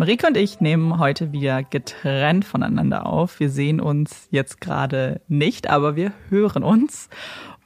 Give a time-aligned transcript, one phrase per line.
[0.00, 3.38] Marike und ich nehmen heute wieder getrennt voneinander auf.
[3.38, 7.10] Wir sehen uns jetzt gerade nicht, aber wir hören uns.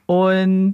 [0.05, 0.73] Und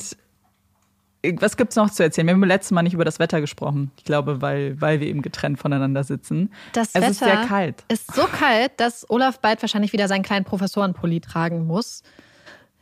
[1.38, 2.26] was gibt's noch zu erzählen?
[2.26, 3.92] Wir haben letztes Mal nicht über das Wetter gesprochen.
[3.96, 6.52] Ich glaube, weil, weil wir eben getrennt voneinander sitzen.
[6.74, 7.84] Das es Wetter ist sehr kalt.
[7.90, 12.02] Ist so kalt, dass Olaf bald wahrscheinlich wieder seinen kleinen Professorenpulli tragen muss.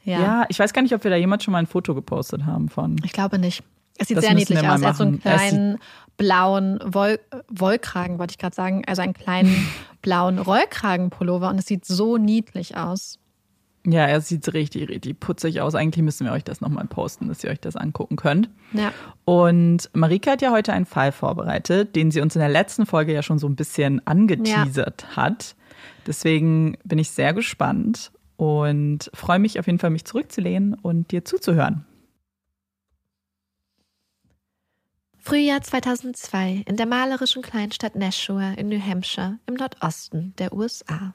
[0.06, 0.22] Ja.
[0.22, 2.70] ja, ich weiß gar nicht, ob wir da jemand schon mal ein Foto gepostet haben
[2.70, 2.96] von.
[3.04, 3.62] Ich glaube nicht.
[3.98, 4.82] Es sieht das sehr niedlich aus.
[4.82, 5.80] Er hat so einen kleinen
[6.20, 8.84] blauen Woll Wollkragen, wollte ich gerade sagen.
[8.86, 9.68] Also einen kleinen
[10.04, 13.18] blauen Rollkragenpullover und es sieht so niedlich aus.
[13.88, 15.74] Ja, er sieht richtig, richtig putzig aus.
[15.74, 18.50] Eigentlich müssen wir euch das nochmal posten, dass ihr euch das angucken könnt.
[18.74, 18.92] Ja.
[19.24, 23.14] Und Marika hat ja heute einen Fall vorbereitet, den sie uns in der letzten Folge
[23.14, 25.16] ja schon so ein bisschen angeteasert ja.
[25.16, 25.56] hat.
[26.06, 31.24] Deswegen bin ich sehr gespannt und freue mich auf jeden Fall, mich zurückzulehnen und dir
[31.24, 31.86] zuzuhören.
[35.22, 41.14] Frühjahr 2002 in der malerischen Kleinstadt Nashua in New Hampshire im Nordosten der USA.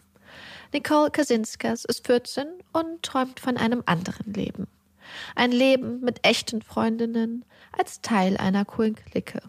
[0.72, 4.68] Nicole Kasinskas ist 14 und träumt von einem anderen Leben.
[5.34, 7.44] Ein Leben mit echten Freundinnen
[7.76, 9.40] als Teil einer coolen Clique.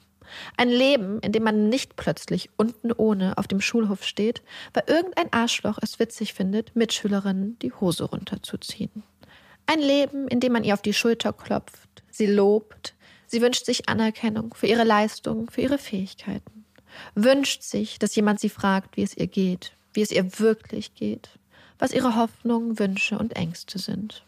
[0.58, 4.42] Ein Leben, in dem man nicht plötzlich unten ohne auf dem Schulhof steht,
[4.74, 9.04] weil irgendein Arschloch es witzig findet, Mitschülerinnen die Hose runterzuziehen.
[9.68, 12.96] Ein Leben, in dem man ihr auf die Schulter klopft, sie lobt,
[13.36, 16.64] sie wünscht sich Anerkennung für ihre Leistungen, für ihre Fähigkeiten.
[17.16, 21.28] Wünscht sich, dass jemand sie fragt, wie es ihr geht, wie es ihr wirklich geht,
[21.78, 24.24] was ihre Hoffnungen, Wünsche und Ängste sind.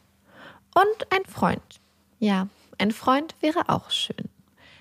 [0.76, 1.80] Und ein Freund.
[2.20, 2.50] Ja,
[2.80, 4.28] ein Freund wäre auch schön.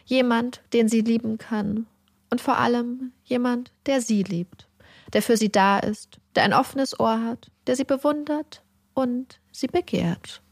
[0.07, 1.87] Jemand, den sie lieben kann.
[2.29, 4.67] Und vor allem jemand, der sie liebt,
[5.13, 9.69] der für sie da ist, der ein offenes Ohr hat, der sie bewundert und sie
[9.69, 10.43] begehrt.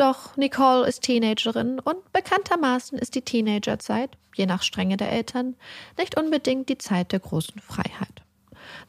[0.00, 5.56] Doch Nicole ist Teenagerin und bekanntermaßen ist die Teenagerzeit, je nach Strenge der Eltern,
[5.98, 8.22] nicht unbedingt die Zeit der großen Freiheit.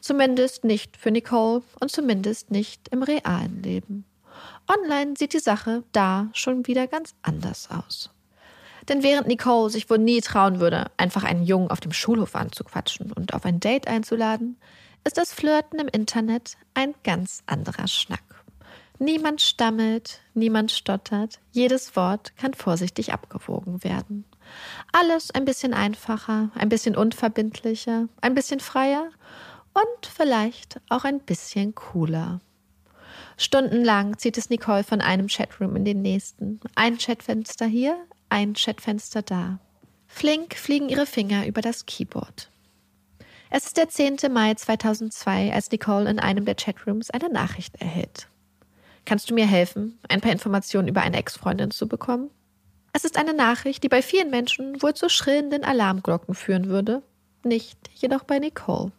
[0.00, 4.06] Zumindest nicht für Nicole und zumindest nicht im realen Leben.
[4.66, 8.08] Online sieht die Sache da schon wieder ganz anders aus.
[8.88, 13.12] Denn während Nicole sich wohl nie trauen würde, einfach einen Jungen auf dem Schulhof anzuquatschen
[13.12, 14.56] und auf ein Date einzuladen,
[15.04, 18.31] ist das Flirten im Internet ein ganz anderer Schnack.
[19.02, 24.24] Niemand stammelt, niemand stottert, jedes Wort kann vorsichtig abgewogen werden.
[24.92, 29.08] Alles ein bisschen einfacher, ein bisschen unverbindlicher, ein bisschen freier
[29.74, 32.40] und vielleicht auch ein bisschen cooler.
[33.36, 36.60] Stundenlang zieht es Nicole von einem Chatroom in den nächsten.
[36.76, 37.96] Ein Chatfenster hier,
[38.28, 39.58] ein Chatfenster da.
[40.06, 42.50] Flink fliegen ihre Finger über das Keyboard.
[43.50, 44.18] Es ist der 10.
[44.30, 48.28] Mai 2002, als Nicole in einem der Chatrooms eine Nachricht erhält.
[49.04, 52.30] Kannst du mir helfen, ein paar Informationen über eine Ex-Freundin zu bekommen?
[52.92, 57.02] Es ist eine Nachricht, die bei vielen Menschen wohl zu schrillenden Alarmglocken führen würde,
[57.42, 58.92] nicht jedoch bei Nicole.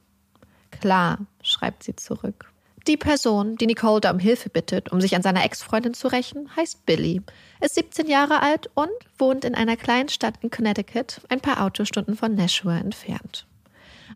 [0.71, 2.51] Klar, schreibt sie zurück.
[2.87, 6.53] Die Person, die Nicole da um Hilfe bittet, um sich an seiner Ex-Freundin zu rächen,
[6.55, 7.21] heißt Billy,
[7.61, 12.17] ist 17 Jahre alt und wohnt in einer kleinen Stadt in Connecticut, ein paar Autostunden
[12.17, 13.47] von Nashua entfernt.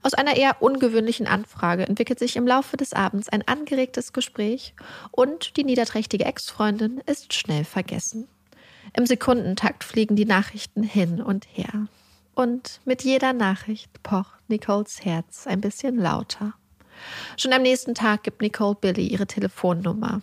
[0.03, 4.73] Aus einer eher ungewöhnlichen Anfrage entwickelt sich im Laufe des Abends ein angeregtes Gespräch
[5.11, 8.27] und die niederträchtige Ex-Freundin ist schnell vergessen.
[8.94, 11.88] Im Sekundentakt fliegen die Nachrichten hin und her.
[12.35, 16.53] Und mit jeder Nachricht pocht Nicoles Herz ein bisschen lauter.
[17.35, 20.21] Schon am nächsten Tag gibt Nicole Billy ihre Telefonnummer.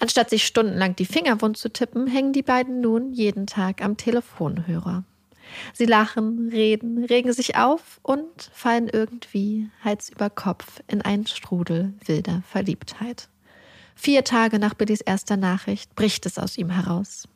[0.00, 3.96] Anstatt sich stundenlang die Finger wund zu tippen, hängen die beiden nun jeden Tag am
[3.96, 5.04] Telefonhörer.
[5.72, 11.94] Sie lachen, reden, regen sich auf und fallen irgendwie Hals über Kopf in einen Strudel
[12.04, 13.28] wilder Verliebtheit.
[13.94, 17.28] Vier Tage nach Billys erster Nachricht bricht es aus ihm heraus.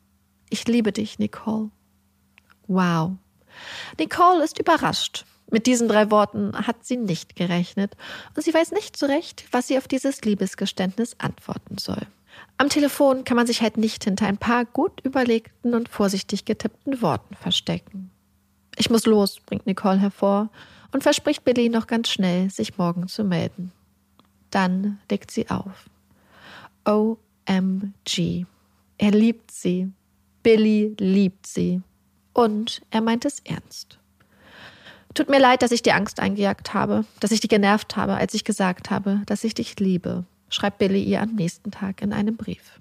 [0.49, 1.71] Ich liebe dich, Nicole.
[2.67, 3.13] Wow.
[3.99, 5.25] Nicole ist überrascht.
[5.51, 7.95] Mit diesen drei Worten hat sie nicht gerechnet
[8.35, 12.07] und sie weiß nicht so recht, was sie auf dieses Liebesgeständnis antworten soll.
[12.57, 17.01] Am Telefon kann man sich halt nicht hinter ein paar gut überlegten und vorsichtig getippten
[17.01, 18.11] Worten verstecken.
[18.77, 20.49] Ich muss los, bringt Nicole hervor
[20.91, 23.71] und verspricht Billy noch ganz schnell, sich morgen zu melden.
[24.51, 25.89] Dann legt sie auf.
[26.85, 28.45] OMG.
[28.97, 29.91] Er liebt sie.
[30.43, 31.81] Billy liebt sie.
[32.33, 33.99] Und er meint es ernst.
[35.13, 38.33] Tut mir leid, dass ich dir Angst eingejagt habe, dass ich dich genervt habe, als
[38.33, 42.37] ich gesagt habe, dass ich dich liebe, schreibt Billy ihr am nächsten Tag in einem
[42.37, 42.79] Brief.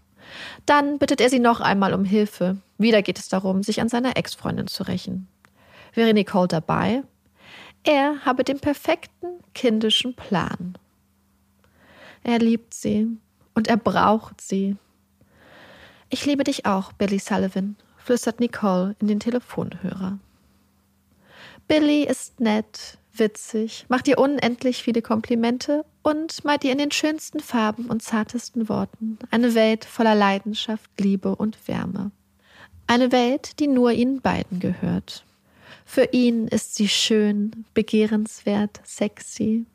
[0.67, 2.59] Dann bittet er sie noch einmal um Hilfe.
[2.79, 5.29] Wieder geht es darum, sich an seiner Ex-Freundin zu rächen.
[5.95, 7.03] Wäre Nicole dabei?
[7.85, 10.79] Er habe den perfekten kindischen Plan.
[12.23, 13.09] Er liebt sie
[13.55, 14.77] und er braucht sie.
[16.09, 20.19] Ich liebe dich auch, Billy Sullivan, flüstert Nicole in den Telefonhörer.
[21.67, 27.41] Billy ist nett, witzig, macht ihr unendlich viele Komplimente und malt ihr in den schönsten
[27.41, 32.11] Farben und zartesten Worten eine Welt voller Leidenschaft, Liebe und Wärme.
[32.87, 35.25] Eine Welt, die nur ihnen beiden gehört.
[35.85, 39.67] Für ihn ist sie schön, begehrenswert, sexy.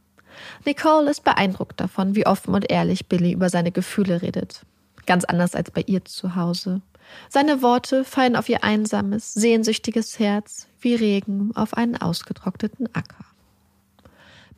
[0.65, 4.61] Nicole ist beeindruckt davon, wie offen und ehrlich Billy über seine Gefühle redet.
[5.05, 6.81] Ganz anders als bei ihr zu Hause.
[7.29, 13.26] Seine Worte fallen auf ihr einsames, sehnsüchtiges Herz wie Regen auf einen ausgetrockneten Acker.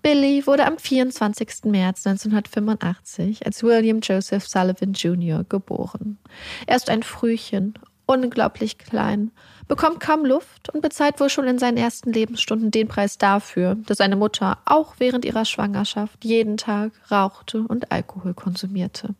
[0.01, 1.65] Billy wurde am 24.
[1.65, 5.43] März 1985 als William Joseph Sullivan Jr.
[5.43, 6.17] geboren.
[6.67, 7.73] Er ist ein Frühchen,
[8.05, 9.31] unglaublich klein,
[9.67, 13.97] bekommt kaum Luft und bezahlt wohl schon in seinen ersten Lebensstunden den Preis dafür, dass
[13.97, 19.15] seine Mutter auch während ihrer Schwangerschaft jeden Tag rauchte und Alkohol konsumierte.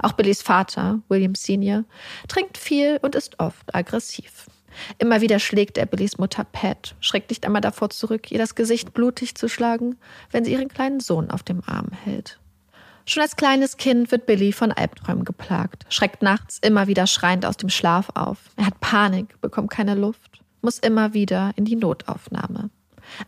[0.00, 1.84] Auch Billys Vater, William Senior,
[2.28, 4.46] trinkt viel und ist oft aggressiv.
[4.98, 8.92] Immer wieder schlägt er Billys Mutter Pat, schreckt nicht einmal davor zurück, ihr das Gesicht
[8.92, 9.96] blutig zu schlagen,
[10.30, 12.38] wenn sie ihren kleinen Sohn auf dem Arm hält.
[13.06, 17.56] Schon als kleines Kind wird Billy von Albträumen geplagt, schreckt nachts immer wieder schreiend aus
[17.56, 18.38] dem Schlaf auf.
[18.56, 22.68] Er hat Panik, bekommt keine Luft, muss immer wieder in die Notaufnahme.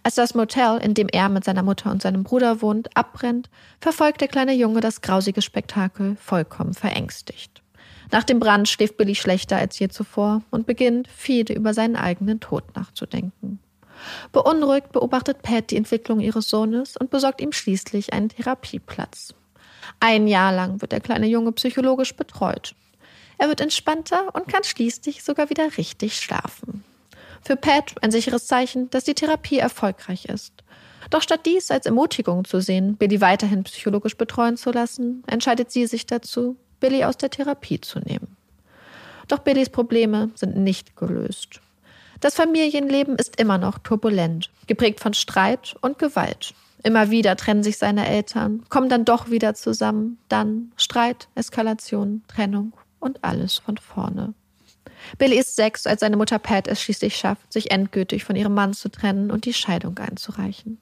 [0.02, 3.48] Als das Motel, in dem er mit seiner Mutter und seinem Bruder wohnt, abbrennt,
[3.80, 7.59] verfolgt der kleine Junge das grausige Spektakel vollkommen verängstigt.
[8.12, 12.40] Nach dem Brand schläft Billy schlechter als je zuvor und beginnt, viel über seinen eigenen
[12.40, 13.60] Tod nachzudenken.
[14.32, 19.34] Beunruhigt beobachtet Pat die Entwicklung ihres Sohnes und besorgt ihm schließlich einen Therapieplatz.
[20.00, 22.74] Ein Jahr lang wird der kleine Junge psychologisch betreut.
[23.38, 26.84] Er wird entspannter und kann schließlich sogar wieder richtig schlafen.
[27.42, 30.52] Für Pat ein sicheres Zeichen, dass die Therapie erfolgreich ist.
[31.08, 35.86] Doch statt dies als Ermutigung zu sehen, Billy weiterhin psychologisch betreuen zu lassen, entscheidet sie
[35.86, 38.36] sich dazu, Billy aus der Therapie zu nehmen.
[39.28, 41.60] Doch Billys Probleme sind nicht gelöst.
[42.20, 46.52] Das Familienleben ist immer noch turbulent, geprägt von Streit und Gewalt.
[46.82, 52.72] Immer wieder trennen sich seine Eltern, kommen dann doch wieder zusammen, dann Streit, Eskalation, Trennung
[52.98, 54.34] und alles von vorne.
[55.18, 58.74] Billy ist sechs, als seine Mutter Pat es schließlich schafft, sich endgültig von ihrem Mann
[58.74, 60.78] zu trennen und die Scheidung einzureichen.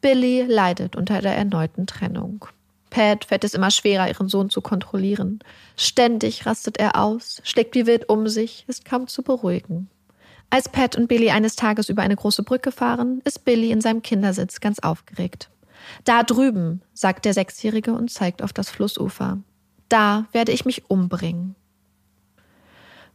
[0.00, 2.46] Billy leidet unter der erneuten Trennung.
[2.96, 5.40] Pat fällt es immer schwerer, ihren Sohn zu kontrollieren.
[5.76, 9.90] Ständig rastet er aus, schlägt wie wild um sich, ist kaum zu beruhigen.
[10.48, 14.00] Als Pat und Billy eines Tages über eine große Brücke fahren, ist Billy in seinem
[14.00, 15.50] Kindersitz ganz aufgeregt.
[16.04, 19.40] Da drüben, sagt der Sechsjährige und zeigt auf das Flussufer.
[19.90, 21.54] Da werde ich mich umbringen.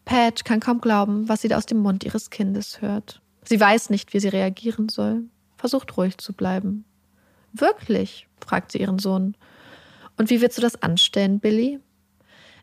[0.06, 3.20] Pat kann kaum glauben, was sie da aus dem Mund ihres Kindes hört.
[3.46, 5.24] Sie weiß nicht, wie sie reagieren soll,
[5.58, 6.86] versucht ruhig zu bleiben.
[7.52, 8.28] Wirklich?
[8.46, 9.36] fragt sie ihren Sohn.
[10.22, 11.80] Und wie willst du das anstellen, Billy?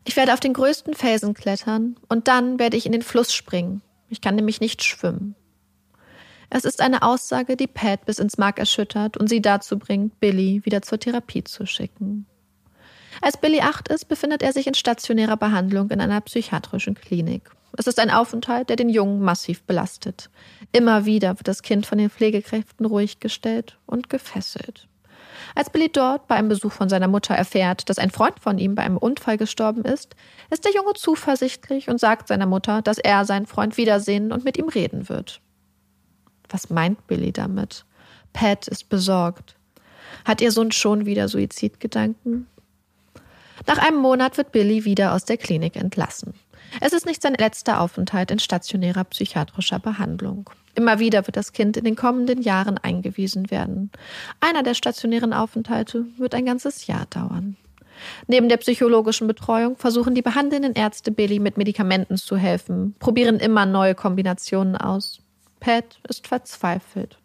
[0.05, 3.81] Ich werde auf den größten Felsen klettern und dann werde ich in den Fluss springen.
[4.07, 5.35] Ich kann nämlich nicht schwimmen.
[6.49, 10.61] Es ist eine Aussage, die Pat bis ins Mark erschüttert und sie dazu bringt, Billy
[10.63, 12.27] wieder zur Therapie zu schicken.
[13.19, 17.51] Als Billy acht ist, befindet er sich in stationärer Behandlung in einer psychiatrischen Klinik.
[17.77, 20.29] Es ist ein Aufenthalt, der den Jungen massiv belastet.
[20.71, 24.88] Immer wieder wird das Kind von den Pflegekräften ruhig gestellt und gefesselt.
[25.55, 28.75] Als Billy dort bei einem Besuch von seiner Mutter erfährt, dass ein Freund von ihm
[28.75, 30.15] bei einem Unfall gestorben ist,
[30.49, 34.57] ist der Junge zuversichtlich und sagt seiner Mutter, dass er seinen Freund wiedersehen und mit
[34.57, 35.41] ihm reden wird.
[36.49, 37.85] Was meint Billy damit?
[38.33, 39.55] Pat ist besorgt.
[40.25, 42.47] Hat ihr Sohn schon wieder Suizidgedanken?
[43.67, 46.33] Nach einem Monat wird Billy wieder aus der Klinik entlassen.
[46.81, 50.49] Es ist nicht sein letzter Aufenthalt in stationärer psychiatrischer Behandlung.
[50.79, 53.91] Immer wieder wird das Kind in den kommenden Jahren eingewiesen werden.
[54.39, 57.57] Einer der stationären Aufenthalte wird ein ganzes Jahr dauern.
[58.27, 63.65] Neben der psychologischen Betreuung versuchen die behandelnden Ärzte Billy mit Medikamenten zu helfen, probieren immer
[63.65, 65.19] neue Kombinationen aus.
[65.59, 67.17] Pat ist verzweifelt,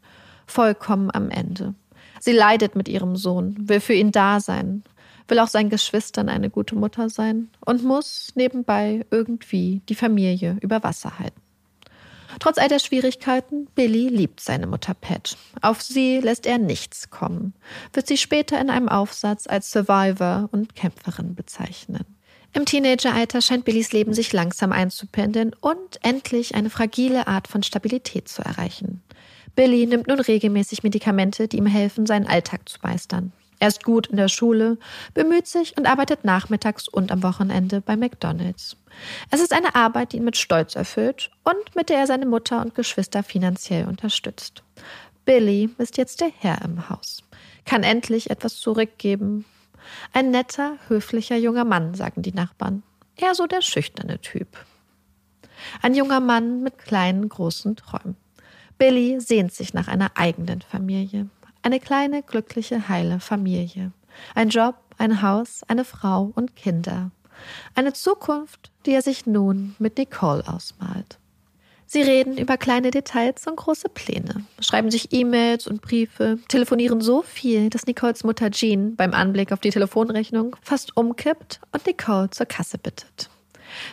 [0.49, 1.75] vollkommen am Ende.
[2.19, 4.83] Sie leidet mit ihrem Sohn, will für ihn da sein,
[5.29, 10.83] will auch seinen Geschwistern eine gute Mutter sein und muss nebenbei irgendwie die Familie über
[10.83, 11.44] Wasser halten.
[12.41, 15.37] Trotz all der Schwierigkeiten, Billy liebt seine Mutter Pat.
[15.63, 17.55] Auf sie lässt er nichts kommen,
[17.93, 22.05] wird sie später in einem Aufsatz als Survivor und Kämpferin bezeichnen.
[22.53, 28.29] Im Teenageralter scheint Billys Leben sich langsam einzupendeln und endlich eine fragile Art von Stabilität
[28.29, 29.03] zu erreichen.
[29.57, 33.33] Billy nimmt nun regelmäßig Medikamente, die ihm helfen, seinen Alltag zu meistern.
[33.59, 34.79] Er ist gut in der Schule,
[35.15, 38.77] bemüht sich und arbeitet nachmittags und am Wochenende bei McDonald's.
[39.31, 42.61] Es ist eine Arbeit, die ihn mit Stolz erfüllt und mit der er seine Mutter
[42.61, 44.63] und Geschwister finanziell unterstützt.
[45.25, 47.23] Billy ist jetzt der Herr im Haus,
[47.65, 49.45] kann endlich etwas zurückgeben.
[50.13, 52.83] Ein netter, höflicher junger Mann, sagen die Nachbarn.
[53.17, 54.49] Eher so der schüchterne Typ.
[55.81, 58.17] Ein junger Mann mit kleinen, großen Träumen.
[58.77, 61.29] Billy sehnt sich nach einer eigenen Familie.
[61.65, 63.93] Eine kleine, glückliche, heile Familie.
[64.35, 67.11] Ein Job, ein Haus, eine Frau und Kinder.
[67.75, 71.19] Eine Zukunft, die er sich nun mit Nicole ausmalt.
[71.87, 77.23] Sie reden über kleine Details und große Pläne, schreiben sich E-Mails und Briefe, telefonieren so
[77.23, 82.45] viel, dass Nicoles Mutter Jean beim Anblick auf die Telefonrechnung fast umkippt und Nicole zur
[82.45, 83.31] Kasse bittet.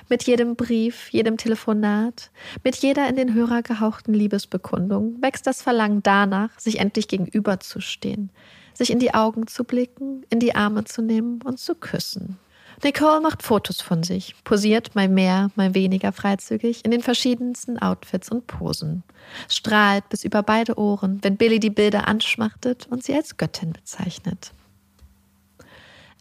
[0.09, 2.31] Mit jedem Brief, jedem Telefonat,
[2.63, 8.31] mit jeder in den Hörer gehauchten Liebesbekundung wächst das Verlangen danach, sich endlich gegenüberzustehen,
[8.73, 12.37] sich in die Augen zu blicken, in die Arme zu nehmen und zu küssen.
[12.83, 18.29] Nicole macht Fotos von sich, posiert mal mehr, mal weniger freizügig in den verschiedensten Outfits
[18.29, 19.03] und Posen,
[19.47, 24.53] strahlt bis über beide Ohren, wenn Billy die Bilder anschmachtet und sie als Göttin bezeichnet.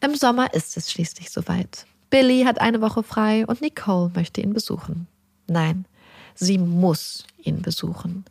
[0.02, 1.86] Im Sommer ist es schließlich soweit.
[2.10, 5.06] Billy hat eine Woche frei und Nicole möchte ihn besuchen.
[5.46, 5.86] Nein,
[6.34, 8.24] sie muss ihn besuchen.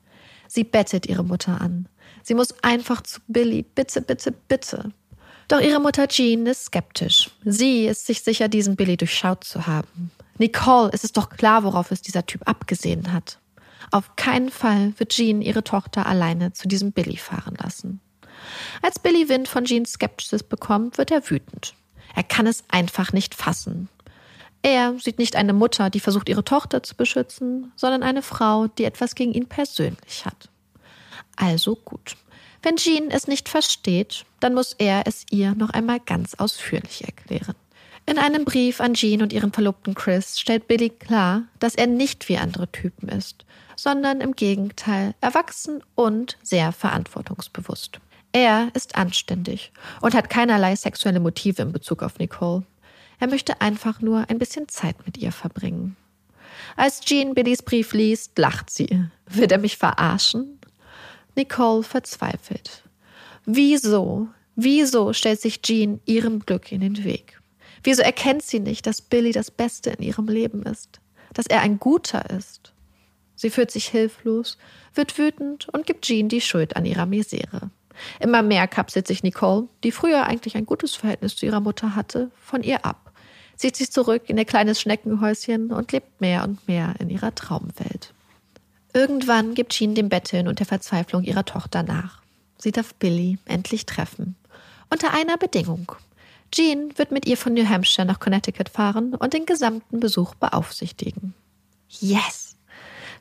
[0.48, 1.88] Sie bettet ihre Mutter an.
[2.24, 3.63] Sie muss einfach zu Billy.
[3.63, 4.91] Bitte, bitte, bitte.
[5.48, 7.31] Doch ihre Mutter Jean ist skeptisch.
[7.43, 10.12] Sie ist sich sicher, diesen Billy durchschaut zu haben.
[10.38, 13.39] Nicole, es ist doch klar, worauf es dieser Typ abgesehen hat.
[13.91, 18.00] Auf keinen Fall wird Jean ihre Tochter alleine zu diesem Billy fahren lassen.
[18.81, 21.74] Als Billy Wind von Jeans Skepsis bekommt, wird er wütend.
[22.16, 23.89] Er kann es einfach nicht fassen.
[24.62, 28.84] Er sieht nicht eine Mutter, die versucht, ihre Tochter zu beschützen, sondern eine Frau, die
[28.84, 30.50] etwas gegen ihn persönlich hat.
[31.36, 32.18] Also gut.
[32.62, 37.56] Wenn Jean es nicht versteht, dann muss er es ihr noch einmal ganz ausführlich erklären.
[38.06, 42.28] In einem Brief an Jean und ihren Verlobten Chris stellt Billy klar, dass er nicht
[42.28, 48.00] wie andere Typen ist, sondern im Gegenteil erwachsen und sehr verantwortungsbewusst.
[48.31, 49.71] Er ist anständig
[50.01, 52.63] und hat keinerlei sexuelle Motive in Bezug auf Nicole.
[53.19, 55.98] Er möchte einfach nur ein bisschen Zeit mit ihr verbringen.
[56.75, 59.05] Als Jean Billys Brief liest, lacht sie.
[59.25, 60.59] Wird er mich verarschen?
[61.36, 62.83] Nicole verzweifelt.
[63.45, 67.41] Wieso, wieso stellt sich Jean ihrem Glück in den Weg?
[67.83, 71.00] Wieso erkennt sie nicht, dass Billy das Beste in ihrem Leben ist?
[71.33, 72.74] Dass er ein Guter ist?
[73.36, 74.57] Sie fühlt sich hilflos,
[74.93, 77.71] wird wütend und gibt Jean die Schuld an ihrer Misere.
[78.20, 82.32] Immer mehr kapselt sich Nicole, die früher eigentlich ein gutes Verhältnis zu ihrer Mutter hatte,
[82.39, 83.12] von ihr ab,
[83.56, 88.13] zieht sich zurück in ihr kleines Schneckenhäuschen und lebt mehr und mehr in ihrer Traumwelt.
[88.94, 92.22] Irgendwann gibt Jean dem Betteln und der Verzweiflung ihrer Tochter nach.
[92.58, 94.36] Sie darf Billy endlich treffen.
[94.89, 95.91] Unter einer Bedingung.
[96.51, 101.36] Jean wird mit ihr von New Hampshire nach Connecticut fahren und den gesamten Besuch beaufsichtigen.
[101.89, 102.58] Yes!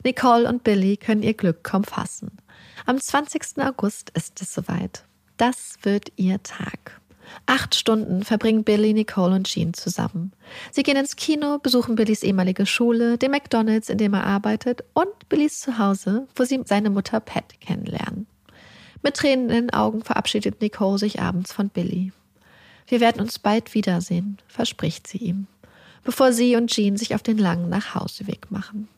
[0.04, 2.38] Nicole und Billy können ihr Glück kaum fassen.
[2.87, 3.58] Am 20.
[3.58, 5.04] August ist es soweit.
[5.37, 7.00] Das wird ihr Tag.
[7.47, 10.32] Acht Stunden verbringen Billy, Nicole und Jean zusammen.
[10.73, 15.28] Sie gehen ins Kino, besuchen Billys ehemalige Schule, den McDonalds, in dem er arbeitet, und
[15.28, 18.26] Billys Zuhause, wo sie seine Mutter Pat kennenlernen.
[19.02, 22.12] Mit Tränen in den Augen verabschiedet Nicole sich abends von Billy.
[22.87, 25.47] Wir werden uns bald wiedersehen, verspricht sie ihm,
[26.04, 28.88] bevor sie und Jean sich auf den langen Nachhauseweg machen.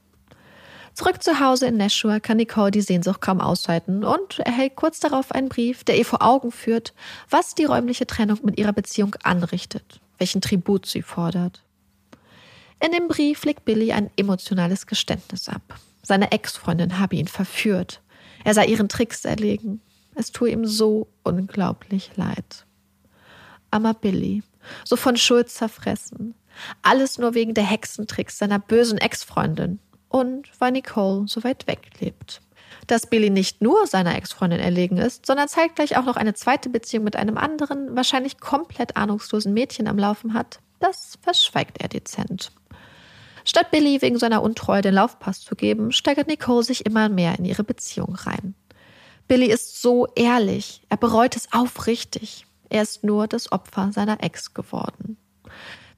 [1.01, 5.33] Zurück zu Hause in Nashua kann Nicole die Sehnsucht kaum aushalten und erhält kurz darauf
[5.33, 6.93] einen Brief, der ihr vor Augen führt,
[7.31, 11.65] was die räumliche Trennung mit ihrer Beziehung anrichtet, welchen Tribut sie fordert.
[12.85, 15.63] In dem Brief legt Billy ein emotionales Geständnis ab.
[16.03, 18.03] Seine Ex-Freundin habe ihn verführt.
[18.45, 19.81] Er sei ihren Tricks erlegen.
[20.17, 22.67] Es tue ihm so unglaublich leid.
[23.71, 24.43] Armer Billy,
[24.85, 26.35] so von Schuld zerfressen.
[26.83, 29.79] Alles nur wegen der Hexentricks seiner bösen Ex-Freundin
[30.11, 32.43] und weil Nicole so weit weg lebt.
[32.87, 37.05] Dass Billy nicht nur seiner Ex-Freundin erlegen ist, sondern zeitgleich auch noch eine zweite Beziehung
[37.05, 42.53] mit einem anderen, wahrscheinlich komplett ahnungslosen Mädchen am Laufen hat, das verschweigt er dezent.
[43.45, 47.45] Statt Billy wegen seiner Untreue den Laufpass zu geben, steigert Nicole sich immer mehr in
[47.45, 48.55] ihre Beziehung rein.
[49.29, 52.47] Billy ist so ehrlich, er bereut es aufrichtig.
[52.69, 55.17] Er ist nur das Opfer seiner Ex geworden.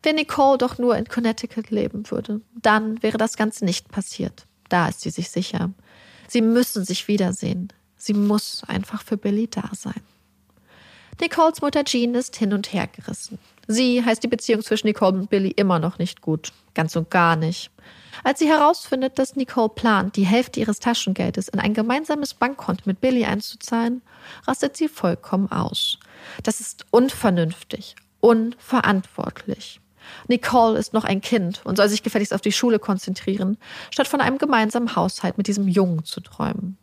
[0.03, 4.47] Wenn Nicole doch nur in Connecticut leben würde, dann wäre das Ganze nicht passiert.
[4.69, 5.71] Da ist sie sich sicher.
[6.29, 7.73] Sie müssen sich wiedersehen.
[7.97, 10.01] Sie muss einfach für Billy da sein.
[11.21, 13.38] Nicoles Mutter Jean ist hin und her gerissen.
[13.69, 16.53] Sie heißt die Beziehung zwischen Nicole und Billy immer noch nicht gut.
[16.75, 17.71] Ganz und gar nicht.
[18.25, 23.01] Als sie herausfindet, dass Nicole plant, die Hälfte ihres Taschengeldes in ein gemeinsames Bankkonto mit
[23.01, 24.03] Billy einzuzahlen,
[24.49, 25.99] rastet sie vollkommen aus.
[26.43, 29.82] Das ist unvernünftig, unverantwortlich.
[30.29, 33.59] Nicole ist noch ein Kind und soll sich gefälligst auf die Schule konzentrieren,
[33.91, 36.77] statt von einem gemeinsamen Haushalt mit diesem Jungen zu träumen.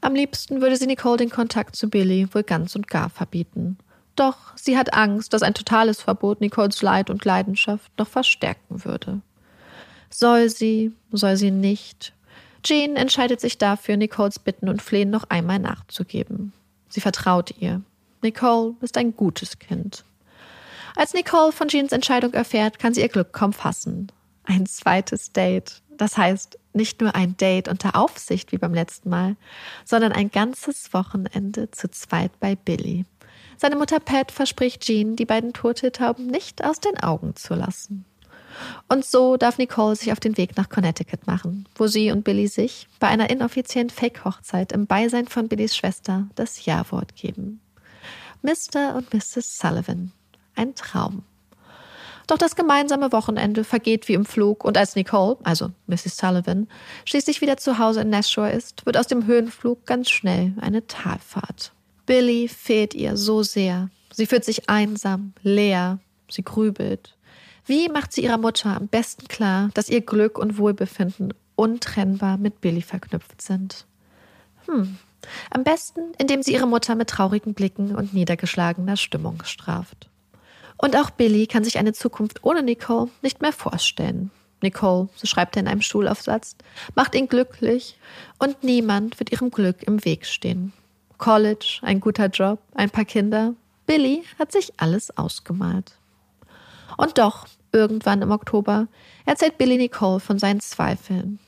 [0.00, 3.78] Am liebsten würde sie Nicole den Kontakt zu Billy wohl ganz und gar verbieten.
[4.14, 9.20] Doch sie hat Angst, dass ein totales Verbot Nicoles Leid und Leidenschaft noch verstärken würde.
[10.10, 12.14] Soll sie, soll sie nicht?
[12.62, 16.52] Jean entscheidet sich dafür, Nicoles Bitten und Flehen noch einmal nachzugeben.
[16.88, 17.82] Sie vertraut ihr.
[18.22, 20.04] Nicole ist ein gutes Kind.
[20.96, 24.10] Als Nicole von Jeans Entscheidung erfährt, kann sie ihr Glück kaum fassen.
[24.44, 25.82] Ein zweites Date.
[25.90, 29.36] Das heißt, nicht nur ein Date unter Aufsicht wie beim letzten Mal,
[29.84, 33.04] sondern ein ganzes Wochenende zu zweit bei Billy.
[33.58, 38.06] Seine Mutter Pat verspricht Jean, die beiden Turteltauben nicht aus den Augen zu lassen.
[38.88, 42.48] Und so darf Nicole sich auf den Weg nach Connecticut machen, wo sie und Billy
[42.48, 47.60] sich bei einer inoffiziellen Fake-Hochzeit im Beisein von Billys Schwester das Ja-Wort geben.
[48.40, 48.94] Mr.
[48.94, 49.58] und Mrs.
[49.58, 50.12] Sullivan
[50.56, 51.22] ein Traum.
[52.26, 56.16] Doch das gemeinsame Wochenende vergeht wie im Flug und als Nicole, also Mrs.
[56.16, 56.66] Sullivan,
[57.04, 61.72] schließlich wieder zu Hause in Nashua ist, wird aus dem Höhenflug ganz schnell eine Talfahrt.
[62.04, 63.90] Billy fehlt ihr so sehr.
[64.12, 67.16] Sie fühlt sich einsam, leer, sie grübelt.
[67.64, 72.60] Wie macht sie ihrer Mutter am besten klar, dass ihr Glück und Wohlbefinden untrennbar mit
[72.60, 73.86] Billy verknüpft sind?
[74.66, 74.98] Hm,
[75.50, 80.08] am besten, indem sie ihre Mutter mit traurigen Blicken und niedergeschlagener Stimmung straft.
[80.78, 84.30] Und auch Billy kann sich eine Zukunft ohne Nicole nicht mehr vorstellen.
[84.62, 86.56] Nicole, so schreibt er in einem Schulaufsatz,
[86.94, 87.98] macht ihn glücklich
[88.38, 90.72] und niemand wird ihrem Glück im Weg stehen.
[91.18, 93.54] College, ein guter Job, ein paar Kinder.
[93.86, 95.98] Billy hat sich alles ausgemalt.
[96.96, 98.88] Und doch, irgendwann im Oktober,
[99.24, 101.38] erzählt Billy Nicole von seinen Zweifeln.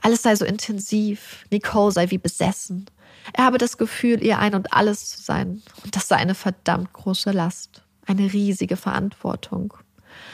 [0.00, 2.86] Alles sei so intensiv, Nicole sei wie besessen.
[3.32, 5.62] Er habe das Gefühl, ihr ein und alles zu sein.
[5.84, 9.74] Und das sei eine verdammt große Last, eine riesige Verantwortung.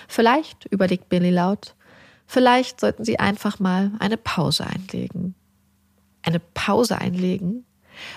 [0.08, 1.74] Vielleicht, überlegt Billy laut,
[2.26, 5.34] vielleicht sollten sie einfach mal eine Pause einlegen.
[6.22, 7.64] Eine Pause einlegen?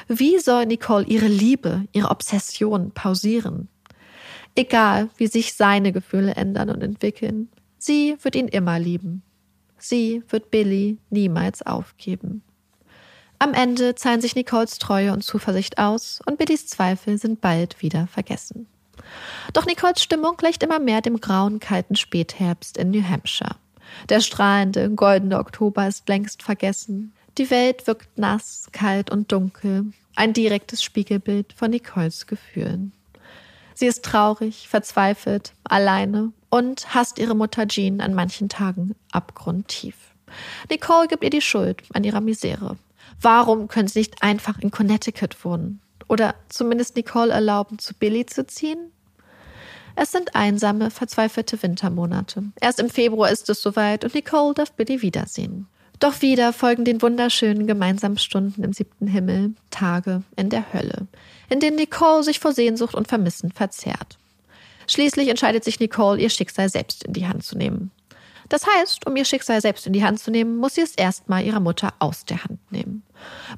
[0.08, 3.68] Wie soll Nicole ihre Liebe, ihre Obsession pausieren?
[4.56, 9.24] Egal, wie sich seine Gefühle ändern und entwickeln, sie wird ihn immer lieben.
[9.78, 12.44] Sie wird Billy niemals aufgeben.
[13.40, 18.06] Am Ende zahlen sich Nicoles Treue und Zuversicht aus und Billys Zweifel sind bald wieder
[18.06, 18.68] vergessen.
[19.54, 23.56] Doch Nicoles Stimmung gleicht immer mehr dem grauen, kalten Spätherbst in New Hampshire.
[24.10, 27.14] Der strahlende, goldene Oktober ist längst vergessen.
[27.38, 32.94] Die Welt wirkt nass, kalt und dunkel, ein direktes Spiegelbild von Nicoles Gefühlen.
[33.74, 39.96] Sie ist traurig, verzweifelt, alleine und hasst ihre Mutter Jean an manchen Tagen abgrundtief.
[40.70, 42.78] Nicole gibt ihr die Schuld an ihrer Misere.
[43.20, 45.81] Warum können sie nicht einfach in Connecticut wohnen?
[46.12, 48.92] Oder zumindest Nicole erlauben, zu Billy zu ziehen?
[49.96, 52.44] Es sind einsame, verzweifelte Wintermonate.
[52.60, 55.68] Erst im Februar ist es soweit und Nicole darf Billy wiedersehen.
[56.00, 61.08] Doch wieder folgen den wunderschönen gemeinsamen Stunden im siebten Himmel Tage in der Hölle,
[61.48, 64.18] in denen Nicole sich vor Sehnsucht und Vermissen verzehrt.
[64.88, 67.90] Schließlich entscheidet sich Nicole, ihr Schicksal selbst in die Hand zu nehmen.
[68.52, 71.46] Das heißt, um ihr Schicksal selbst in die Hand zu nehmen, muss sie es erstmal
[71.46, 73.02] ihrer Mutter aus der Hand nehmen.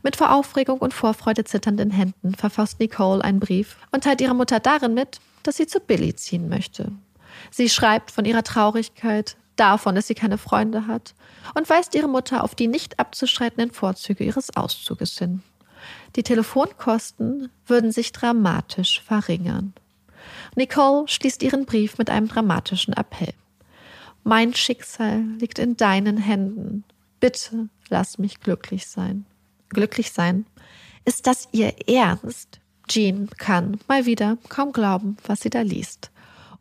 [0.04, 4.60] Mit vor Aufregung und Vorfreude zitternden Händen verfasst Nicole einen Brief und teilt ihrer Mutter
[4.60, 6.92] darin mit, dass sie zu Billy ziehen möchte.
[7.50, 11.16] Sie schreibt von ihrer Traurigkeit, davon, dass sie keine Freunde hat
[11.56, 15.42] und weist ihre Mutter auf die nicht abzustreitenden Vorzüge ihres Auszuges hin.
[16.16, 19.74] Die Telefonkosten würden sich dramatisch verringern.
[20.56, 23.34] Nicole schließt ihren Brief mit einem dramatischen Appell.
[24.24, 26.86] Mein Schicksal liegt in deinen Händen.
[27.20, 29.26] Bitte lass mich glücklich sein.
[29.70, 30.46] Glücklich sein?
[31.06, 32.62] Ist das ihr Ernst?
[32.88, 36.12] Jean kann mal wieder kaum glauben, was sie da liest.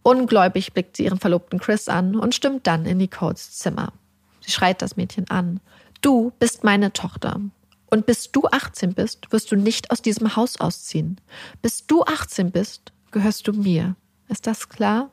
[0.02, 3.92] Ungläubig blickt sie ihren Verlobten Chris an und stimmt dann in Nicoles Zimmer.
[4.40, 5.60] Sie schreit das Mädchen an.
[6.00, 7.40] Du bist meine Tochter.
[7.86, 11.20] Und bis du 18 bist, wirst du nicht aus diesem Haus ausziehen.
[11.60, 13.94] Bis du 18 bist, gehörst du mir.
[14.28, 15.10] Ist das klar?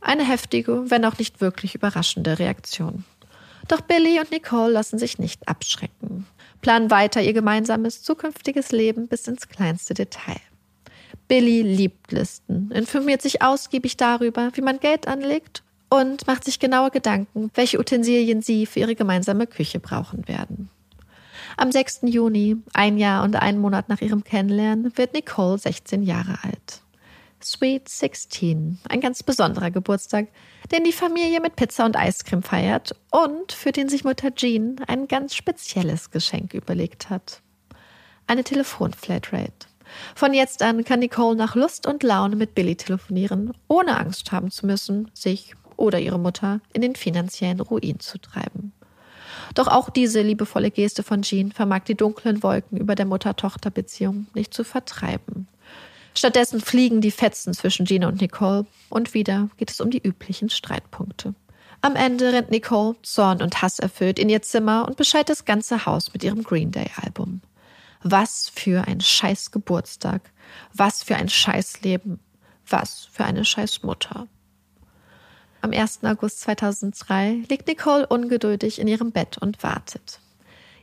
[0.00, 3.04] Eine heftige, wenn auch nicht wirklich überraschende Reaktion.
[3.66, 6.26] Doch Billy und Nicole lassen sich nicht abschrecken,
[6.62, 10.40] planen weiter ihr gemeinsames zukünftiges Leben bis ins kleinste Detail.
[11.26, 16.90] Billy liebt Listen, informiert sich ausgiebig darüber, wie man Geld anlegt und macht sich genaue
[16.90, 20.70] Gedanken, welche Utensilien sie für ihre gemeinsame Küche brauchen werden.
[21.56, 22.00] Am 6.
[22.04, 26.82] Juni, ein Jahr und einen Monat nach ihrem Kennenlernen, wird Nicole 16 Jahre alt.
[27.42, 30.28] Sweet 16, ein ganz besonderer Geburtstag,
[30.72, 35.06] den die Familie mit Pizza und Eiscreme feiert und für den sich Mutter Jean ein
[35.06, 37.42] ganz spezielles Geschenk überlegt hat.
[38.26, 39.68] Eine Telefonflatrate.
[40.14, 44.50] Von jetzt an kann Nicole nach Lust und Laune mit Billy telefonieren, ohne Angst haben
[44.50, 48.72] zu müssen, sich oder ihre Mutter in den finanziellen Ruin zu treiben.
[49.54, 54.52] Doch auch diese liebevolle Geste von Jean vermag die dunklen Wolken über der Mutter-Tochter-Beziehung nicht
[54.52, 55.48] zu vertreiben.
[56.18, 60.50] Stattdessen fliegen die Fetzen zwischen Gina und Nicole und wieder geht es um die üblichen
[60.50, 61.32] Streitpunkte.
[61.80, 65.86] Am Ende rennt Nicole, Zorn und Hass erfüllt, in ihr Zimmer und bescheit das ganze
[65.86, 67.40] Haus mit ihrem Green Day-Album.
[68.02, 70.32] Was für ein scheiß Geburtstag.
[70.74, 72.18] Was für ein scheiß Leben.
[72.66, 74.26] Was für eine scheiß Mutter.
[75.60, 76.00] Am 1.
[76.02, 80.18] August 2003 liegt Nicole ungeduldig in ihrem Bett und wartet.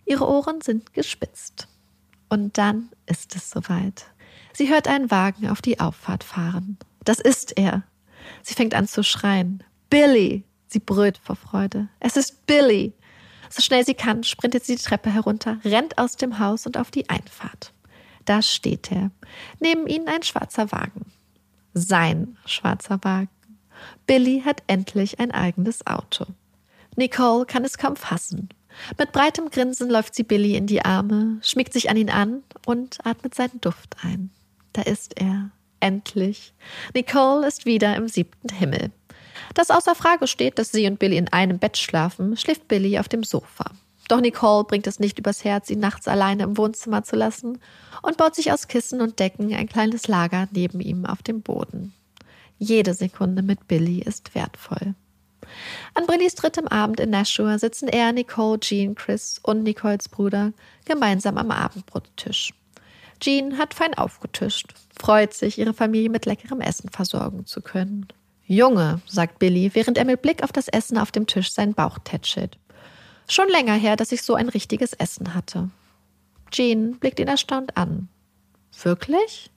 [0.05, 1.67] Ihre Ohren sind gespitzt.
[2.29, 4.05] Und dann ist es soweit.
[4.55, 6.77] Sie hört einen Wagen auf die Auffahrt fahren.
[7.03, 7.83] Das ist er.
[8.41, 9.61] Sie fängt an zu schreien.
[9.89, 10.45] Billy!
[10.67, 11.89] Sie brüllt vor Freude.
[11.99, 12.93] Es ist Billy!
[13.49, 16.89] So schnell sie kann, sprintet sie die Treppe herunter, rennt aus dem Haus und auf
[16.89, 17.73] die Einfahrt.
[18.23, 19.11] Da steht er.
[19.59, 21.05] Neben ihnen ein schwarzer Wagen.
[21.73, 23.27] Sein schwarzer Wagen.
[24.07, 26.27] Billy hat endlich ein eigenes Auto.
[26.95, 28.47] Nicole kann es kaum fassen.
[28.97, 33.05] Mit breitem Grinsen läuft sie Billy in die Arme, schmiegt sich an ihn an und
[33.05, 34.31] atmet seinen Duft ein.
[34.75, 35.51] Da ist er.
[35.79, 36.53] Endlich.
[36.93, 38.91] Nicole ist wieder im siebten Himmel.
[39.53, 43.07] Dass außer Frage steht, dass sie und Billy in einem Bett schlafen, schläft Billy auf
[43.07, 43.71] dem Sofa.
[44.09, 47.59] Doch Nicole bringt es nicht übers Herz, ihn nachts alleine im Wohnzimmer zu lassen
[48.01, 51.93] und baut sich aus Kissen und Decken ein kleines Lager neben ihm auf dem Boden.
[52.57, 54.93] Jede Sekunde mit Billy ist wertvoll.
[55.93, 60.51] An Brillys drittem Abend in Nashua sitzen er, Nicole, Jean, Chris und Nicoles Bruder
[60.83, 62.53] gemeinsam am Abendbrottisch.
[63.19, 68.07] Jean hat fein aufgetischt, freut sich, ihre Familie mit leckerem Essen versorgen zu können.
[68.47, 71.97] Junge, sagt Billy, während er mit Blick auf das Essen auf dem Tisch seinen Bauch
[72.03, 72.57] tätschelt.
[73.27, 75.69] Schon länger her, dass ich so ein richtiges Essen hatte.
[76.51, 78.07] Jean blickt ihn erstaunt an.
[78.83, 79.49] Wirklich?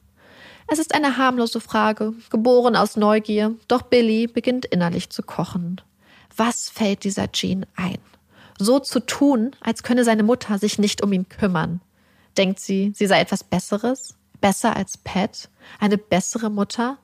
[0.68, 5.81] Es ist eine harmlose Frage, geboren aus Neugier, doch Billy beginnt innerlich zu kochen.
[6.37, 7.99] Was fällt dieser Jean ein?
[8.59, 11.81] So zu tun, als könne seine Mutter sich nicht um ihn kümmern.
[12.38, 14.14] Denkt sie, sie sei etwas Besseres?
[14.40, 15.51] Besser als Pat?
[15.81, 16.98] Eine bessere Mutter?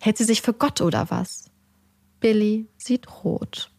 [0.00, 1.50] Hält sie sich für Gott oder was?
[2.20, 3.72] Billy sieht rot.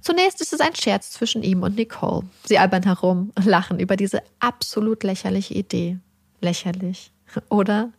[0.00, 2.26] Zunächst ist es ein Scherz zwischen ihm und Nicole.
[2.46, 5.98] Sie albern herum lachen über diese absolut lächerliche Idee.
[6.40, 7.12] Lächerlich.
[7.48, 7.92] Oder?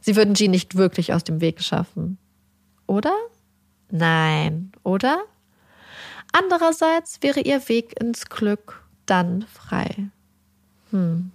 [0.00, 2.18] Sie würden Jean nicht wirklich aus dem Weg schaffen.
[2.86, 3.14] Oder?
[3.90, 5.22] Nein, oder?
[6.32, 10.10] Andererseits wäre ihr Weg ins Glück dann frei.
[10.90, 11.30] Hm.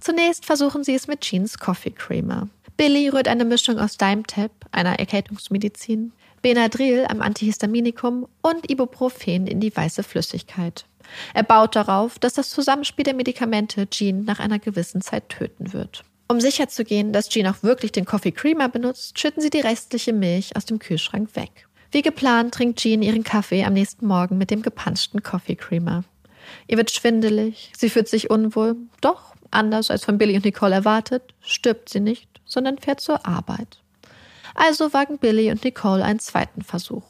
[0.00, 2.48] Zunächst versuchen sie es mit Jeans Coffee Creamer.
[2.76, 9.74] Billy rührt eine Mischung aus Dimetapp, einer Erkältungsmedizin, Benadryl, einem Antihistaminikum und Ibuprofen in die
[9.74, 10.84] weiße Flüssigkeit.
[11.34, 16.04] Er baut darauf, dass das Zusammenspiel der Medikamente Jean nach einer gewissen Zeit töten wird.
[16.28, 20.56] Um sicherzugehen, dass Jean auch wirklich den Coffee Creamer benutzt, schütten sie die restliche Milch
[20.56, 21.68] aus dem Kühlschrank weg.
[21.90, 26.04] Wie geplant trinkt Jean ihren Kaffee am nächsten Morgen mit dem gepanschten Coffee Creamer.
[26.66, 31.34] Ihr wird schwindelig, sie fühlt sich unwohl, doch, anders als von Billy und Nicole erwartet,
[31.40, 33.78] stirbt sie nicht, sondern fährt zur Arbeit.
[34.54, 37.04] Also wagen Billy und Nicole einen zweiten Versuch,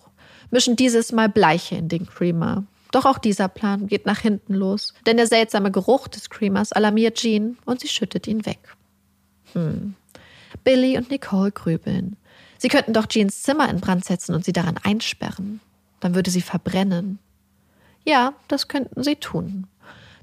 [0.51, 2.65] mischen dieses Mal Bleiche in den Creamer.
[2.93, 7.17] Doch auch dieser Plan geht nach hinten los, denn der seltsame Geruch des Creamers alarmiert
[7.17, 8.77] Jean und sie schüttet ihn weg.
[9.55, 9.95] Hm.
[10.63, 12.17] Billy und Nicole grübeln.
[12.59, 15.61] Sie könnten doch Jeans Zimmer in Brand setzen und sie daran einsperren.
[16.01, 17.19] Dann würde sie verbrennen.
[18.05, 19.67] Ja, das könnten sie tun.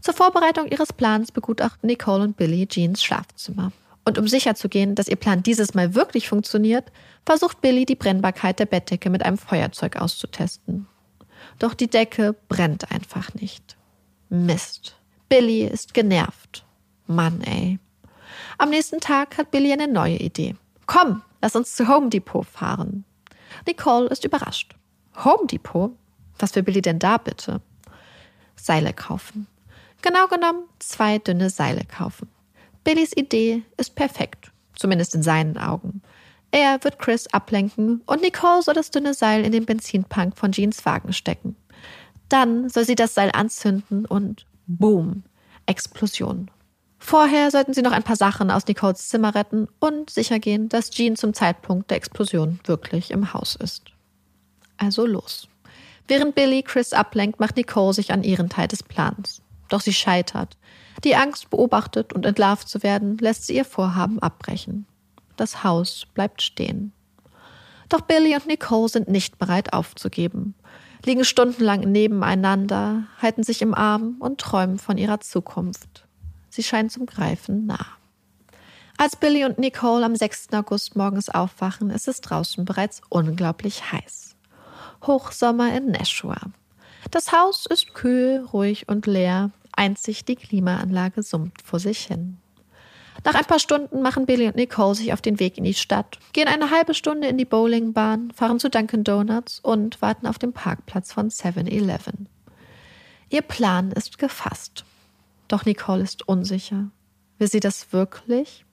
[0.01, 3.71] Zur Vorbereitung ihres Plans begutachten Nicole und Billy Jeans Schlafzimmer.
[4.05, 6.91] Und um sicherzugehen, dass ihr Plan dieses Mal wirklich funktioniert,
[7.25, 10.87] versucht Billy die Brennbarkeit der Bettdecke mit einem Feuerzeug auszutesten.
[11.59, 13.77] Doch die Decke brennt einfach nicht.
[14.29, 14.95] Mist.
[15.27, 16.65] Billy ist genervt.
[17.07, 17.79] Mann, ey.
[18.57, 20.55] Am nächsten Tag hat Billy eine neue Idee.
[20.85, 23.03] Komm, lass uns zu Home Depot fahren.
[23.67, 24.75] Nicole ist überrascht.
[25.23, 25.91] Home Depot?
[26.39, 27.61] Was will Billy denn da bitte?
[28.61, 29.47] Seile kaufen.
[30.01, 32.29] Genau genommen zwei dünne Seile kaufen.
[32.83, 36.01] Billys Idee ist perfekt, zumindest in seinen Augen.
[36.51, 40.85] Er wird Chris ablenken und Nicole soll das dünne Seil in den Benzinpunk von Jeans
[40.85, 41.55] Wagen stecken.
[42.29, 45.23] Dann soll sie das Seil anzünden und boom,
[45.65, 46.49] Explosion.
[46.97, 50.91] Vorher sollten sie noch ein paar Sachen aus Nicoles Zimmer retten und sicher gehen, dass
[50.91, 53.91] Jean zum Zeitpunkt der Explosion wirklich im Haus ist.
[54.77, 55.47] Also los.
[56.09, 59.43] Während Billy Chris ablenkt, macht Nicole sich an ihren Teil des Plans.
[59.69, 60.57] Doch sie scheitert.
[61.03, 64.87] Die Angst, beobachtet und entlarvt zu werden, lässt sie ihr Vorhaben abbrechen.
[65.37, 66.93] Das Haus bleibt stehen.
[67.89, 70.55] Doch Billy und Nicole sind nicht bereit aufzugeben,
[71.05, 76.07] liegen stundenlang nebeneinander, halten sich im Arm und träumen von ihrer Zukunft.
[76.49, 77.85] Sie scheint zum Greifen nah.
[78.97, 80.53] Als Billy und Nicole am 6.
[80.53, 84.28] August morgens aufwachen, ist es draußen bereits unglaublich heiß.
[85.05, 86.37] Hochsommer in Nashua.
[87.11, 92.37] Das Haus ist kühl, ruhig und leer, einzig die Klimaanlage summt vor sich hin.
[93.25, 96.19] Nach ein paar Stunden machen Billy und Nicole sich auf den Weg in die Stadt,
[96.33, 100.53] gehen eine halbe Stunde in die Bowlingbahn, fahren zu Dunkin' Donuts und warten auf dem
[100.53, 102.29] Parkplatz von 7-Eleven.
[103.29, 104.85] Ihr Plan ist gefasst.
[105.47, 106.91] Doch Nicole ist unsicher.
[107.37, 108.65] Will sie das wirklich?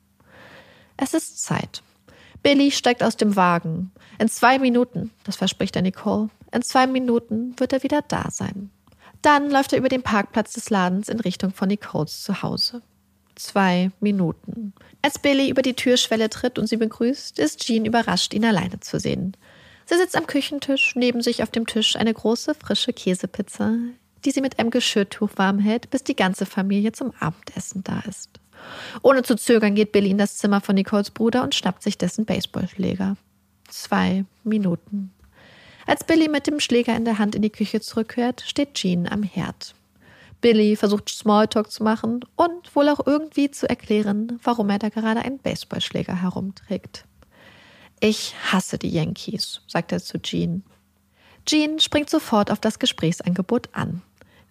[0.96, 1.82] Es ist Zeit.
[2.46, 3.90] Billy steigt aus dem Wagen.
[4.20, 8.70] In zwei Minuten, das verspricht er Nicole, in zwei Minuten wird er wieder da sein.
[9.20, 12.82] Dann läuft er über den Parkplatz des Ladens in Richtung von Nicoles Zuhause.
[13.34, 14.74] Zwei Minuten.
[15.02, 19.00] Als Billy über die Türschwelle tritt und sie begrüßt, ist Jean überrascht, ihn alleine zu
[19.00, 19.36] sehen.
[19.84, 23.72] Sie sitzt am Küchentisch, neben sich auf dem Tisch eine große, frische Käsepizza,
[24.24, 28.38] die sie mit einem Geschirrtuch warm hält, bis die ganze Familie zum Abendessen da ist.
[29.02, 32.24] Ohne zu zögern geht Billy in das Zimmer von Nicoles Bruder und schnappt sich dessen
[32.24, 33.16] Baseballschläger.
[33.68, 35.12] Zwei Minuten.
[35.86, 39.22] Als Billy mit dem Schläger in der Hand in die Küche zurückkehrt, steht Jean am
[39.22, 39.74] Herd.
[40.40, 45.20] Billy versucht Smalltalk zu machen und wohl auch irgendwie zu erklären, warum er da gerade
[45.20, 47.04] einen Baseballschläger herumträgt.
[48.00, 50.62] Ich hasse die Yankees, sagt er zu Jean.
[51.46, 54.02] Jean springt sofort auf das Gesprächsangebot an.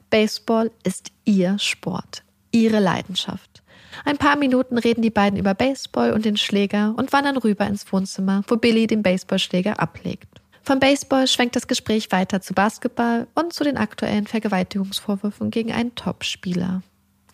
[0.10, 3.55] Baseball ist ihr Sport, ihre Leidenschaft.
[4.04, 7.92] Ein paar Minuten reden die beiden über Baseball und den Schläger und wandern rüber ins
[7.92, 10.28] Wohnzimmer, wo Billy den Baseballschläger ablegt.
[10.64, 15.94] Vom Baseball schwenkt das Gespräch weiter zu Basketball und zu den aktuellen Vergewaltigungsvorwürfen gegen einen
[15.94, 16.82] Topspieler.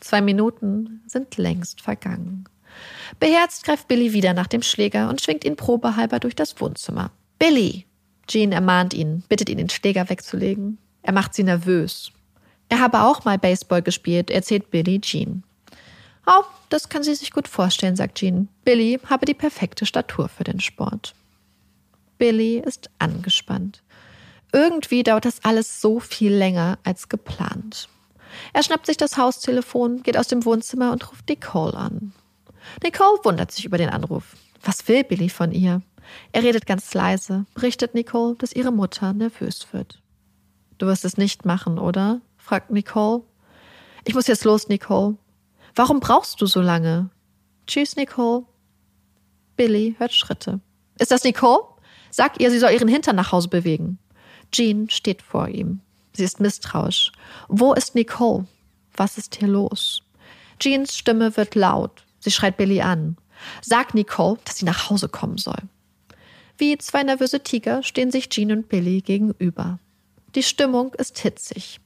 [0.01, 2.45] Zwei Minuten sind längst vergangen.
[3.19, 7.11] Beherzt greift Billy wieder nach dem Schläger und schwingt ihn probehalber durch das Wohnzimmer.
[7.39, 7.85] Billy!
[8.27, 10.77] Jean ermahnt ihn, bittet ihn, den Schläger wegzulegen.
[11.01, 12.11] Er macht sie nervös.
[12.69, 15.43] Er habe auch mal Baseball gespielt, erzählt Billy Jean.
[16.27, 18.47] Oh, das kann sie sich gut vorstellen, sagt Jean.
[18.63, 21.13] Billy habe die perfekte Statur für den Sport.
[22.17, 23.81] Billy ist angespannt.
[24.53, 27.89] Irgendwie dauert das alles so viel länger als geplant.
[28.53, 32.13] Er schnappt sich das Haustelefon, geht aus dem Wohnzimmer und ruft Nicole an.
[32.83, 34.35] Nicole wundert sich über den Anruf.
[34.63, 35.81] Was will Billy von ihr?
[36.31, 40.01] Er redet ganz leise, berichtet Nicole, dass ihre Mutter nervös wird.
[40.77, 42.21] Du wirst es nicht machen, oder?
[42.37, 43.23] fragt Nicole.
[44.03, 45.15] Ich muss jetzt los, Nicole.
[45.75, 47.09] Warum brauchst du so lange?
[47.67, 48.45] Tschüss, Nicole.
[49.55, 50.59] Billy hört Schritte.
[50.99, 51.63] Ist das Nicole?
[52.09, 53.97] Sag ihr, sie soll ihren Hintern nach Hause bewegen.
[54.51, 55.79] Jean steht vor ihm.
[56.13, 57.11] Sie ist misstrauisch.
[57.47, 58.45] Wo ist Nicole?
[58.95, 60.03] Was ist hier los?
[60.59, 62.03] Jeans Stimme wird laut.
[62.19, 63.17] Sie schreit Billy an.
[63.61, 65.61] Sag Nicole, dass sie nach Hause kommen soll.
[66.57, 69.79] Wie zwei nervöse Tiger stehen sich Jean und Billy gegenüber.
[70.35, 71.80] Die Stimmung ist hitzig.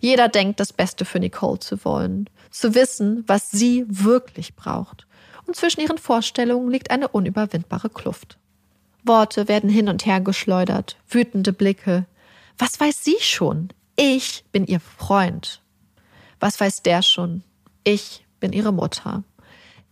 [0.00, 5.06] Jeder denkt, das Beste für Nicole zu wollen, zu wissen, was sie wirklich braucht.
[5.46, 8.38] Und zwischen ihren Vorstellungen liegt eine unüberwindbare Kluft.
[9.04, 12.06] Worte werden hin und her geschleudert, wütende Blicke.
[12.58, 13.70] Was weiß sie schon?
[13.96, 15.62] Ich bin ihr Freund.
[16.38, 17.42] Was weiß der schon?
[17.84, 19.24] Ich bin ihre Mutter.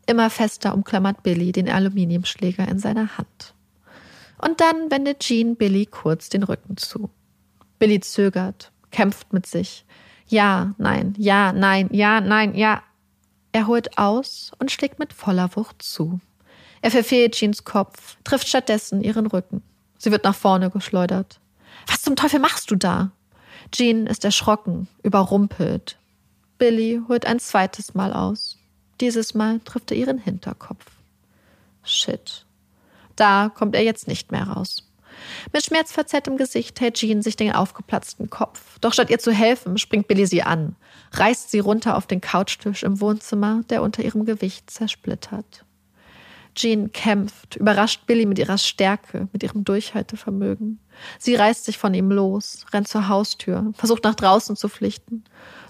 [0.07, 3.55] Immer fester umklammert Billy den Aluminiumschläger in seiner Hand.
[4.41, 7.11] Und dann wendet Jean Billy kurz den Rücken zu.
[7.79, 9.85] Billy zögert, kämpft mit sich.
[10.27, 12.83] Ja, nein, ja, nein, ja, nein, ja.
[13.53, 16.21] Er holt aus und schlägt mit voller Wucht zu.
[16.83, 19.63] Er verfehlt Jeans Kopf, trifft stattdessen ihren Rücken.
[19.97, 21.41] Sie wird nach vorne geschleudert.
[21.87, 23.11] Was zum Teufel machst du da?
[23.73, 25.99] Jean ist erschrocken, überrumpelt.
[26.59, 28.59] Billy holt ein zweites Mal aus.
[29.01, 30.85] Dieses Mal trifft er ihren Hinterkopf.
[31.85, 32.45] Shit.
[33.17, 34.88] Da kommt er jetzt nicht mehr raus.
[35.53, 38.79] Mit schmerzverzerrtem Gesicht hält Jean sich den aufgeplatzten Kopf.
[38.81, 40.77] Doch statt ihr zu helfen, springt Billy sie an,
[41.13, 45.65] reißt sie runter auf den Couchtisch im Wohnzimmer, der unter ihrem Gewicht zersplittert.
[46.55, 50.81] Jean kämpft, überrascht Billy mit ihrer Stärke, mit ihrem Durchhaltevermögen.
[51.19, 55.23] Sie reißt sich von ihm los, rennt zur Haustür, versucht nach draußen zu flüchten.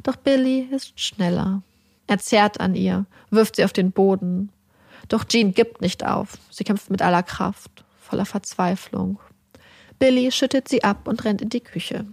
[0.02, 1.62] Doch Billy ist schneller.
[2.06, 4.50] Er zerrt an ihr, wirft sie auf den Boden.
[5.08, 6.38] Doch Jean gibt nicht auf.
[6.50, 9.18] Sie kämpft mit aller Kraft, voller Verzweiflung.
[9.98, 12.06] Billy schüttet sie ab und rennt in die Küche.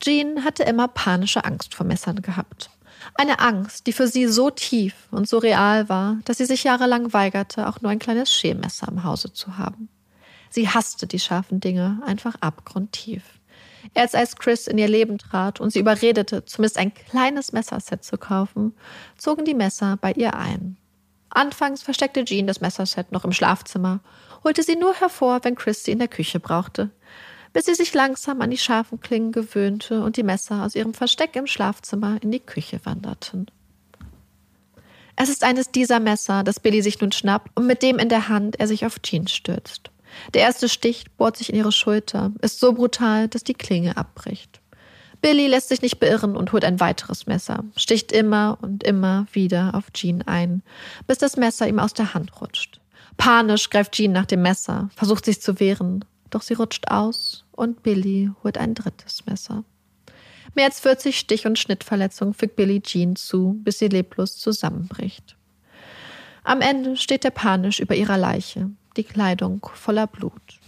[0.00, 2.70] Jean hatte immer panische Angst vor Messern gehabt.
[3.14, 7.12] Eine Angst, die für sie so tief und so real war, dass sie sich jahrelang
[7.12, 9.88] weigerte, auch nur ein kleines Schälmesser im Hause zu haben.
[10.50, 13.22] Sie hasste die scharfen Dinge einfach abgrundtief.
[13.94, 18.18] Erst als Chris in ihr Leben trat und sie überredete, zumindest ein kleines Messerset zu
[18.18, 18.74] kaufen,
[19.16, 20.76] zogen die Messer bei ihr ein.
[21.30, 24.00] Anfangs versteckte Jean das Messerset noch im Schlafzimmer,
[24.42, 26.90] holte sie nur hervor, wenn Chris sie in der Küche brauchte
[27.56, 31.36] bis sie sich langsam an die scharfen Klingen gewöhnte und die Messer aus ihrem Versteck
[31.36, 33.46] im Schlafzimmer in die Küche wanderten.
[35.16, 38.28] Es ist eines dieser Messer, das Billy sich nun schnappt und mit dem in der
[38.28, 39.90] Hand er sich auf Jean stürzt.
[40.34, 44.60] Der erste Stich bohrt sich in ihre Schulter, ist so brutal, dass die Klinge abbricht.
[45.22, 49.74] Billy lässt sich nicht beirren und holt ein weiteres Messer, sticht immer und immer wieder
[49.74, 50.62] auf Jean ein,
[51.06, 52.82] bis das Messer ihm aus der Hand rutscht.
[53.16, 57.82] Panisch greift Jean nach dem Messer, versucht sich zu wehren, doch sie rutscht aus und
[57.82, 59.64] Billy holt ein drittes Messer.
[60.54, 65.36] Mehr als 40 Stich- und Schnittverletzungen fügt Billy Jean zu, bis sie leblos zusammenbricht.
[66.44, 70.60] Am Ende steht er panisch über ihrer Leiche, die Kleidung voller Blut.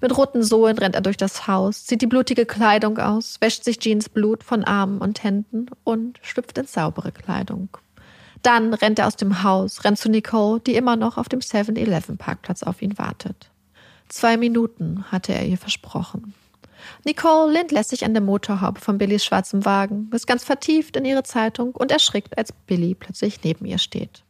[0.00, 3.78] Mit roten Sohlen rennt er durch das Haus, zieht die blutige Kleidung aus, wäscht sich
[3.78, 7.68] Jeans Blut von Armen und Händen und schlüpft in saubere Kleidung.
[8.42, 12.62] Dann rennt er aus dem Haus, rennt zu Nicole, die immer noch auf dem 7-Eleven-Parkplatz
[12.62, 13.49] auf ihn wartet.
[14.10, 16.34] Zwei Minuten hatte er ihr versprochen.
[17.04, 21.22] Nicole lehnt lässig an der Motorhaube von Billys schwarzem Wagen, ist ganz vertieft in ihre
[21.22, 24.24] Zeitung und erschrickt, als Billy plötzlich neben ihr steht.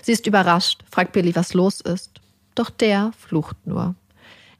[0.00, 2.22] Sie ist überrascht, fragt Billy, was los ist.
[2.54, 3.94] Doch der flucht nur.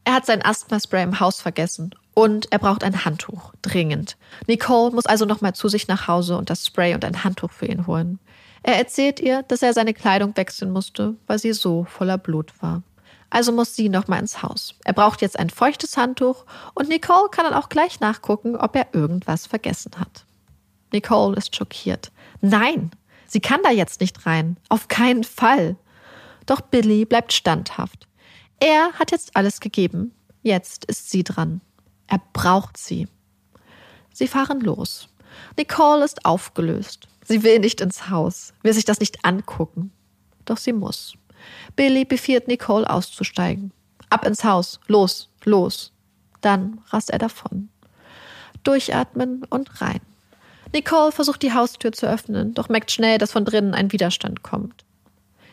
[0.05, 4.19] Er hat sein Asthma-Spray im Haus vergessen und er braucht ein Handtuch, dringend.
[4.47, 7.67] Nicole muss also nochmal zu sich nach Hause und das Spray und ein Handtuch für
[7.67, 8.19] ihn holen.
[8.63, 12.83] Er erzählt ihr, dass er seine Kleidung wechseln musste, weil sie so voller Blut war.
[13.31, 14.75] Also muss sie nochmal ins Haus.
[14.85, 18.89] Er braucht jetzt ein feuchtes Handtuch und Nicole kann dann auch gleich nachgucken, ob er
[18.93, 20.27] irgendwas vergessen hat.
[20.93, 22.11] Nicole ist schockiert.
[22.41, 22.91] Nein,
[23.29, 24.57] sie kann da jetzt nicht rein.
[24.69, 25.77] Auf keinen Fall.
[26.47, 28.09] Doch Billy bleibt standhaft.
[28.59, 30.13] Er hat jetzt alles gegeben.
[30.43, 31.61] Jetzt ist sie dran.
[32.09, 33.07] Er braucht sie.
[34.13, 35.09] Sie fahren los.
[35.57, 37.07] Nicole ist aufgelöst.
[37.25, 39.93] Sie will nicht ins Haus, will sich das nicht angucken.
[40.45, 41.15] Doch sie muss.
[41.77, 43.73] Billy befiehlt Nicole auszusteigen.
[44.09, 45.93] Ab ins Haus, los, los.
[46.41, 47.69] Dann rast er davon.
[48.65, 50.01] Durchatmen und rein.
[50.73, 54.85] Nicole versucht die Haustür zu öffnen, doch merkt schnell, dass von drinnen ein Widerstand kommt.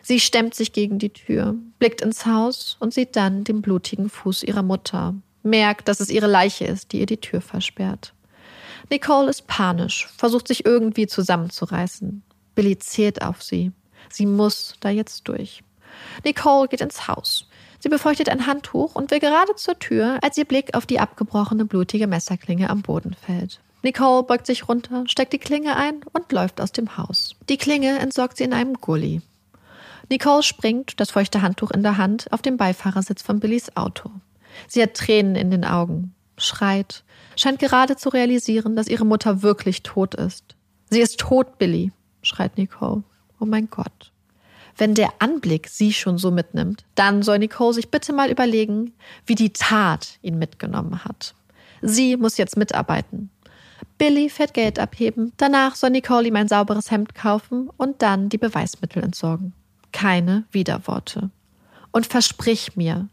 [0.04, 4.44] Sie stemmt sich gegen die Tür, blickt ins Haus und sieht dann den blutigen Fuß
[4.44, 8.14] ihrer Mutter, merkt, dass es ihre Leiche ist, die ihr die Tür versperrt.
[8.90, 12.22] Nicole ist panisch, versucht sich irgendwie zusammenzureißen.
[12.56, 13.72] Billy zählt auf sie.
[14.10, 15.64] Sie muss da jetzt durch.
[16.24, 17.48] Nicole geht ins Haus.
[17.80, 21.66] Sie befeuchtet ein Handtuch und will gerade zur Tür, als ihr Blick auf die abgebrochene
[21.66, 23.60] blutige Messerklinge am Boden fällt.
[23.84, 27.36] Nicole beugt sich runter, steckt die Klinge ein und läuft aus dem Haus.
[27.48, 29.22] Die Klinge entsorgt sie in einem Gully.
[30.10, 34.10] Nicole springt, das feuchte Handtuch in der Hand, auf den Beifahrersitz von Billys Auto.
[34.68, 37.04] Sie hat Tränen in den Augen, schreit,
[37.36, 40.56] scheint gerade zu realisieren, dass ihre Mutter wirklich tot ist.
[40.90, 41.92] Sie ist tot, Billy,
[42.22, 43.04] schreit Nicole.
[43.40, 44.12] Oh mein Gott.
[44.78, 48.94] Wenn der Anblick sie schon so mitnimmt, dann soll Nicole sich bitte mal überlegen,
[49.26, 51.34] wie die Tat ihn mitgenommen hat.
[51.82, 53.32] Sie muss jetzt mitarbeiten.
[53.98, 58.38] Billy fährt Geld abheben, danach soll Nicole ihm ein sauberes Hemd kaufen und dann die
[58.38, 59.54] Beweismittel entsorgen.
[59.92, 61.32] Keine Widerworte.
[61.92, 63.10] Und versprich mir,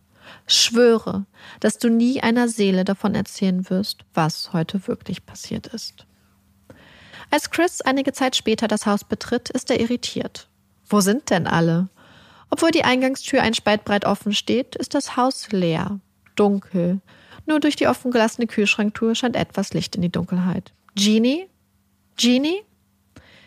[0.47, 1.25] schwöre,
[1.61, 6.07] dass du nie einer Seele davon erzählen wirst, was heute wirklich passiert ist.
[7.31, 10.49] Als Chris einige Zeit später das Haus betritt, ist er irritiert.
[10.89, 11.89] Wo sind denn alle?
[12.51, 15.99] Obwohl die Eingangstür ein Spalt breit offen steht, ist das Haus leer,
[16.37, 17.01] dunkel.
[17.47, 20.73] Nur durch die offen gelassene Kühlschranktür scheint etwas Licht in die Dunkelheit.
[20.97, 21.49] Jeannie?
[22.17, 22.63] Jeannie?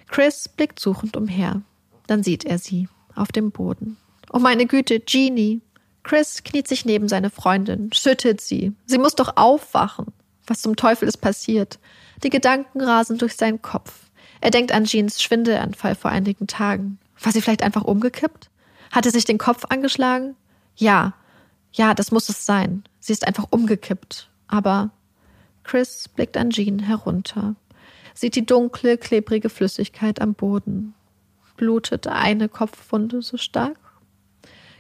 [0.08, 1.62] Chris blickt suchend umher.
[2.08, 3.98] Dann sieht er sie auf dem Boden.
[4.32, 5.62] Oh meine Güte, Jeannie!
[6.04, 8.72] Chris kniet sich neben seine Freundin, schüttelt sie.
[8.86, 10.08] Sie muss doch aufwachen.
[10.46, 11.80] Was zum Teufel ist passiert?
[12.24, 13.94] Die Gedanken rasen durch seinen Kopf.
[14.40, 17.00] Er denkt an Jeans Schwindelanfall vor einigen Tagen.
[17.22, 18.50] War sie vielleicht einfach umgekippt?
[18.92, 20.36] Hatte sich den Kopf angeschlagen?
[20.76, 21.14] Ja,
[21.74, 22.84] ja, das muss es sein.
[23.00, 24.30] Sie ist einfach umgekippt.
[24.48, 24.92] Aber
[25.64, 27.56] Chris blickt an Jean herunter,
[28.14, 30.94] sieht die dunkle, klebrige Flüssigkeit am Boden.
[31.58, 33.78] Blutet eine Kopfwunde so stark?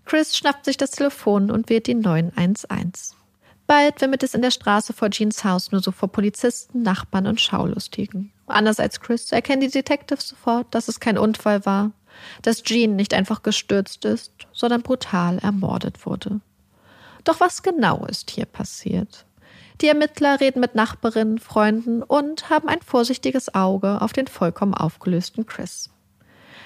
[0.05, 3.15] Chris schnappt sich das Telefon und wählt die 911.
[3.67, 7.41] Bald wimmelt es in der Straße vor Jeans Haus nur so vor Polizisten, Nachbarn und
[7.41, 8.31] Schaulustigen.
[8.45, 11.91] Anders als Chris erkennen die Detectives sofort, dass es kein Unfall war,
[12.41, 16.41] dass Jean nicht einfach gestürzt ist, sondern brutal ermordet wurde.
[17.23, 19.25] Doch was genau ist hier passiert?
[19.81, 25.45] Die Ermittler reden mit Nachbarinnen, Freunden und haben ein vorsichtiges Auge auf den vollkommen aufgelösten
[25.45, 25.91] Chris.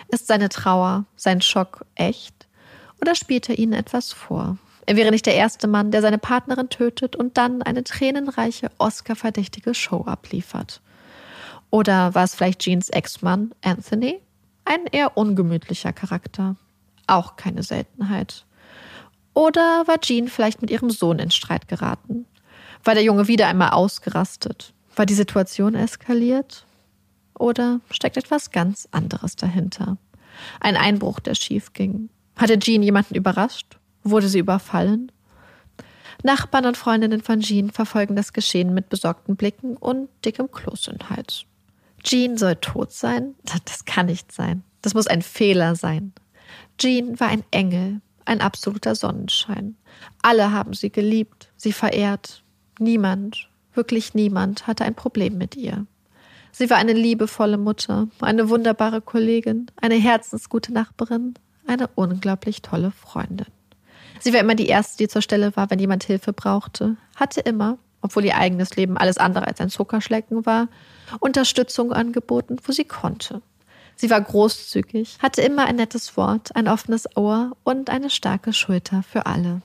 [0.08, 2.48] Ist seine Trauer, sein Schock echt?
[3.02, 4.58] Oder spielt er ihnen etwas vor?
[4.86, 9.74] Er wäre nicht der erste Mann, der seine Partnerin tötet und dann eine tränenreiche, Oscar-verdächtige
[9.74, 10.82] Show abliefert.
[11.70, 14.22] Oder war es vielleicht Jeans Ex-Mann, Anthony?
[14.66, 16.56] Ein eher ungemütlicher Charakter.
[17.08, 18.46] Auch keine Seltenheit.
[19.34, 22.26] Oder war Jean vielleicht mit ihrem Sohn in Streit geraten?
[22.84, 24.74] War der Junge wieder einmal ausgerastet?
[24.96, 26.66] War die Situation eskaliert?
[27.38, 29.98] Oder steckt etwas ganz anderes dahinter?
[30.60, 32.10] Ein Einbruch, der schief ging.
[32.36, 33.80] Hatte Jean jemanden überrascht?
[34.04, 35.12] Wurde sie überfallen?
[36.24, 41.10] Nachbarn und Freundinnen von Jean verfolgen das Geschehen mit besorgten Blicken und dickem Kloß im
[41.10, 41.46] Hals.
[42.04, 43.36] Jean soll tot sein?
[43.44, 44.64] Das kann nicht sein.
[44.82, 46.14] Das muss ein Fehler sein.
[46.78, 49.76] Jean war ein Engel, ein absoluter Sonnenschein.
[50.22, 52.44] Alle haben sie geliebt, sie verehrt.
[52.80, 55.86] Niemand, wirklich niemand hatte ein Problem mit ihr.
[56.52, 61.36] Sie war eine liebevolle Mutter, eine wunderbare Kollegin, eine herzensgute Nachbarin,
[61.66, 63.48] eine unglaublich tolle Freundin.
[64.20, 67.78] Sie war immer die Erste, die zur Stelle war, wenn jemand Hilfe brauchte, hatte immer,
[68.02, 70.68] obwohl ihr eigenes Leben alles andere als ein Zuckerschlecken war,
[71.20, 73.42] Unterstützung angeboten, wo sie konnte.
[73.96, 79.04] Sie war großzügig, hatte immer ein nettes Wort, ein offenes Ohr und eine starke Schulter
[79.04, 79.62] für alle.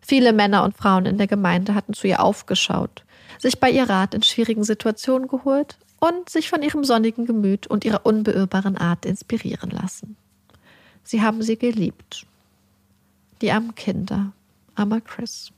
[0.00, 3.04] Viele Männer und Frauen in der Gemeinde hatten zu ihr aufgeschaut,
[3.38, 7.84] sich bei ihr Rat in schwierigen Situationen geholt und sich von ihrem sonnigen Gemüt und
[7.84, 10.16] ihrer unbeirrbaren Art inspirieren lassen.
[11.02, 12.26] Sie haben sie geliebt.
[13.40, 14.32] Die armen Kinder,
[14.74, 15.52] armer Chris.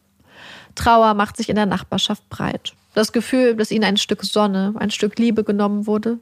[0.75, 2.75] Trauer macht sich in der Nachbarschaft breit.
[2.95, 6.19] Das Gefühl, dass ihnen ein Stück Sonne, ein Stück Liebe genommen wurde,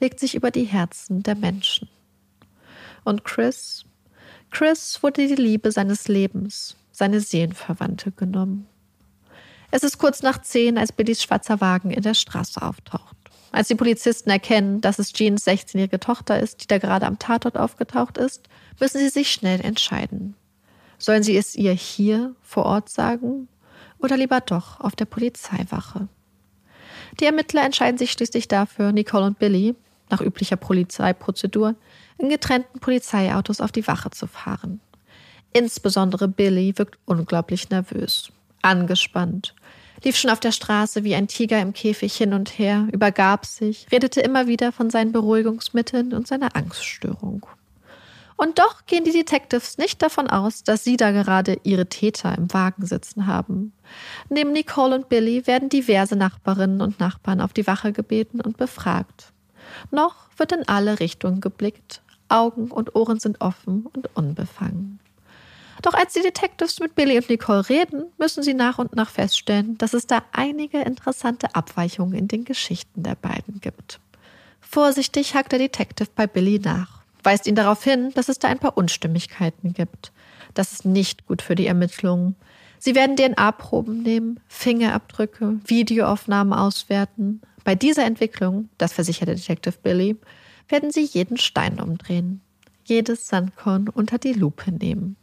[0.00, 1.88] legt sich über die Herzen der Menschen.
[3.04, 3.84] Und Chris,
[4.50, 8.66] Chris wurde die Liebe seines Lebens, seine Seelenverwandte genommen.
[9.70, 13.16] Es ist kurz nach zehn, als Billys schwarzer Wagen in der Straße auftaucht.
[13.52, 17.56] Als die Polizisten erkennen, dass es Jeans 16-jährige Tochter ist, die da gerade am Tatort
[17.56, 18.48] aufgetaucht ist,
[18.78, 20.34] müssen sie sich schnell entscheiden.
[20.98, 23.48] Sollen sie es ihr hier vor Ort sagen
[24.00, 26.08] oder lieber doch auf der Polizeiwache?
[27.18, 29.74] Die Ermittler entscheiden sich schließlich dafür, Nicole und Billy,
[30.10, 31.74] nach üblicher Polizeiprozedur,
[32.18, 34.80] in getrennten Polizeiautos auf die Wache zu fahren.
[35.52, 38.30] Insbesondere Billy wirkt unglaublich nervös,
[38.62, 39.54] angespannt,
[40.04, 43.86] lief schon auf der Straße wie ein Tiger im Käfig hin und her, übergab sich,
[43.90, 47.46] redete immer wieder von seinen Beruhigungsmitteln und seiner Angststörung.
[48.40, 52.50] Und doch gehen die Detectives nicht davon aus, dass sie da gerade ihre Täter im
[52.54, 53.74] Wagen sitzen haben.
[54.30, 59.34] Neben Nicole und Billy werden diverse Nachbarinnen und Nachbarn auf die Wache gebeten und befragt.
[59.90, 65.00] Noch wird in alle Richtungen geblickt, Augen und Ohren sind offen und unbefangen.
[65.82, 69.76] Doch als die Detectives mit Billy und Nicole reden, müssen sie nach und nach feststellen,
[69.76, 74.00] dass es da einige interessante Abweichungen in den Geschichten der beiden gibt.
[74.62, 78.58] Vorsichtig hakt der Detective bei Billy nach weist ihn darauf hin, dass es da ein
[78.58, 80.12] paar Unstimmigkeiten gibt.
[80.54, 82.36] Das ist nicht gut für die Ermittlungen.
[82.78, 87.42] Sie werden DNA-Proben nehmen, Fingerabdrücke, Videoaufnahmen auswerten.
[87.62, 90.16] Bei dieser Entwicklung, das versichert der Detective Billy,
[90.68, 92.40] werden sie jeden Stein umdrehen,
[92.84, 95.16] jedes Sandkorn unter die Lupe nehmen.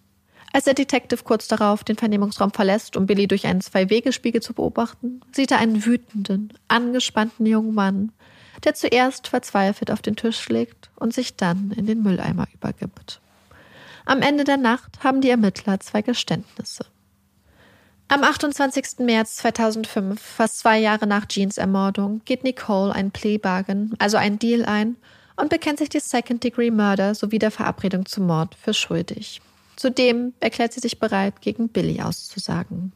[0.53, 5.21] Als der Detective kurz darauf den Vernehmungsraum verlässt, um Billy durch einen Zwei-Wege-Spiegel zu beobachten,
[5.31, 8.11] sieht er einen wütenden, angespannten jungen Mann,
[8.63, 13.21] der zuerst verzweifelt auf den Tisch schlägt und sich dann in den Mülleimer übergibt.
[14.05, 16.85] Am Ende der Nacht haben die Ermittler zwei Geständnisse.
[18.09, 18.99] Am 28.
[18.99, 24.39] März 2005, fast zwei Jahre nach Jeans Ermordung, geht Nicole ein Plea Bargain, also ein
[24.39, 24.95] Deal ein,
[25.35, 29.41] und bekennt sich die Second-Degree Murder sowie der Verabredung zum Mord für schuldig.
[29.75, 32.93] Zudem erklärt sie sich bereit, gegen Billy auszusagen.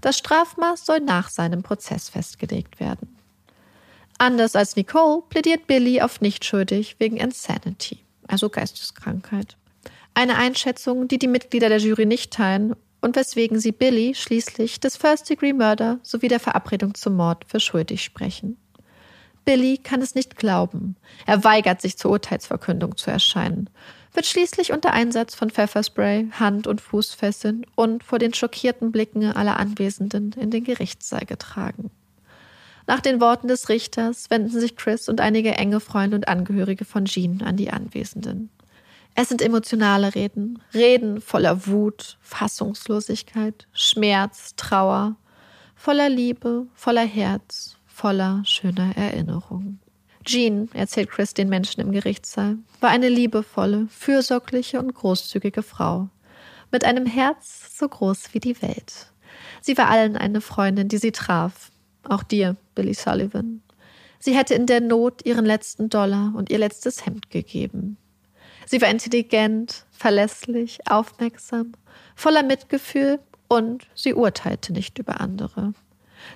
[0.00, 3.16] Das Strafmaß soll nach seinem Prozess festgelegt werden.
[4.24, 9.58] Anders als Nicole plädiert Billy auf nicht schuldig wegen Insanity, also Geisteskrankheit.
[10.14, 14.96] Eine Einschätzung, die die Mitglieder der Jury nicht teilen und weswegen sie Billy schließlich des
[14.96, 18.56] First-Degree-Murder sowie der Verabredung zum Mord für schuldig sprechen.
[19.44, 20.96] Billy kann es nicht glauben.
[21.26, 23.68] Er weigert sich zur Urteilsverkündung zu erscheinen,
[24.14, 29.60] wird schließlich unter Einsatz von Pfefferspray, Hand- und Fußfesseln und vor den schockierten Blicken aller
[29.60, 31.90] Anwesenden in den Gerichtssaal getragen.
[32.86, 37.06] Nach den Worten des Richters wenden sich Chris und einige enge Freunde und Angehörige von
[37.06, 38.50] Jean an die Anwesenden.
[39.14, 45.16] Es sind emotionale Reden, Reden voller Wut, Fassungslosigkeit, Schmerz, Trauer,
[45.76, 49.80] voller Liebe, voller Herz, voller schöner Erinnerungen.
[50.24, 56.08] Jean, erzählt Chris den Menschen im Gerichtssaal, war eine liebevolle, fürsorgliche und großzügige Frau,
[56.72, 59.12] mit einem Herz so groß wie die Welt.
[59.60, 61.70] Sie war allen eine Freundin, die sie traf,
[62.10, 63.62] auch dir, Billy Sullivan.
[64.18, 67.98] Sie hätte in der Not ihren letzten Dollar und ihr letztes Hemd gegeben.
[68.66, 71.72] Sie war intelligent, verlässlich, aufmerksam,
[72.14, 75.74] voller Mitgefühl und sie urteilte nicht über andere.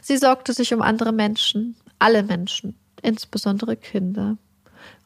[0.02, 4.36] Sie sorgte sich um andere Menschen, alle Menschen, insbesondere Kinder.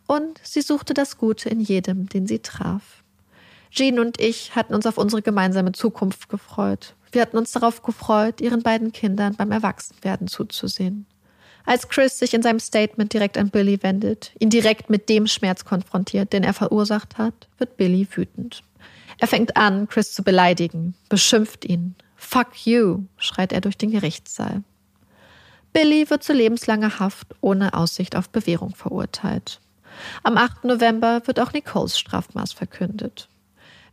[0.06, 3.01] Und sie suchte das Gute in jedem, den sie traf.
[3.72, 6.94] Jean und ich hatten uns auf unsere gemeinsame Zukunft gefreut.
[7.10, 11.06] Wir hatten uns darauf gefreut, ihren beiden Kindern beim Erwachsenwerden zuzusehen.
[11.64, 15.64] Als Chris sich in seinem Statement direkt an Billy wendet, ihn direkt mit dem Schmerz
[15.64, 18.62] konfrontiert, den er verursacht hat, wird Billy wütend.
[19.18, 21.94] Er fängt an, Chris zu beleidigen, beschimpft ihn.
[22.16, 24.62] Fuck you, schreit er durch den Gerichtssaal.
[25.72, 29.60] Billy wird zu lebenslanger Haft ohne Aussicht auf Bewährung verurteilt.
[30.22, 30.64] Am 8.
[30.64, 33.28] November wird auch Nicoles Strafmaß verkündet.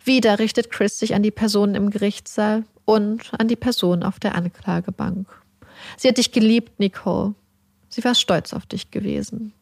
[0.10, 4.34] Wieder richtet Chris sich an die Personen im Gerichtssaal und an die Person auf der
[4.34, 5.28] Anklagebank.
[5.98, 7.36] Sie hat dich geliebt, Nicole.
[7.90, 9.54] Sie war stolz auf dich gewesen.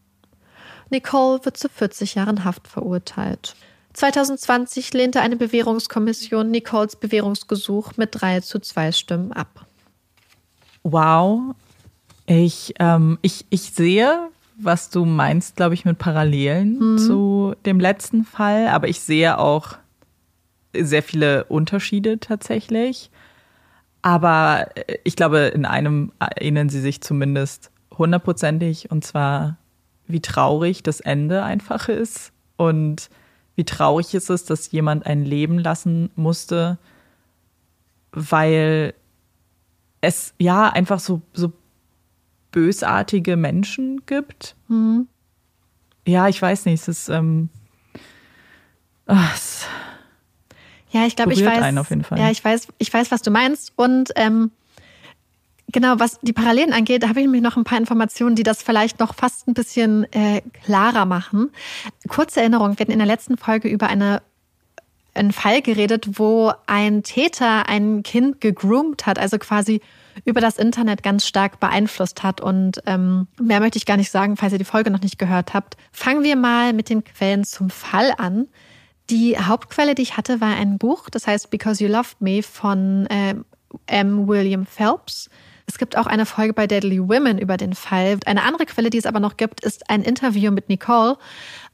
[0.90, 3.58] Nicole wird zu 40 Jahren Haft verurteilt.
[3.92, 9.66] 2020 lehnte eine Bewährungskommission Nicoles Bewährungsgesuch mit drei zu zwei Stimmen ab.
[10.84, 11.56] Wow.
[12.26, 16.98] Ich, ähm, ich, ich sehe, was du meinst, glaube ich, mit Parallelen mhm.
[17.00, 19.76] zu dem letzten Fall, aber ich sehe auch
[20.82, 23.12] sehr viele Unterschiede tatsächlich.
[24.02, 29.58] Aber äh, ich glaube, in einem erinnern sie sich zumindest hundertprozentig, und zwar,
[30.08, 33.10] wie traurig das Ende einfach ist und
[33.56, 36.78] wie traurig ist es, dass jemand ein Leben lassen musste,
[38.12, 38.94] weil
[40.00, 41.52] es ja einfach so, so
[42.52, 44.56] bösartige Menschen gibt.
[44.68, 45.08] Mhm.
[46.06, 47.50] Ja, ich weiß nicht, es ist, ähm,
[49.08, 49.66] es
[50.92, 51.60] ja, ich glaube, ich weiß.
[52.20, 53.74] Ja, ich weiß, ich weiß, was du meinst.
[53.76, 54.52] Und ähm,
[55.72, 58.64] genau, was die Parallelen angeht, da habe ich nämlich noch ein paar Informationen, die das
[58.64, 61.52] vielleicht noch fast ein bisschen äh, klarer machen.
[62.08, 64.22] Kurze Erinnerung, wir hatten in der letzten Folge über eine
[65.18, 69.82] einen Fall geredet, wo ein Täter ein Kind gegroomt hat, also quasi
[70.26, 72.40] über das Internet ganz stark beeinflusst hat.
[72.40, 75.54] Und ähm, mehr möchte ich gar nicht sagen, falls ihr die Folge noch nicht gehört
[75.54, 75.76] habt.
[75.92, 78.48] Fangen wir mal mit den Quellen zum Fall an.
[79.10, 83.08] Die Hauptquelle, die ich hatte, war ein Buch, das heißt Because You Loved Me von
[83.08, 83.36] äh,
[83.86, 84.28] M.
[84.28, 85.30] William Phelps.
[85.66, 88.18] Es gibt auch eine Folge bei Deadly Women über den Fall.
[88.26, 91.18] Eine andere Quelle, die es aber noch gibt, ist ein Interview mit Nicole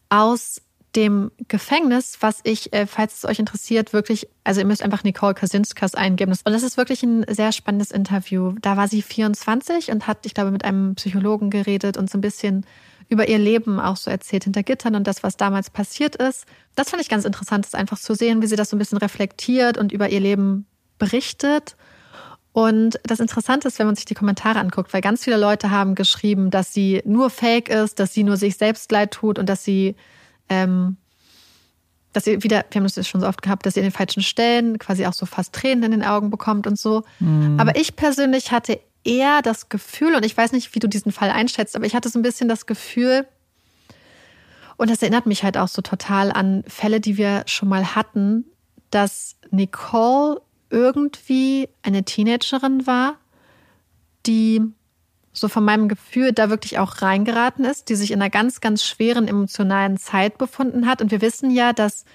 [0.09, 0.61] aus
[0.95, 5.33] dem Gefängnis, was ich, äh, falls es euch interessiert, wirklich, also ihr müsst einfach Nicole
[5.33, 6.31] Kasinskas eingeben.
[6.31, 8.53] Und das ist wirklich ein sehr spannendes Interview.
[8.61, 12.21] Da war sie 24 und hat, ich glaube, mit einem Psychologen geredet und so ein
[12.21, 12.65] bisschen
[13.13, 16.45] über ihr Leben auch so erzählt hinter Gittern und das, was damals passiert ist.
[16.75, 18.97] Das fand ich ganz interessant, das einfach zu sehen, wie sie das so ein bisschen
[18.97, 20.65] reflektiert und über ihr Leben
[20.97, 21.77] berichtet.
[22.51, 25.95] Und das Interessante ist, wenn man sich die Kommentare anguckt, weil ganz viele Leute haben
[25.95, 29.63] geschrieben, dass sie nur fake ist, dass sie nur sich selbst leid tut und dass
[29.63, 29.95] sie
[30.49, 30.97] ähm,
[32.13, 34.21] dass ihr wieder, wir haben das schon so oft gehabt, dass ihr in den falschen
[34.21, 37.03] Stellen quasi auch so fast Tränen in den Augen bekommt und so.
[37.19, 37.59] Mhm.
[37.59, 41.29] Aber ich persönlich hatte eher das Gefühl, und ich weiß nicht, wie du diesen Fall
[41.29, 43.27] einschätzt, aber ich hatte so ein bisschen das Gefühl,
[44.77, 48.45] und das erinnert mich halt auch so total an Fälle, die wir schon mal hatten,
[48.89, 53.17] dass Nicole irgendwie eine Teenagerin war,
[54.25, 54.61] die
[55.31, 58.83] so von meinem Gefühl da wirklich auch reingeraten ist, die sich in einer ganz, ganz
[58.83, 61.01] schweren emotionalen Zeit befunden hat.
[61.01, 62.05] Und wir wissen ja, dass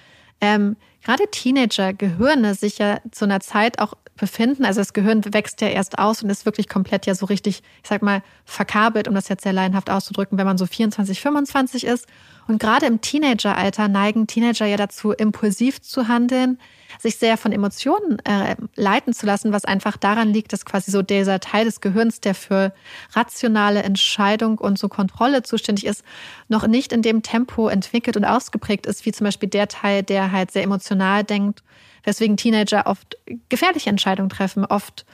[0.41, 4.65] ähm, gerade Teenager-Gehirne sich ja zu einer Zeit auch befinden.
[4.65, 7.89] Also das Gehirn wächst ja erst aus und ist wirklich komplett ja so richtig, ich
[7.89, 12.07] sag mal, verkabelt, um das jetzt sehr laienhaft auszudrücken, wenn man so 24, 25 ist.
[12.47, 16.59] Und gerade im Teenageralter neigen Teenager ja dazu, impulsiv zu handeln,
[16.97, 21.01] sich sehr von Emotionen äh, leiten zu lassen, was einfach daran liegt, dass quasi so
[21.03, 22.73] dieser Teil des Gehirns, der für
[23.13, 26.03] rationale Entscheidung und so Kontrolle zuständig ist,
[26.47, 30.31] noch nicht in dem Tempo entwickelt und ausgeprägt ist, wie zum Beispiel der Teil, der
[30.31, 31.63] halt sehr emotional denkt,
[32.03, 33.17] weswegen Teenager oft
[33.49, 35.05] gefährliche Entscheidungen treffen, oft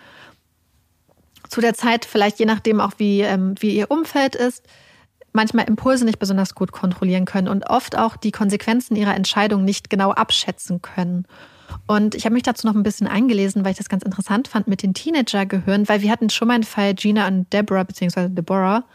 [1.49, 4.63] zu der Zeit vielleicht je nachdem auch wie, ähm, wie ihr Umfeld ist,
[5.33, 9.89] manchmal Impulse nicht besonders gut kontrollieren können und oft auch die Konsequenzen ihrer Entscheidung nicht
[9.89, 11.27] genau abschätzen können.
[11.87, 14.67] Und ich habe mich dazu noch ein bisschen eingelesen, weil ich das ganz interessant fand
[14.67, 18.85] mit den Teenager-Gehirn, weil wir hatten schon mal einen Fall Gina und Deborah, beziehungsweise Deborah,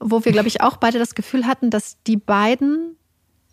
[0.00, 2.96] wo wir, glaube ich, auch beide das Gefühl hatten, dass die beiden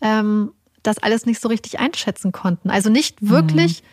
[0.00, 0.52] ähm,
[0.82, 2.70] das alles nicht so richtig einschätzen konnten.
[2.70, 3.86] Also nicht wirklich mhm.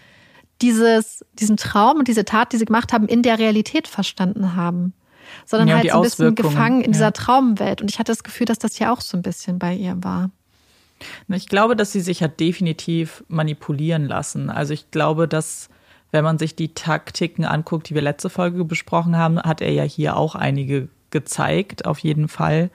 [0.61, 4.93] dieses, diesen Traum und diese Tat, die sie gemacht haben, in der Realität verstanden haben.
[5.45, 6.93] Sondern ja, halt so ein bisschen gefangen in ja.
[6.93, 7.81] dieser Traumwelt.
[7.81, 10.31] Und ich hatte das Gefühl, dass das ja auch so ein bisschen bei ihr war.
[11.27, 14.49] Ich glaube, dass sie sich hat definitiv manipulieren lassen.
[14.49, 15.69] Also ich glaube, dass
[16.11, 19.83] wenn man sich die Taktiken anguckt, die wir letzte Folge besprochen haben, hat er ja
[19.83, 22.71] hier auch einige gezeigt, auf jeden Fall.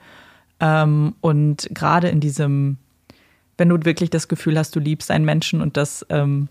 [0.59, 2.77] Ähm, und gerade in diesem,
[3.57, 6.49] wenn du wirklich das Gefühl hast, du liebst einen Menschen und das ähm,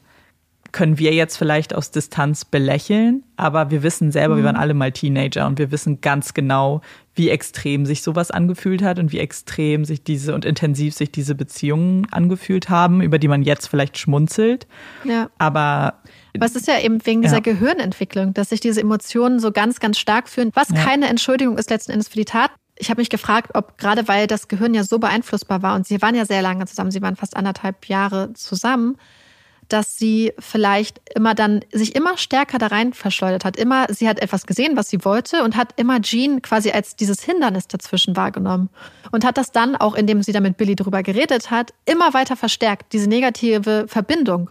[0.74, 4.38] können wir jetzt vielleicht aus Distanz belächeln, aber wir wissen selber, mhm.
[4.38, 6.80] wir waren alle mal Teenager und wir wissen ganz genau,
[7.14, 11.36] wie extrem sich sowas angefühlt hat und wie extrem sich diese und intensiv sich diese
[11.36, 14.66] Beziehungen angefühlt haben, über die man jetzt vielleicht schmunzelt.
[15.04, 15.30] Ja.
[15.38, 15.94] Aber
[16.32, 17.40] es ist ja eben wegen dieser ja.
[17.40, 20.82] Gehirnentwicklung, dass sich diese Emotionen so ganz, ganz stark fühlen, was ja.
[20.82, 22.50] keine Entschuldigung ist letzten Endes für die Tat.
[22.76, 26.02] Ich habe mich gefragt, ob gerade weil das Gehirn ja so beeinflussbar war und sie
[26.02, 28.96] waren ja sehr lange zusammen, sie waren fast anderthalb Jahre zusammen,
[29.68, 33.56] dass sie vielleicht immer dann sich immer stärker da rein verschleudert hat.
[33.56, 37.22] Immer, sie hat etwas gesehen, was sie wollte und hat immer Jean quasi als dieses
[37.22, 38.68] Hindernis dazwischen wahrgenommen
[39.10, 42.36] und hat das dann auch, indem sie da mit Billy drüber geredet hat, immer weiter
[42.36, 44.50] verstärkt, diese negative Verbindung.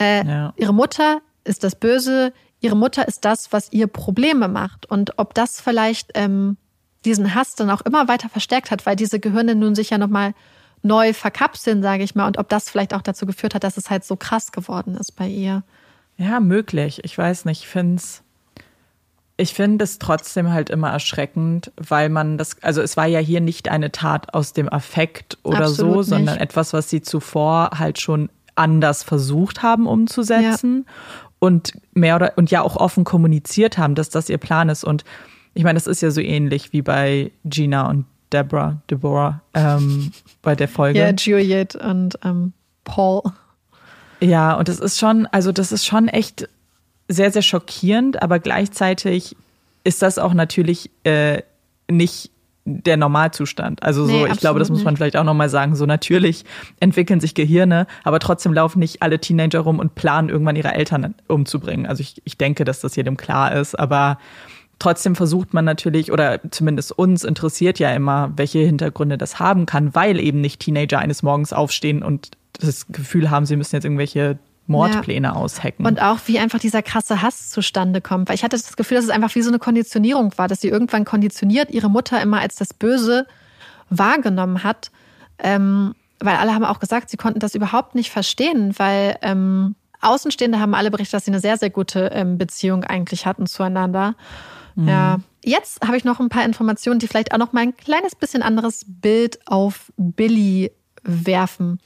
[0.00, 0.52] Äh, ja.
[0.56, 5.34] Ihre Mutter ist das Böse, ihre Mutter ist das, was ihr Probleme macht und ob
[5.34, 6.56] das vielleicht ähm,
[7.04, 10.34] diesen Hass dann auch immer weiter verstärkt hat, weil diese Gehirne nun sich ja nochmal
[10.82, 13.90] neu verkapseln, sage ich mal, und ob das vielleicht auch dazu geführt hat, dass es
[13.90, 15.62] halt so krass geworden ist bei ihr.
[16.16, 17.00] Ja, möglich.
[17.04, 17.62] Ich weiß nicht.
[17.62, 18.22] Ich finde es.
[19.38, 23.40] Ich finde es trotzdem halt immer erschreckend, weil man das, also es war ja hier
[23.40, 26.08] nicht eine Tat aus dem Affekt oder Absolut so, nicht.
[26.08, 30.92] sondern etwas, was sie zuvor halt schon anders versucht haben umzusetzen ja.
[31.38, 34.84] und mehr oder und ja auch offen kommuniziert haben, dass das ihr Plan ist.
[34.84, 35.02] Und
[35.54, 40.54] ich meine, das ist ja so ähnlich wie bei Gina und Deborah, Deborah ähm, bei
[40.54, 40.98] der Folge.
[40.98, 42.52] Ja, Juliet und ähm,
[42.84, 43.22] Paul.
[44.20, 46.48] Ja, und das ist schon, also das ist schon echt
[47.08, 49.36] sehr, sehr schockierend, aber gleichzeitig
[49.84, 51.42] ist das auch natürlich äh,
[51.90, 52.30] nicht
[52.64, 53.82] der Normalzustand.
[53.82, 55.74] Also so, nee, ich glaube, das muss man vielleicht auch nochmal sagen.
[55.74, 56.44] So natürlich
[56.78, 61.14] entwickeln sich Gehirne, aber trotzdem laufen nicht alle Teenager rum und planen irgendwann ihre Eltern
[61.26, 61.86] umzubringen.
[61.86, 64.18] Also ich, ich denke, dass das jedem klar ist, aber
[64.78, 69.94] Trotzdem versucht man natürlich, oder zumindest uns interessiert ja immer, welche Hintergründe das haben kann,
[69.94, 74.38] weil eben nicht Teenager eines Morgens aufstehen und das Gefühl haben, sie müssen jetzt irgendwelche
[74.66, 75.32] Mordpläne ja.
[75.34, 75.86] aushecken.
[75.86, 78.28] Und auch wie einfach dieser krasse Hass zustande kommt.
[78.28, 80.68] Weil ich hatte das Gefühl, dass es einfach wie so eine Konditionierung war, dass sie
[80.68, 83.26] irgendwann konditioniert ihre Mutter immer als das Böse
[83.90, 84.90] wahrgenommen hat.
[85.38, 90.60] Ähm, weil alle haben auch gesagt, sie konnten das überhaupt nicht verstehen, weil ähm, Außenstehende
[90.60, 94.14] haben alle berichtet, dass sie eine sehr, sehr gute ähm, Beziehung eigentlich hatten zueinander.
[94.74, 94.88] Mhm.
[94.88, 95.18] Ja.
[95.44, 98.42] Jetzt habe ich noch ein paar Informationen, die vielleicht auch noch mal ein kleines bisschen
[98.42, 100.70] anderes Bild auf Billy
[101.02, 101.80] werfen.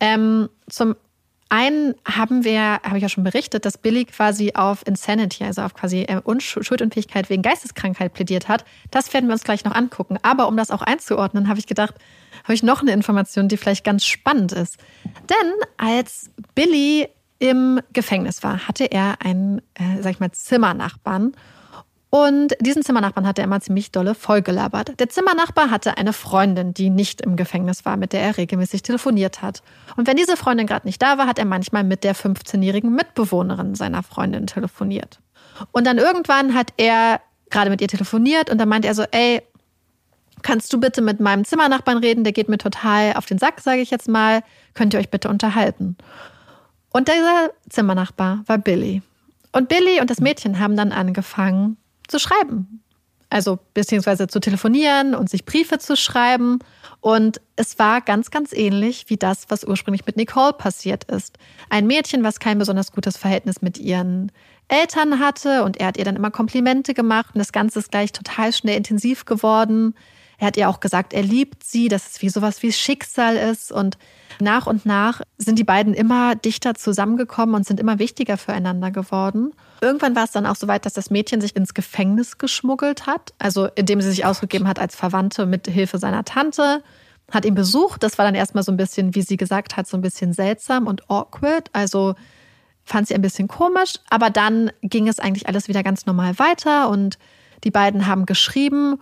[0.00, 0.94] Ähm, zum
[1.48, 5.74] einen haben wir, habe ich ja schon berichtet, dass Billy quasi auf Insanity, also auf
[5.74, 8.64] quasi äh, Schuldunfähigkeit wegen Geisteskrankheit plädiert hat.
[8.90, 10.18] Das werden wir uns gleich noch angucken.
[10.22, 11.94] Aber um das auch einzuordnen, habe ich gedacht,
[12.44, 14.76] habe ich noch eine Information, die vielleicht ganz spannend ist.
[15.04, 17.08] Denn als Billy
[17.38, 21.32] im Gefängnis war, hatte er einen, äh, sag ich mal, Zimmernachbarn.
[22.10, 24.98] Und diesen Zimmernachbarn hatte er immer ziemlich dolle vollgelabert.
[24.98, 29.42] Der Zimmernachbar hatte eine Freundin, die nicht im Gefängnis war, mit der er regelmäßig telefoniert
[29.42, 29.62] hat.
[29.96, 33.74] Und wenn diese Freundin gerade nicht da war, hat er manchmal mit der 15-jährigen Mitbewohnerin
[33.74, 35.20] seiner Freundin telefoniert.
[35.72, 39.42] Und dann irgendwann hat er gerade mit ihr telefoniert und dann meinte er so, ey,
[40.42, 42.24] kannst du bitte mit meinem Zimmernachbarn reden?
[42.24, 44.42] Der geht mir total auf den Sack, sage ich jetzt mal.
[44.72, 45.96] Könnt ihr euch bitte unterhalten?
[46.90, 49.02] Und dieser Zimmernachbar war Billy.
[49.52, 51.76] Und Billy und das Mädchen haben dann angefangen,
[52.08, 52.82] zu schreiben.
[53.30, 56.60] Also beziehungsweise zu telefonieren und sich Briefe zu schreiben.
[57.00, 61.36] Und es war ganz, ganz ähnlich wie das, was ursprünglich mit Nicole passiert ist.
[61.68, 64.32] Ein Mädchen, was kein besonders gutes Verhältnis mit ihren
[64.68, 68.12] Eltern hatte und er hat ihr dann immer Komplimente gemacht und das Ganze ist gleich
[68.12, 69.94] total schnell intensiv geworden.
[70.38, 73.72] Er hat ihr auch gesagt, er liebt sie, dass es wie sowas wie Schicksal ist
[73.72, 73.98] und
[74.40, 79.52] nach und nach sind die beiden immer dichter zusammengekommen und sind immer wichtiger füreinander geworden.
[79.80, 83.34] Irgendwann war es dann auch so weit, dass das Mädchen sich ins Gefängnis geschmuggelt hat,
[83.38, 86.82] also indem sie sich ausgegeben hat als Verwandte mit Hilfe seiner Tante,
[87.30, 88.02] hat ihn besucht.
[88.02, 90.86] Das war dann erstmal so ein bisschen, wie sie gesagt hat, so ein bisschen seltsam
[90.86, 91.68] und awkward.
[91.72, 92.14] Also
[92.84, 96.88] fand sie ein bisschen komisch, aber dann ging es eigentlich alles wieder ganz normal weiter
[96.88, 97.18] und
[97.64, 99.00] die beiden haben geschrieben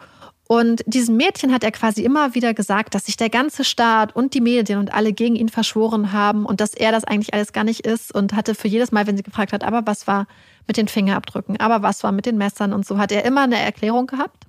[0.49, 4.32] und diesem Mädchen hat er quasi immer wieder gesagt, dass sich der ganze Staat und
[4.32, 7.64] die Medien und alle gegen ihn verschworen haben und dass er das eigentlich alles gar
[7.64, 10.28] nicht ist und hatte für jedes Mal, wenn sie gefragt hat, aber was war
[10.68, 13.59] mit den Fingerabdrücken, aber was war mit den Messern und so, hat er immer eine
[13.59, 14.44] Erklärung gehabt,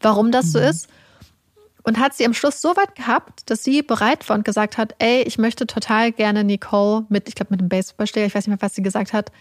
[0.00, 0.50] warum das mhm.
[0.50, 0.88] so ist.
[1.82, 4.94] Und hat sie am Schluss so weit gehabt, dass sie bereit war und gesagt hat,
[4.98, 8.60] ey, ich möchte total gerne Nicole mit, ich glaube mit dem Baseballschläger, ich weiß nicht
[8.60, 9.32] mehr, was sie gesagt hat,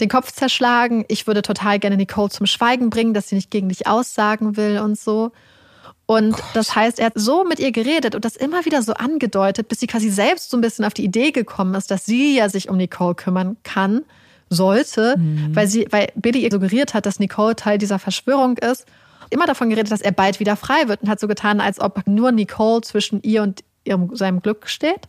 [0.00, 1.04] den Kopf zerschlagen.
[1.08, 4.78] Ich würde total gerne Nicole zum Schweigen bringen, dass sie nicht gegen dich aussagen will
[4.78, 5.32] und so.
[6.06, 6.44] Und Gott.
[6.54, 9.80] das heißt, er hat so mit ihr geredet und das immer wieder so angedeutet, bis
[9.80, 12.68] sie quasi selbst so ein bisschen auf die Idee gekommen ist, dass sie ja sich
[12.68, 14.02] um Nicole kümmern kann,
[14.48, 15.56] sollte, mhm.
[15.56, 18.86] weil sie, weil Billy ihr suggeriert hat, dass Nicole Teil dieser Verschwörung ist.
[19.30, 22.06] Immer davon geredet, dass er bald wieder frei wird und hat so getan, als ob
[22.06, 25.08] nur Nicole zwischen ihr und ihrem, seinem Glück steht.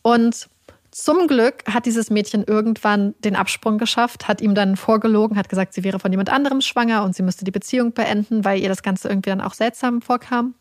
[0.00, 0.48] Und
[0.96, 5.74] zum Glück hat dieses Mädchen irgendwann den Absprung geschafft, hat ihm dann vorgelogen, hat gesagt,
[5.74, 8.82] sie wäre von jemand anderem schwanger und sie müsste die Beziehung beenden, weil ihr das
[8.82, 10.54] Ganze irgendwie dann auch seltsam vorkam.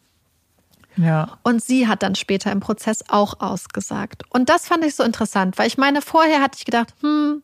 [0.98, 1.38] Ja.
[1.44, 4.24] Und sie hat dann später im Prozess auch ausgesagt.
[4.30, 7.42] Und das fand ich so interessant, weil ich meine, vorher hatte ich gedacht, hm,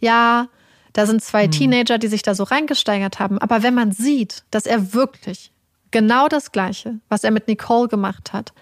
[0.00, 0.48] ja,
[0.92, 1.50] da sind zwei hm.
[1.50, 3.38] Teenager, die sich da so reingesteigert haben.
[3.38, 5.50] Aber wenn man sieht, dass er wirklich
[5.92, 8.52] genau das Gleiche, was er mit Nicole gemacht hat,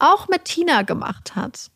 [0.00, 1.70] auch mit Tina gemacht hat,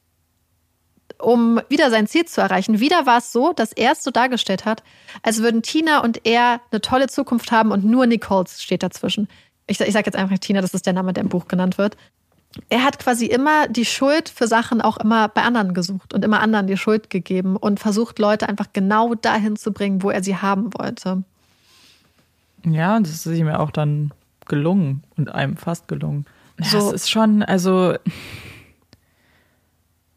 [1.25, 2.81] um wieder sein Ziel zu erreichen.
[2.81, 4.83] Wieder war es so, dass er es so dargestellt hat,
[5.23, 9.29] als würden Tina und er eine tolle Zukunft haben und nur Nicole steht dazwischen.
[9.67, 11.97] Ich, ich sage jetzt einfach Tina, das ist der Name, der im Buch genannt wird.
[12.69, 16.41] Er hat quasi immer die Schuld für Sachen auch immer bei anderen gesucht und immer
[16.41, 20.37] anderen die Schuld gegeben und versucht, Leute einfach genau dahin zu bringen, wo er sie
[20.37, 21.25] haben wollte.
[22.65, 24.13] Ja, das ist ihm ja auch dann
[24.47, 26.27] gelungen und einem fast gelungen.
[26.61, 26.89] Ja, so.
[26.89, 27.95] Es ist schon, also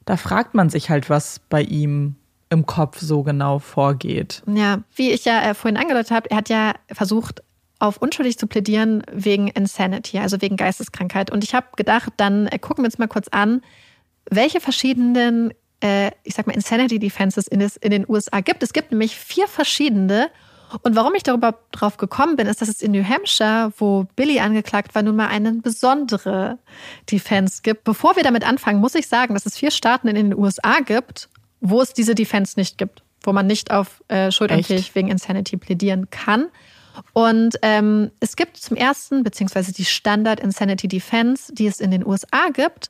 [0.08, 2.16] da fragt man sich halt, was bei ihm
[2.50, 4.42] im Kopf so genau vorgeht.
[4.48, 7.44] Ja, wie ich ja äh, vorhin angedeutet habe, er hat ja versucht,
[7.80, 11.30] auf unschuldig zu plädieren wegen Insanity, also wegen Geisteskrankheit.
[11.30, 13.62] Und ich habe gedacht, dann äh, gucken wir uns mal kurz an,
[14.32, 15.54] welche verschiedenen,
[15.84, 18.64] äh, ich sag mal, Insanity Defenses in, des, in den USA gibt.
[18.64, 20.30] Es gibt nämlich vier verschiedene
[20.84, 24.40] und warum ich darüber drauf gekommen bin, ist, dass es in New Hampshire, wo Billy
[24.40, 26.58] angeklagt war, nun mal eine besondere
[27.10, 27.84] Defense gibt.
[27.84, 31.30] Bevor wir damit anfangen, muss ich sagen, dass es vier Staaten in den USA gibt,
[31.62, 36.10] wo es diese Defense nicht gibt, wo man nicht auf äh, Schuldunfähig wegen Insanity plädieren
[36.10, 36.48] kann.
[37.14, 42.06] Und ähm, es gibt zum ersten, beziehungsweise die Standard Insanity Defense, die es in den
[42.06, 42.90] USA gibt,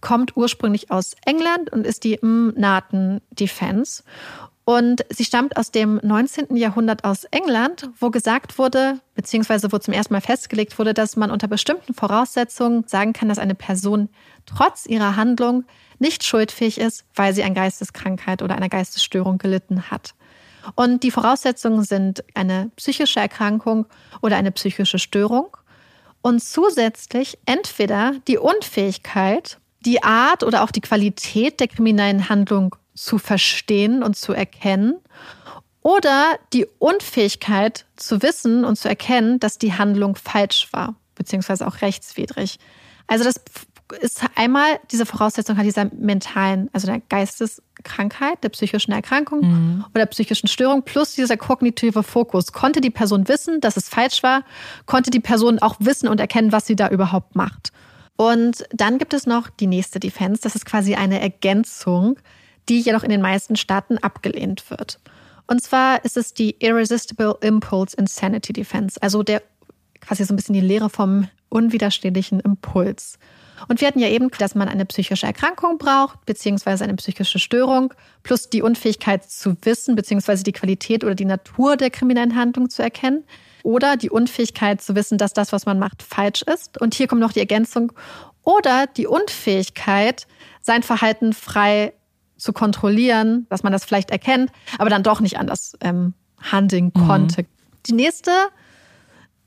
[0.00, 4.02] kommt ursprünglich aus England und ist die Mnaten Defense.
[4.68, 6.54] Und sie stammt aus dem 19.
[6.54, 11.30] Jahrhundert aus England, wo gesagt wurde, beziehungsweise wo zum ersten Mal festgelegt wurde, dass man
[11.30, 14.10] unter bestimmten Voraussetzungen sagen kann, dass eine Person
[14.44, 15.64] trotz ihrer Handlung
[15.98, 20.12] nicht schuldfähig ist, weil sie an Geisteskrankheit oder einer Geistesstörung gelitten hat.
[20.74, 23.86] Und die Voraussetzungen sind eine psychische Erkrankung
[24.20, 25.56] oder eine psychische Störung
[26.20, 33.18] und zusätzlich entweder die Unfähigkeit, die Art oder auch die Qualität der kriminellen Handlung zu
[33.18, 34.96] verstehen und zu erkennen
[35.82, 41.80] oder die Unfähigkeit zu wissen und zu erkennen, dass die Handlung falsch war, beziehungsweise auch
[41.80, 42.58] rechtswidrig.
[43.06, 43.40] Also das
[44.00, 49.84] ist einmal diese Voraussetzung hat dieser mentalen, also der Geisteskrankheit, der psychischen Erkrankung mhm.
[49.94, 52.52] oder psychischen Störung plus dieser kognitive Fokus.
[52.52, 54.42] Konnte die Person wissen, dass es falsch war?
[54.84, 57.72] Konnte die Person auch wissen und erkennen, was sie da überhaupt macht?
[58.16, 60.42] Und dann gibt es noch die nächste Defense.
[60.42, 62.18] Das ist quasi eine Ergänzung,
[62.68, 65.00] die jedoch in den meisten Staaten abgelehnt wird.
[65.46, 69.42] Und zwar ist es die Irresistible Impulse Insanity Defense, also der
[70.00, 73.18] quasi so ein bisschen die Lehre vom unwiderstehlichen Impuls.
[73.66, 77.92] Und wir hatten ja eben, dass man eine psychische Erkrankung braucht, beziehungsweise eine psychische Störung,
[78.22, 82.82] plus die Unfähigkeit zu wissen, beziehungsweise die Qualität oder die Natur der kriminellen Handlung zu
[82.82, 83.24] erkennen.
[83.64, 86.80] Oder die Unfähigkeit zu wissen, dass das, was man macht, falsch ist.
[86.80, 87.92] Und hier kommt noch die Ergänzung.
[88.44, 90.26] Oder die Unfähigkeit,
[90.62, 91.92] sein Verhalten frei
[92.38, 97.06] zu kontrollieren, dass man das vielleicht erkennt, aber dann doch nicht anders ähm, handeln mhm.
[97.06, 97.42] konnte.
[97.42, 97.46] Mhm.
[97.86, 98.30] Die nächste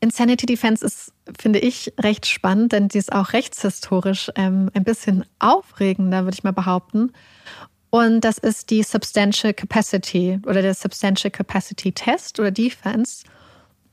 [0.02, 5.26] Insanity Defense ist, finde ich, recht spannend, denn sie ist auch rechtshistorisch ähm, ein bisschen
[5.40, 7.12] aufregender, würde ich mal behaupten.
[7.92, 13.26] Und das ist die Substantial Capacity oder der Substantial Capacity Test oder Defense.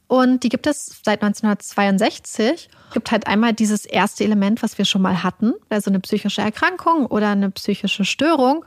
[0.06, 2.70] Und die gibt es seit 1962.
[2.88, 6.40] Es gibt halt einmal dieses erste Element, was wir schon mal hatten, also eine psychische
[6.40, 8.64] Erkrankung oder eine psychische Störung.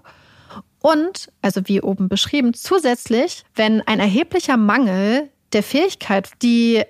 [0.82, 6.84] Und, also wie oben beschrieben, zusätzlich, wenn ein erheblicher Mangel der Fähigkeit, die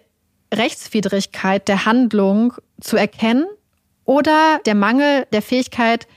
[0.54, 3.46] Rechtswidrigkeit der Handlung zu erkennen
[4.06, 6.08] oder der Mangel der Fähigkeit,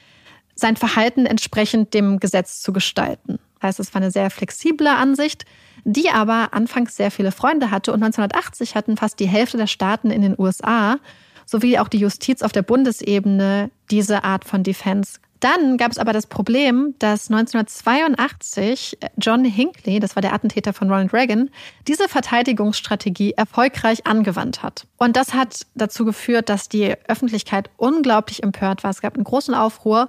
[0.55, 3.39] sein Verhalten entsprechend dem Gesetz zu gestalten.
[3.61, 5.45] Das heißt, es war eine sehr flexible Ansicht,
[5.85, 7.93] die aber anfangs sehr viele Freunde hatte.
[7.93, 10.99] Und 1980 hatten fast die Hälfte der Staaten in den USA
[11.47, 16.15] sowie auch die Justiz auf der Bundesebene diese Art von Defense dann gab es aber
[16.15, 21.51] das Problem, dass 1982 John Hinckley, das war der Attentäter von Ronald Reagan,
[21.87, 24.87] diese Verteidigungsstrategie erfolgreich angewandt hat.
[24.97, 28.91] Und das hat dazu geführt, dass die Öffentlichkeit unglaublich empört war.
[28.91, 30.09] Es gab einen großen Aufruhr.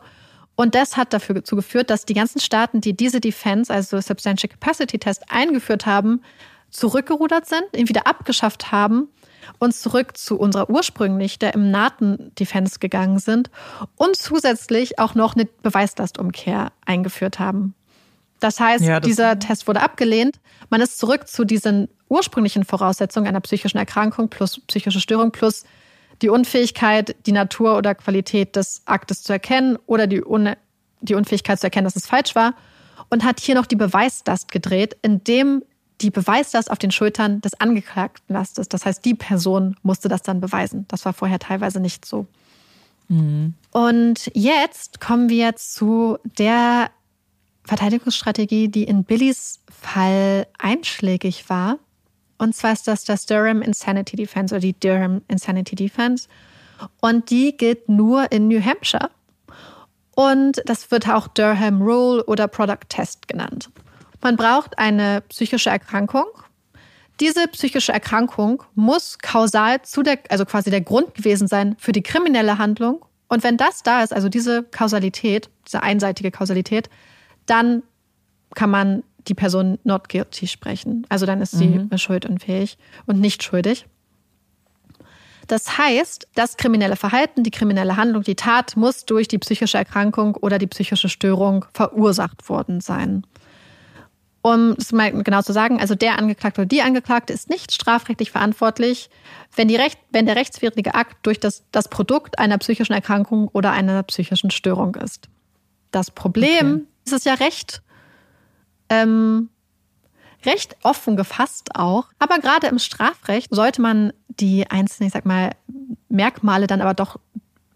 [0.55, 4.49] Und das hat dafür dazu geführt, dass die ganzen Staaten, die diese Defense, also Substantial
[4.49, 6.21] Capacity Test, eingeführt haben,
[6.69, 9.09] zurückgerudert sind, ihn wieder abgeschafft haben
[9.60, 13.50] uns zurück zu unserer ursprünglich der im Nahtendefense gegangen sind
[13.96, 17.74] und zusätzlich auch noch eine Beweislastumkehr eingeführt haben.
[18.39, 20.39] Das heißt, ja, das dieser Test wurde abgelehnt.
[20.70, 25.64] Man ist zurück zu diesen ursprünglichen Voraussetzungen einer psychischen Erkrankung plus psychische Störung plus
[26.22, 30.56] die Unfähigkeit, die Natur oder Qualität des Aktes zu erkennen oder die, Un
[31.02, 32.54] die Unfähigkeit zu erkennen, dass es falsch war
[33.10, 35.64] und hat hier noch die Beweislast gedreht, indem
[36.02, 38.74] die Beweislast auf den Schultern des Angeklagten lastet.
[38.74, 40.86] Das heißt, die Person musste das dann beweisen.
[40.89, 42.28] Das war vorher teilweise nicht so.
[43.08, 43.54] Mhm.
[43.72, 46.89] Und jetzt kommen wir zu der
[47.64, 51.80] Verteidigungsstrategie, die in Billys Fall einschlägig war.
[52.38, 56.28] Und zwar ist das das Durham Insanity Defense oder die Durham Insanity Defense.
[57.00, 59.10] Und die gilt nur in New Hampshire.
[60.16, 63.70] Und das wird auch Durham Rule oder Product Test genannt.
[64.22, 66.26] Man braucht eine psychische Erkrankung.
[67.20, 72.03] Diese psychische Erkrankung muss kausal zu der, also quasi der Grund gewesen sein für die
[72.03, 73.05] kriminelle Handlung.
[73.28, 76.89] Und wenn das da ist, also diese Kausalität, diese einseitige Kausalität,
[77.45, 77.84] dann
[78.53, 81.05] kann man die Person not guilty sprechen.
[81.09, 81.97] Also dann ist sie mhm.
[81.97, 83.88] schuldunfähig und nicht schuldig.
[85.47, 90.36] Das heißt, das kriminelle Verhalten, die kriminelle Handlung, die Tat muss durch die psychische Erkrankung
[90.36, 93.26] oder die psychische Störung verursacht worden sein.
[94.46, 98.30] Um es mal genau zu sagen, also der Angeklagte oder die Angeklagte ist nicht strafrechtlich
[98.30, 99.10] verantwortlich,
[99.56, 103.72] wenn, die Recht, wenn der rechtswidrige Akt durch das, das Produkt einer psychischen Erkrankung oder
[103.72, 105.30] einer psychischen Störung ist.
[105.89, 106.86] Das Problem okay.
[107.06, 107.82] ist es ja recht,
[108.89, 109.50] ähm,
[110.46, 112.10] recht offen gefasst auch.
[112.20, 115.54] Aber gerade im Strafrecht sollte man die einzelnen, ich sag mal,
[116.08, 117.20] Merkmale dann aber doch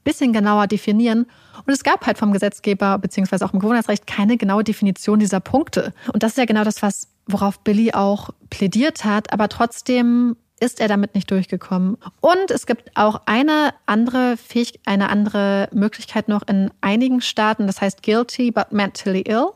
[0.04, 1.26] bisschen genauer definieren
[1.66, 5.94] und es gab halt vom Gesetzgeber beziehungsweise auch im Gewohnheitsrecht keine genaue Definition dieser Punkte.
[6.14, 10.82] Und das ist ja genau das, was worauf Billy auch plädiert hat, aber trotzdem ist
[10.82, 11.98] er damit nicht durchgekommen.
[12.20, 17.82] Und es gibt auch eine andere Fähig eine andere Möglichkeit noch in einigen Staaten, das
[17.82, 19.52] heißt guilty but mentally ill.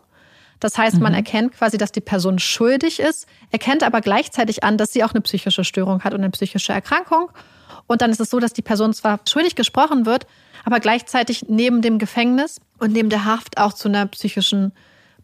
[0.60, 1.18] Das heißt, man mhm.
[1.18, 5.20] erkennt quasi, dass die Person schuldig ist, erkennt aber gleichzeitig an, dass sie auch eine
[5.20, 7.32] psychische Störung hat und eine psychische Erkrankung
[7.88, 10.26] Und dann ist es so, dass die Person zwar schuldig gesprochen wird,
[10.66, 14.72] aber gleichzeitig neben dem Gefängnis und neben der Haft auch zu einer psychischen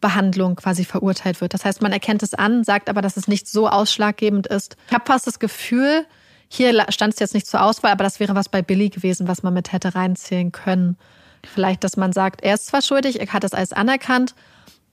[0.02, 1.54] Behandlung quasi verurteilt wird.
[1.54, 4.78] Das heißt, man erkennt es an, sagt aber, dass es nicht so ausschlaggebend ist.
[4.88, 6.06] Ich habe fast das Gefühl,
[6.48, 9.44] hier stand es jetzt nicht zur Auswahl, aber das wäre was bei Billy gewesen, was
[9.44, 10.98] man mit hätte reinzählen können.
[11.46, 14.36] Vielleicht, dass man sagt, er ist zwar schuldig, er hat es als anerkannt,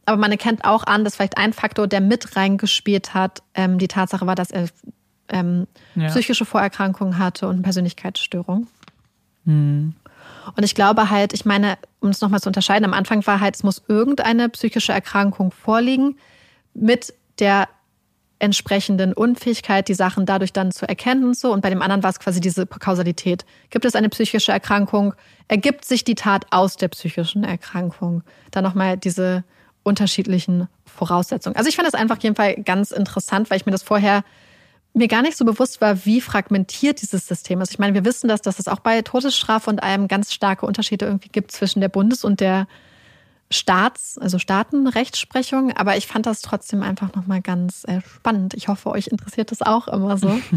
[0.04, 3.88] aber man erkennt auch an, dass vielleicht ein Faktor, der mit reingespielt hat, ähm, die
[3.88, 4.68] Tatsache war, dass er
[5.28, 6.08] ähm, ja.
[6.08, 8.66] psychische Vorerkrankungen hatte und Persönlichkeitsstörung.
[9.44, 9.94] Hm.
[10.56, 13.56] Und ich glaube halt, ich meine, um es nochmal zu unterscheiden, am Anfang war halt,
[13.56, 16.16] es muss irgendeine psychische Erkrankung vorliegen
[16.74, 17.68] mit der
[18.38, 21.52] entsprechenden Unfähigkeit, die Sachen dadurch dann zu erkennen und so.
[21.52, 23.46] Und bei dem anderen war es quasi diese Kausalität.
[23.70, 25.14] Gibt es eine psychische Erkrankung?
[25.48, 28.22] Ergibt sich die Tat aus der psychischen Erkrankung?
[28.50, 29.42] Dann nochmal diese
[29.82, 31.56] unterschiedlichen Voraussetzungen.
[31.56, 34.22] Also ich fand das einfach jeden Fall ganz interessant, weil ich mir das vorher
[34.96, 37.70] mir gar nicht so bewusst war, wie fragmentiert dieses System ist.
[37.70, 41.04] Ich meine, wir wissen, dass, dass es auch bei Todesstrafe und allem ganz starke Unterschiede
[41.04, 42.66] irgendwie gibt zwischen der Bundes- und der
[43.50, 45.72] Staats-, also Staatenrechtsprechung.
[45.76, 48.54] Aber ich fand das trotzdem einfach nochmal ganz äh, spannend.
[48.54, 50.38] Ich hoffe, euch interessiert das auch immer so.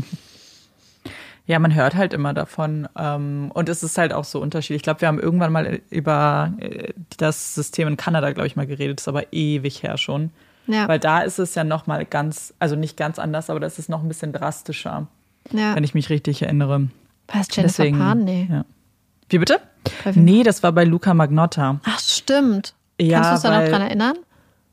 [1.45, 2.87] Ja, man hört halt immer davon.
[2.95, 4.81] Ähm, und es ist halt auch so unterschiedlich.
[4.81, 8.67] Ich glaube, wir haben irgendwann mal über äh, das System in Kanada, glaube ich, mal
[8.67, 8.99] geredet.
[8.99, 10.29] Das ist aber ewig her schon.
[10.69, 10.87] Ja.
[10.87, 13.89] Weil da ist es ja noch mal ganz, also nicht ganz anders, aber das ist
[13.89, 15.07] noch ein bisschen drastischer.
[15.51, 15.75] Ja.
[15.75, 16.89] Wenn ich mich richtig erinnere.
[17.27, 18.23] War es Jennifer Deswegen, Pan?
[18.23, 18.47] Nee.
[18.49, 18.65] Ja.
[19.29, 19.59] Wie bitte?
[20.13, 21.79] Nee, das war bei Luca Magnotta.
[21.83, 22.75] Ach, stimmt.
[22.99, 24.17] Ja, Kannst du uns da noch dran erinnern?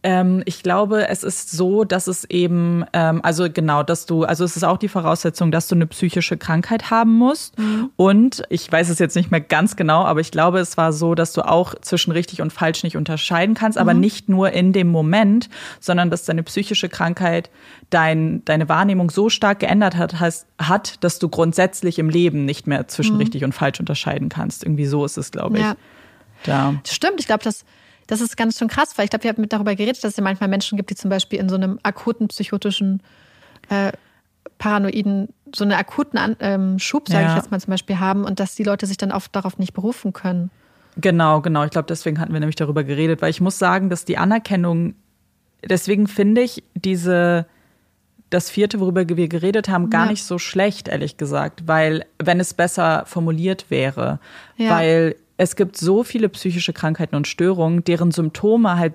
[0.06, 4.44] Ähm, ich glaube, es ist so, dass es eben, ähm, also genau, dass du, also
[4.44, 7.58] es ist auch die Voraussetzung, dass du eine psychische Krankheit haben musst.
[7.58, 7.90] Mhm.
[7.96, 11.16] Und ich weiß es jetzt nicht mehr ganz genau, aber ich glaube, es war so,
[11.16, 13.80] dass du auch zwischen richtig und falsch nicht unterscheiden kannst, mhm.
[13.80, 15.50] aber nicht nur in dem Moment,
[15.80, 17.50] sondern dass deine psychische Krankheit
[17.90, 22.68] dein, deine Wahrnehmung so stark geändert hat, heißt, hat, dass du grundsätzlich im Leben nicht
[22.68, 23.22] mehr zwischen mhm.
[23.22, 24.62] richtig und falsch unterscheiden kannst.
[24.62, 25.64] Irgendwie so ist es, glaube ich.
[25.64, 25.74] Ja.
[26.44, 26.74] Da.
[26.86, 27.64] Stimmt, ich glaube, das
[28.06, 30.16] das ist ganz schön krass, weil ich glaube, wir haben mit darüber geredet, dass es
[30.16, 33.02] ja manchmal Menschen gibt, die zum Beispiel in so einem akuten psychotischen
[33.68, 33.92] äh,
[34.58, 37.30] paranoiden, so einen akuten ähm, Schub, sage ja.
[37.30, 39.74] ich jetzt mal zum Beispiel, haben und dass die Leute sich dann oft darauf nicht
[39.74, 40.50] berufen können.
[40.96, 41.64] Genau, genau.
[41.64, 44.94] Ich glaube, deswegen hatten wir nämlich darüber geredet, weil ich muss sagen, dass die Anerkennung,
[45.62, 47.46] deswegen finde ich diese,
[48.30, 50.12] das vierte, worüber wir geredet haben, gar ja.
[50.12, 54.20] nicht so schlecht, ehrlich gesagt, weil, wenn es besser formuliert wäre,
[54.56, 54.70] ja.
[54.70, 58.94] weil es gibt so viele psychische Krankheiten und Störungen, deren Symptome halt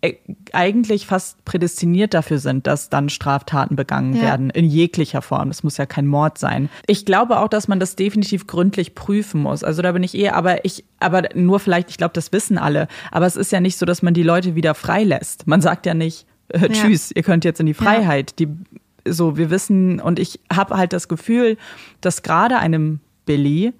[0.00, 0.14] äh,
[0.52, 4.22] eigentlich fast prädestiniert dafür sind, dass dann Straftaten begangen ja.
[4.22, 5.48] werden, in jeglicher Form.
[5.48, 6.68] Das muss ja kein Mord sein.
[6.86, 9.62] Ich glaube auch, dass man das definitiv gründlich prüfen muss.
[9.62, 12.88] Also da bin ich eher, aber ich, aber nur vielleicht, ich glaube, das wissen alle.
[13.12, 15.46] Aber es ist ja nicht so, dass man die Leute wieder freilässt.
[15.46, 17.16] Man sagt ja nicht, äh, tschüss, ja.
[17.16, 18.34] ihr könnt jetzt in die Freiheit.
[18.38, 18.46] Ja.
[18.46, 21.56] Die, so, wir wissen, und ich habe halt das Gefühl,
[22.00, 23.74] dass gerade einem Billy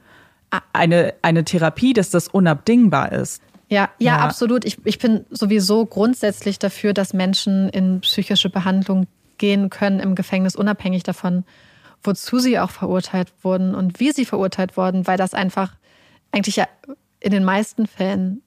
[0.73, 3.43] eine, eine Therapie, dass das unabdingbar ist.
[3.69, 4.65] Ja, ja, ja, absolut.
[4.65, 10.57] Ich, ich bin sowieso grundsätzlich dafür, dass Menschen in psychische Behandlung gehen können im Gefängnis,
[10.57, 11.45] unabhängig davon,
[12.03, 15.75] wozu sie auch verurteilt wurden und wie sie verurteilt wurden, weil das einfach
[16.33, 16.67] eigentlich ja
[17.21, 18.43] in den meisten Fällen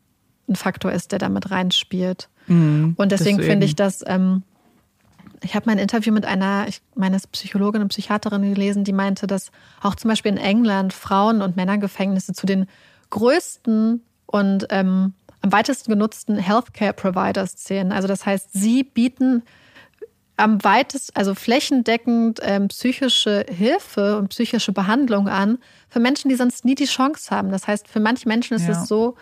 [0.49, 2.29] ein Faktor ist, der damit reinspielt.
[2.47, 3.51] Mhm, und deswegen, deswegen.
[3.51, 4.43] finde ich das ähm,
[5.43, 6.81] ich habe mein Interview mit einer, ich
[7.31, 12.33] Psychologin und Psychiaterin gelesen, die meinte, dass auch zum Beispiel in England Frauen- und Männergefängnisse
[12.33, 12.67] zu den
[13.09, 17.91] größten und ähm, am weitesten genutzten Healthcare-Providers zählen.
[17.91, 19.43] Also das heißt, sie bieten
[20.37, 25.57] am weitesten, also flächendeckend ähm, psychische Hilfe und psychische Behandlung an
[25.89, 27.51] für Menschen, die sonst nie die Chance haben.
[27.51, 28.71] Das heißt, für manche Menschen ist ja.
[28.71, 29.15] es so,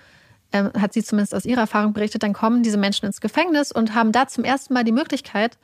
[0.52, 3.96] ähm, hat sie zumindest aus ihrer Erfahrung berichtet, dann kommen diese Menschen ins Gefängnis und
[3.96, 5.58] haben da zum ersten Mal die Möglichkeit,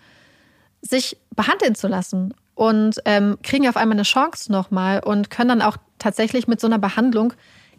[0.88, 5.62] sich behandeln zu lassen und ähm, kriegen auf einmal eine Chance nochmal und können dann
[5.62, 7.34] auch tatsächlich mit so einer Behandlung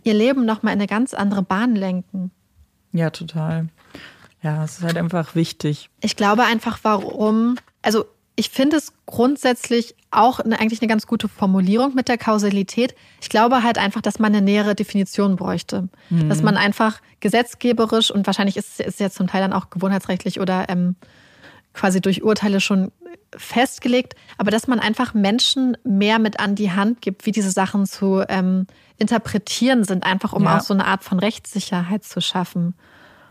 [0.04, 2.30] ihr Leben nochmal in eine ganz andere Bahn lenken.
[2.92, 3.68] Ja, total.
[4.42, 5.90] Ja, es ist halt einfach wichtig.
[6.00, 8.04] Ich glaube einfach, warum, also
[8.36, 12.94] ich finde es grundsätzlich auch eine, eigentlich eine ganz gute Formulierung mit der Kausalität.
[13.20, 15.88] Ich glaube halt einfach, dass man eine nähere Definition bräuchte.
[16.10, 16.28] Mhm.
[16.28, 20.68] Dass man einfach gesetzgeberisch und wahrscheinlich ist es ja zum Teil dann auch gewohnheitsrechtlich oder
[20.68, 20.96] ähm,
[21.76, 22.90] quasi durch Urteile schon
[23.36, 27.86] festgelegt, aber dass man einfach Menschen mehr mit an die Hand gibt, wie diese Sachen
[27.86, 28.66] zu ähm,
[28.96, 30.56] interpretieren sind, einfach um ja.
[30.56, 32.74] auch so eine Art von Rechtssicherheit zu schaffen.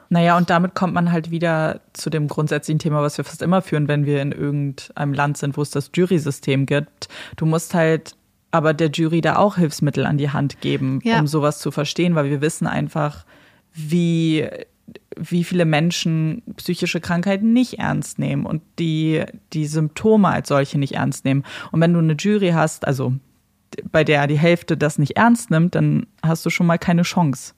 [0.09, 3.63] Naja, und damit kommt man halt wieder zu dem grundsätzlichen Thema, was wir fast immer
[3.63, 7.07] führen, wenn wir in irgendeinem Land sind, wo es das Jury-System gibt.
[7.35, 8.15] Du musst halt
[8.51, 11.19] aber der Jury da auch Hilfsmittel an die Hand geben, ja.
[11.19, 13.25] um sowas zu verstehen, weil wir wissen einfach,
[13.73, 14.47] wie
[15.17, 19.23] wie viele Menschen psychische Krankheiten nicht ernst nehmen und die,
[19.53, 21.43] die Symptome als solche nicht ernst nehmen.
[21.71, 23.13] Und wenn du eine Jury hast, also
[23.91, 27.53] bei der die Hälfte das nicht ernst nimmt, dann hast du schon mal keine Chance.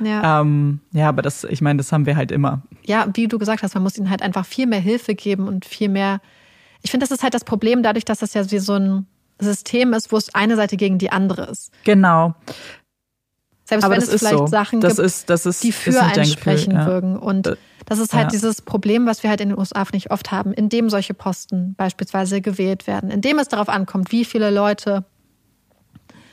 [0.00, 0.40] Ja.
[0.40, 2.62] Ähm, ja, aber das, ich meine, das haben wir halt immer.
[2.84, 5.64] Ja, wie du gesagt hast, man muss ihnen halt einfach viel mehr Hilfe geben und
[5.64, 6.20] viel mehr.
[6.82, 9.06] Ich finde, das ist halt das Problem, dadurch, dass das ja wie so ein
[9.38, 11.72] System ist, wo es eine Seite gegen die andere ist.
[11.84, 12.34] Genau.
[13.72, 14.46] Selbst aber wenn es vielleicht so.
[14.46, 16.86] Sachen das gibt, ist, das ist, die für einen sprechen ja.
[16.86, 17.16] würden.
[17.16, 17.56] Und äh,
[17.86, 18.28] das ist halt ja.
[18.28, 22.42] dieses Problem, was wir halt in den USA nicht oft haben, indem solche Posten beispielsweise
[22.42, 25.04] gewählt werden, indem es darauf ankommt, wie viele Leute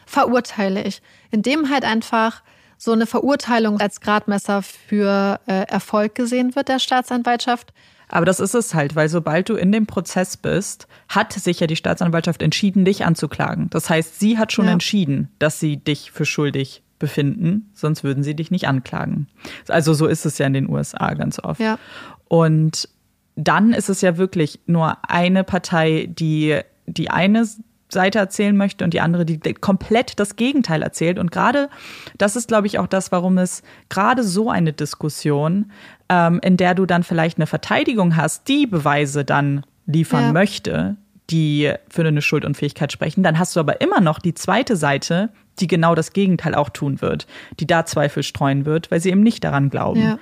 [0.05, 2.43] verurteile ich, indem halt einfach
[2.77, 7.73] so eine Verurteilung als Gradmesser für äh, Erfolg gesehen wird der Staatsanwaltschaft.
[8.09, 11.67] Aber das ist es halt, weil sobald du in dem Prozess bist, hat sich ja
[11.67, 13.69] die Staatsanwaltschaft entschieden, dich anzuklagen.
[13.69, 14.73] Das heißt, sie hat schon ja.
[14.73, 19.27] entschieden, dass sie dich für schuldig befinden, sonst würden sie dich nicht anklagen.
[19.67, 21.61] Also so ist es ja in den USA ganz oft.
[21.61, 21.79] Ja.
[22.27, 22.89] Und
[23.35, 27.45] dann ist es ja wirklich nur eine Partei, die die eine
[27.91, 31.17] Seite erzählen möchte und die andere, die komplett das Gegenteil erzählt.
[31.17, 31.69] Und gerade
[32.17, 35.71] das ist, glaube ich, auch das, warum es gerade so eine Diskussion,
[36.07, 40.33] ähm, in der du dann vielleicht eine Verteidigung hast, die Beweise dann liefern ja.
[40.33, 40.97] möchte,
[41.31, 43.23] die für eine Schuldunfähigkeit sprechen.
[43.23, 45.29] Dann hast du aber immer noch die zweite Seite,
[45.61, 47.27] die genau das Gegenteil auch tun wird,
[47.59, 50.01] die da Zweifel streuen wird, weil sie eben nicht daran glauben.
[50.01, 50.19] Ja.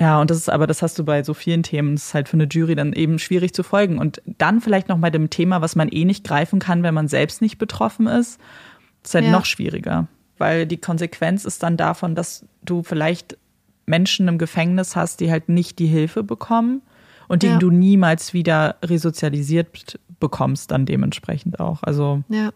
[0.00, 2.28] Ja, und das ist aber, das hast du bei so vielen Themen, das ist halt
[2.28, 3.98] für eine Jury dann eben schwierig zu folgen.
[3.98, 7.08] Und dann vielleicht noch bei dem Thema, was man eh nicht greifen kann, wenn man
[7.08, 8.38] selbst nicht betroffen ist,
[9.02, 9.32] ist halt ja.
[9.32, 10.06] noch schwieriger.
[10.36, 13.38] Weil die Konsequenz ist dann davon, dass du vielleicht
[13.86, 16.82] Menschen im Gefängnis hast, die halt nicht die Hilfe bekommen
[17.26, 17.58] und die ja.
[17.58, 21.82] du niemals wieder resozialisiert bekommst, dann dementsprechend auch.
[21.82, 22.22] Also.
[22.28, 22.50] Ja.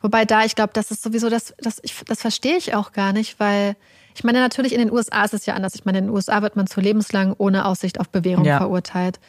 [0.00, 3.12] Wobei da, ich glaube, das ist sowieso, das, das, ich, das verstehe ich auch gar
[3.12, 3.76] nicht, weil
[4.14, 5.74] ich meine, natürlich in den USA ist es ja anders.
[5.74, 8.58] Ich meine, in den USA wird man zu lebenslang ohne Aussicht auf Bewährung ja.
[8.58, 9.20] verurteilt.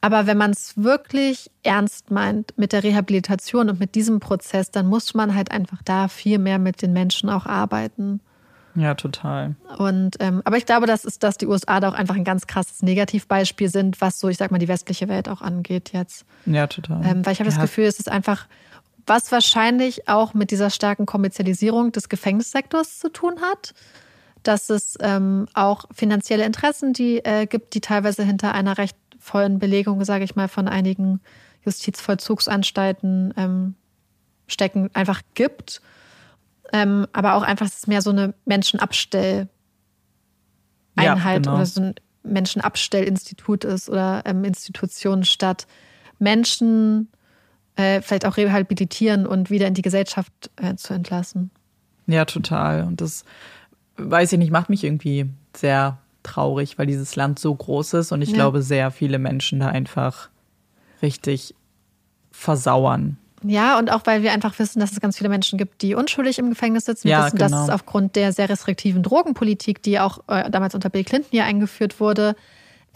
[0.00, 4.86] Aber wenn man es wirklich ernst meint mit der Rehabilitation und mit diesem Prozess, dann
[4.86, 8.20] muss man halt einfach da viel mehr mit den Menschen auch arbeiten.
[8.74, 9.56] Ja, total.
[9.78, 12.46] Und ähm, aber ich glaube, das ist, dass die USA da auch einfach ein ganz
[12.46, 16.26] krasses Negativbeispiel sind, was so, ich sag mal, die westliche Welt auch angeht jetzt.
[16.44, 17.04] Ja, total.
[17.04, 17.56] Ähm, weil ich habe ja.
[17.56, 18.46] das Gefühl, es ist einfach,
[19.06, 23.74] was wahrscheinlich auch mit dieser starken Kommerzialisierung des Gefängnissektors zu tun hat
[24.46, 29.58] dass es ähm, auch finanzielle Interessen die äh, gibt, die teilweise hinter einer recht vollen
[29.58, 31.20] Belegung, sage ich mal, von einigen
[31.64, 33.74] Justizvollzugsanstalten ähm,
[34.46, 35.80] stecken, einfach gibt.
[36.72, 39.48] Ähm, aber auch einfach, dass es mehr so eine Menschenabstelleinheit
[40.96, 41.54] ja, genau.
[41.54, 45.66] oder so ein Menschenabstellinstitut ist oder ähm, Institution statt
[46.18, 47.08] Menschen
[47.76, 51.50] äh, vielleicht auch rehabilitieren und wieder in die Gesellschaft äh, zu entlassen.
[52.06, 52.84] Ja, total.
[52.84, 53.24] Und das
[53.96, 58.22] weiß ich nicht, macht mich irgendwie sehr traurig, weil dieses Land so groß ist und
[58.22, 58.36] ich ja.
[58.36, 60.28] glaube, sehr viele Menschen da einfach
[61.02, 61.54] richtig
[62.30, 63.16] versauern.
[63.42, 66.38] Ja, und auch weil wir einfach wissen, dass es ganz viele Menschen gibt, die unschuldig
[66.38, 67.04] im Gefängnis sitzen.
[67.04, 67.50] Wir ja, wissen, genau.
[67.50, 71.44] dass es aufgrund der sehr restriktiven Drogenpolitik, die auch äh, damals unter Bill Clinton ja
[71.44, 72.34] eingeführt wurde,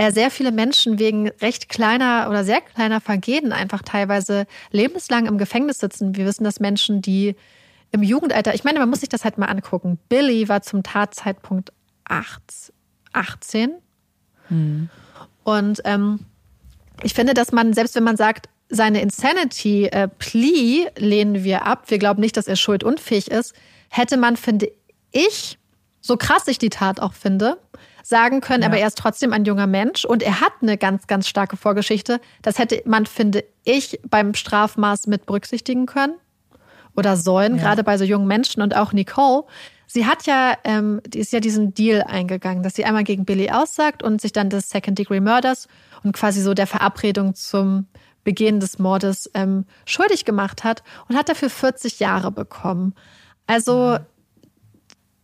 [0.08, 5.78] sehr viele Menschen wegen recht kleiner oder sehr kleiner Vergehen einfach teilweise lebenslang im Gefängnis
[5.78, 6.16] sitzen.
[6.16, 7.36] Wir wissen, dass Menschen, die
[7.92, 9.98] im Jugendalter, ich meine, man muss sich das halt mal angucken.
[10.08, 11.72] Billy war zum Tatzeitpunkt
[12.04, 13.72] 18.
[14.48, 14.88] Hm.
[15.44, 16.20] Und ähm,
[17.02, 21.90] ich finde, dass man, selbst wenn man sagt, seine Insanity äh, Plea lehnen wir ab,
[21.90, 23.54] wir glauben nicht, dass er schuldunfähig ist,
[23.88, 24.70] hätte man, finde
[25.10, 25.58] ich,
[26.00, 27.58] so krass ich die Tat auch finde,
[28.02, 28.68] sagen können, ja.
[28.68, 32.20] aber er ist trotzdem ein junger Mensch und er hat eine ganz, ganz starke Vorgeschichte.
[32.42, 36.14] Das hätte man, finde ich, beim Strafmaß mit berücksichtigen können
[36.96, 37.62] oder sollen, ja.
[37.62, 39.44] gerade bei so jungen Menschen und auch Nicole.
[39.86, 43.50] Sie hat ja, ähm, die ist ja diesen Deal eingegangen, dass sie einmal gegen Billy
[43.50, 45.66] aussagt und sich dann des Second Degree Murders
[46.04, 47.86] und quasi so der Verabredung zum
[48.22, 52.94] Begehen des Mordes ähm, schuldig gemacht hat und hat dafür 40 Jahre bekommen.
[53.46, 53.98] Also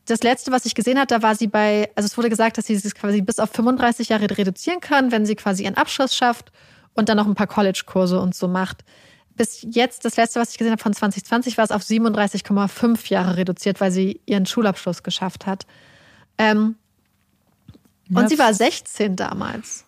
[0.06, 2.66] das letzte, was ich gesehen habe, da war sie bei, also es wurde gesagt, dass
[2.66, 6.52] sie sich quasi bis auf 35 Jahre reduzieren kann, wenn sie quasi ihren Abschluss schafft
[6.94, 8.84] und dann noch ein paar College-Kurse und so macht
[9.36, 13.36] bis jetzt, das letzte, was ich gesehen habe von 2020, war es auf 37,5 Jahre
[13.36, 15.66] reduziert, weil sie ihren Schulabschluss geschafft hat.
[16.38, 16.76] Ähm,
[18.12, 19.84] und sie war 16 damals.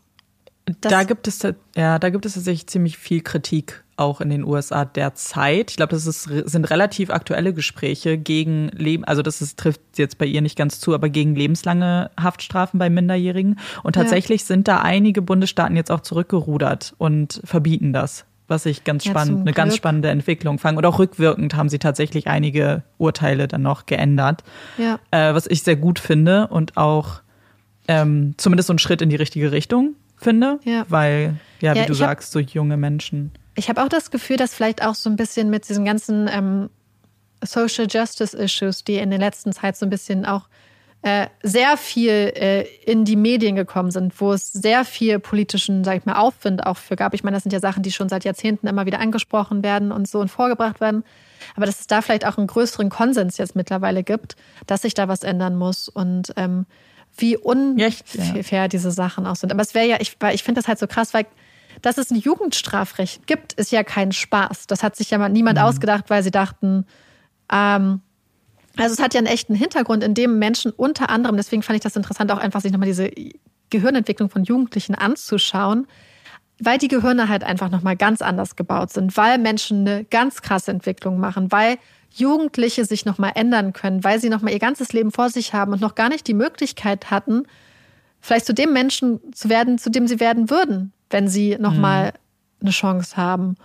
[0.80, 1.42] Das da gibt es
[1.76, 5.70] ja, da gibt es tatsächlich ziemlich viel Kritik auch in den USA derzeit.
[5.70, 10.18] Ich glaube, das ist, sind relativ aktuelle Gespräche gegen Leben, also das ist, trifft jetzt
[10.18, 13.58] bei ihr nicht ganz zu, aber gegen lebenslange Haftstrafen bei Minderjährigen.
[13.82, 14.46] Und tatsächlich ja.
[14.46, 19.42] sind da einige Bundesstaaten jetzt auch zurückgerudert und verbieten das was ich ganz ja, spannend,
[19.42, 20.78] eine ganz spannende Entwicklung fand.
[20.78, 24.42] Und auch rückwirkend haben sie tatsächlich einige Urteile dann noch geändert.
[24.78, 24.98] Ja.
[25.10, 27.20] Äh, was ich sehr gut finde und auch
[27.88, 30.58] ähm, zumindest so ein Schritt in die richtige Richtung finde.
[30.64, 30.84] Ja.
[30.88, 33.32] Weil, ja, wie ja, du sagst, so junge Menschen.
[33.54, 36.70] Ich habe auch das Gefühl, dass vielleicht auch so ein bisschen mit diesem ganzen ähm,
[37.42, 40.48] Social Justice Issues, die in der letzten Zeit so ein bisschen auch
[41.02, 45.98] äh, sehr viel äh, in die Medien gekommen sind, wo es sehr viel politischen, sag
[45.98, 47.14] ich mal, Aufwind auch für gab.
[47.14, 50.08] Ich meine, das sind ja Sachen, die schon seit Jahrzehnten immer wieder angesprochen werden und
[50.08, 51.04] so und vorgebracht werden.
[51.54, 54.34] Aber dass es da vielleicht auch einen größeren Konsens jetzt mittlerweile gibt,
[54.66, 56.66] dass sich da was ändern muss und ähm,
[57.18, 57.92] wie unfair
[58.50, 58.68] ja.
[58.68, 59.52] diese Sachen auch sind.
[59.52, 61.26] Aber es wäre ja, ich, ich finde das halt so krass, weil
[61.82, 64.66] dass es ein Jugendstrafrecht gibt, ist ja kein Spaß.
[64.66, 65.64] Das hat sich ja mal niemand mhm.
[65.64, 66.86] ausgedacht, weil sie dachten,
[67.52, 68.00] ähm,
[68.76, 71.82] also es hat ja einen echten Hintergrund, in dem Menschen unter anderem, deswegen fand ich
[71.82, 73.10] das interessant, auch einfach sich nochmal diese
[73.70, 75.86] Gehirnentwicklung von Jugendlichen anzuschauen,
[76.60, 80.70] weil die Gehirne halt einfach nochmal ganz anders gebaut sind, weil Menschen eine ganz krasse
[80.70, 81.78] Entwicklung machen, weil
[82.10, 85.80] Jugendliche sich nochmal ändern können, weil sie nochmal ihr ganzes Leben vor sich haben und
[85.80, 87.44] noch gar nicht die Möglichkeit hatten,
[88.20, 92.12] vielleicht zu dem Menschen zu werden, zu dem sie werden würden, wenn sie nochmal mhm.
[92.62, 93.56] eine Chance haben.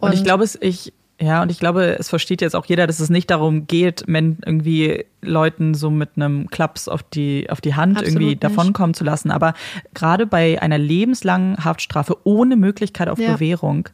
[0.00, 2.98] Und, und ich glaube, ich, ja, und ich glaube, es versteht jetzt auch jeder, dass
[2.98, 7.98] es nicht darum geht, irgendwie Leuten so mit einem Klaps auf die, auf die Hand
[7.98, 9.30] Absolut irgendwie davonkommen zu lassen.
[9.30, 9.52] Aber
[9.92, 13.34] gerade bei einer lebenslangen Haftstrafe ohne Möglichkeit auf ja.
[13.34, 13.90] Bewährung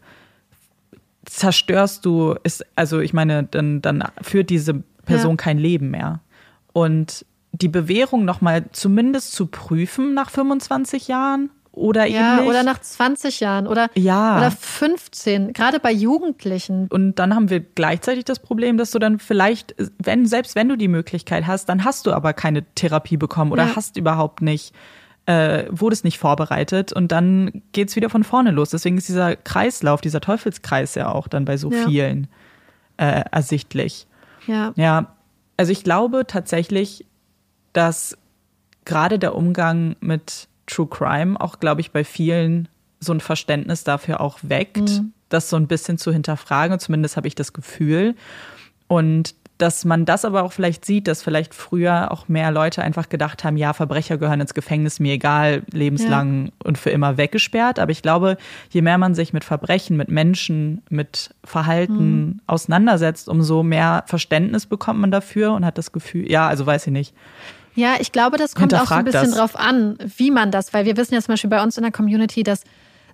[1.26, 5.36] zerstörst du, ist, also ich meine, dann, dann führt diese Person ja.
[5.36, 6.20] kein Leben mehr.
[6.72, 12.80] Und die Bewährung nochmal zumindest zu prüfen nach 25 Jahren, oder ja, eben Oder nach
[12.80, 14.38] 20 Jahren oder, ja.
[14.38, 16.88] oder 15, gerade bei Jugendlichen.
[16.88, 20.76] Und dann haben wir gleichzeitig das Problem, dass du dann vielleicht, wenn, selbst wenn du
[20.76, 23.76] die Möglichkeit hast, dann hast du aber keine Therapie bekommen oder ja.
[23.76, 24.74] hast überhaupt nicht,
[25.26, 28.70] äh, wurdest nicht vorbereitet und dann geht's wieder von vorne los.
[28.70, 31.86] Deswegen ist dieser Kreislauf, dieser Teufelskreis ja auch dann bei so ja.
[31.86, 32.28] vielen
[32.96, 34.06] äh, ersichtlich.
[34.46, 34.72] Ja.
[34.76, 35.16] Ja,
[35.56, 37.06] also ich glaube tatsächlich,
[37.72, 38.16] dass
[38.84, 42.68] gerade der Umgang mit True Crime auch, glaube ich, bei vielen
[43.00, 45.12] so ein Verständnis dafür auch weckt, mhm.
[45.28, 46.78] das so ein bisschen zu hinterfragen.
[46.78, 48.14] Zumindest habe ich das Gefühl.
[48.88, 53.08] Und dass man das aber auch vielleicht sieht, dass vielleicht früher auch mehr Leute einfach
[53.08, 56.52] gedacht haben, ja, Verbrecher gehören ins Gefängnis, mir egal, lebenslang ja.
[56.64, 57.78] und für immer weggesperrt.
[57.78, 58.36] Aber ich glaube,
[58.70, 62.40] je mehr man sich mit Verbrechen, mit Menschen, mit Verhalten mhm.
[62.46, 66.92] auseinandersetzt, umso mehr Verständnis bekommt man dafür und hat das Gefühl, ja, also weiß ich
[66.92, 67.14] nicht.
[67.74, 69.36] Ja, ich glaube, das kommt auch so ein bisschen das.
[69.36, 71.92] drauf an, wie man das, weil wir wissen ja zum Beispiel bei uns in der
[71.92, 72.64] Community, dass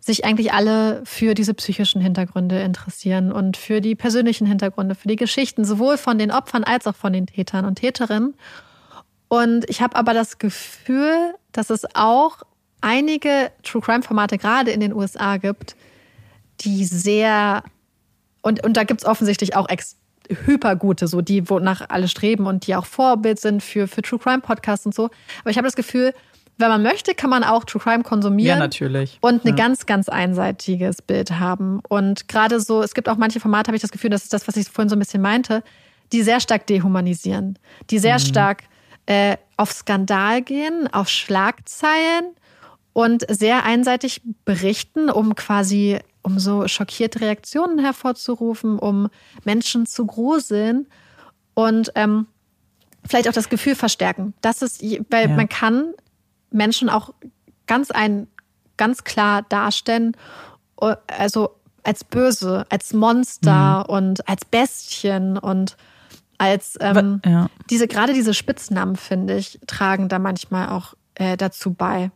[0.04, 5.16] sich eigentlich alle für diese psychischen Hintergründe interessieren und für die persönlichen Hintergründe, für die
[5.16, 8.34] Geschichten, sowohl von den Opfern als auch von den Tätern und Täterinnen.
[9.28, 12.38] Und ich habe aber das Gefühl, dass es auch
[12.80, 15.76] einige True Crime Formate gerade in den USA gibt,
[16.60, 17.62] die sehr
[18.42, 19.96] und, und da gibt es offensichtlich auch ex
[20.28, 24.40] hypergute, so die, wonach alle streben und die auch Vorbild sind für, für True Crime
[24.40, 25.10] Podcasts und so.
[25.40, 26.14] Aber ich habe das Gefühl,
[26.58, 28.58] wenn man möchte, kann man auch True Crime konsumieren.
[28.58, 29.18] Ja, natürlich.
[29.20, 29.54] Und ein ja.
[29.54, 31.80] ganz, ganz einseitiges Bild haben.
[31.88, 34.46] Und gerade so, es gibt auch manche Formate, habe ich das Gefühl, das ist das,
[34.46, 35.62] was ich vorhin so ein bisschen meinte,
[36.12, 37.58] die sehr stark dehumanisieren,
[37.90, 38.24] die sehr mhm.
[38.24, 38.64] stark
[39.06, 42.34] äh, auf Skandal gehen, auf Schlagzeilen
[42.92, 49.08] und sehr einseitig berichten, um quasi um so schockierte Reaktionen hervorzurufen, um
[49.44, 50.86] Menschen zu gruseln
[51.54, 52.26] und ähm,
[53.04, 54.34] vielleicht auch das Gefühl verstärken.
[54.40, 55.36] Das ist, weil ja.
[55.36, 55.94] man kann
[56.52, 57.12] Menschen auch
[57.66, 58.26] ganz ein,
[58.76, 60.16] ganz klar darstellen,
[61.06, 61.50] also
[61.84, 63.94] als böse, als Monster mhm.
[63.94, 65.76] und als Bestien und
[66.38, 67.48] als ähm, ja.
[67.70, 72.10] diese gerade diese Spitznamen finde ich tragen da manchmal auch äh, dazu bei.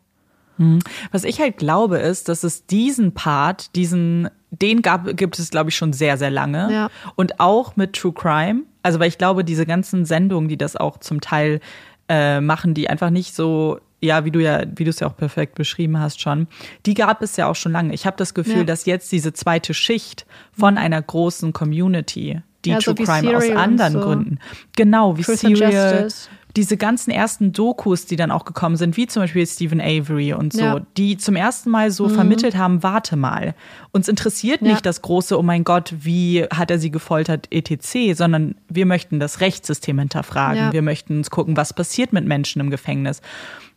[0.58, 0.80] Hm.
[1.12, 5.70] Was ich halt glaube, ist, dass es diesen Part, diesen, den gab, gibt es, glaube
[5.70, 6.72] ich, schon sehr, sehr lange.
[6.72, 6.88] Ja.
[7.14, 8.62] Und auch mit True Crime.
[8.82, 11.60] Also, weil ich glaube, diese ganzen Sendungen, die das auch zum Teil
[12.08, 15.16] äh, machen, die einfach nicht so, ja, wie du ja, wie du es ja auch
[15.16, 16.46] perfekt beschrieben hast schon,
[16.86, 17.92] die gab es ja auch schon lange.
[17.92, 18.64] Ich habe das Gefühl, ja.
[18.64, 20.80] dass jetzt diese zweite Schicht von mhm.
[20.80, 24.00] einer großen Community, die ja, True so Crime Serial aus anderen so.
[24.00, 24.38] Gründen,
[24.74, 26.08] genau wie Truth Serial,
[26.56, 30.54] diese ganzen ersten Dokus, die dann auch gekommen sind, wie zum Beispiel Stephen Avery und
[30.54, 30.80] so, ja.
[30.96, 32.14] die zum ersten Mal so mhm.
[32.14, 33.54] vermittelt haben, warte mal,
[33.92, 34.68] uns interessiert ja.
[34.68, 39.20] nicht das große, oh mein Gott, wie hat er sie gefoltert, etc., sondern wir möchten
[39.20, 40.72] das Rechtssystem hinterfragen, ja.
[40.72, 43.20] wir möchten uns gucken, was passiert mit Menschen im Gefängnis.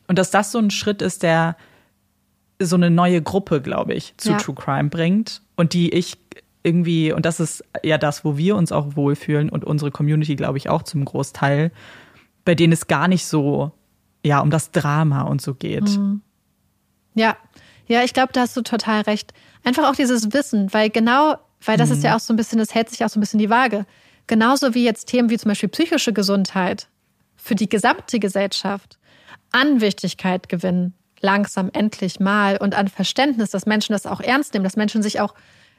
[0.10, 1.56] Und dass das so ein Schritt ist, der
[2.60, 6.18] so eine neue Gruppe, glaube ich, zu True Crime bringt und die ich
[6.64, 10.57] irgendwie, und das ist ja das, wo wir uns auch wohlfühlen und unsere Community, glaube
[10.57, 11.72] ich, auch zum Großteil,
[12.44, 13.72] bei denen es gar nicht so
[14.26, 15.88] ja um das Drama und so geht.
[15.98, 16.22] Mhm.
[17.14, 17.38] Ja,
[17.88, 19.34] ja, ich glaube, da hast du total recht.
[19.64, 21.95] Einfach auch dieses Wissen, weil genau, weil das mhm.
[21.95, 23.86] ist ja auch so ein bisschen, das hält sich auch so ein bisschen die Waage.
[24.27, 26.88] Genauso wie jetzt Themen wie zum Beispiel psychische Gesundheit
[27.36, 28.99] für die gesamte Gesellschaft
[29.52, 34.64] an Wichtigkeit gewinnen, langsam endlich mal und an Verständnis, dass Menschen das auch ernst nehmen,
[34.64, 35.34] dass Menschen sich auch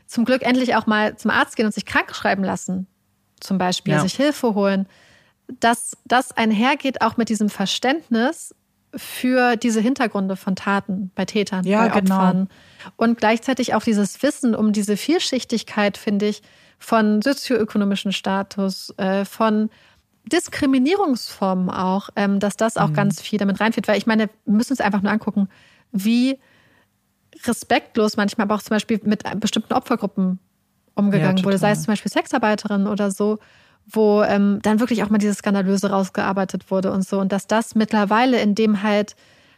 [0.06, 2.86] zum Glück endlich auch mal zum Arzt gehen und sich krank schreiben lassen.
[3.42, 4.00] zum Beispiel, Ja.
[4.00, 4.86] sich Hilfe holen,
[5.60, 8.54] dass das einhergeht auch mit diesem Verständnis
[8.94, 12.16] für diese Hintergründe von Taten bei Tätern, Ja, bei genau.
[12.16, 12.48] Opfern.
[12.96, 16.42] Und gleichzeitig auch dieses Wissen um diese Vielschichtigkeit, finde ich,
[16.78, 19.70] von sozioökonomischen Status, äh, von
[20.24, 22.82] Diskriminierungsformen auch, ähm, dass das Mhm.
[22.82, 23.88] auch ganz viel damit reinfällt.
[23.88, 25.48] Weil ich meine, wir müssen uns einfach nur angucken,
[25.92, 26.38] wie
[27.46, 30.38] respektlos manchmal aber auch zum Beispiel mit bestimmten Opfergruppen
[30.94, 33.38] umgegangen Ja, wurde, sei es zum Beispiel Sexarbeiterinnen oder so,
[33.86, 37.18] wo ähm, dann wirklich auch mal dieses Skandalöse rausgearbeitet wurde und so.
[37.18, 39.16] Und dass das mittlerweile, in dem halt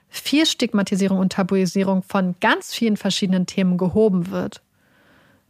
[0.08, 4.60] viel Stigmatisierung und Tabuisierung von ganz vielen verschiedenen Themen gehoben wird,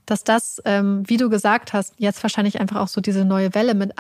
[0.07, 3.75] dass das, ähm, wie du gesagt hast, jetzt wahrscheinlich einfach auch so diese neue Welle
[3.75, 3.99] mit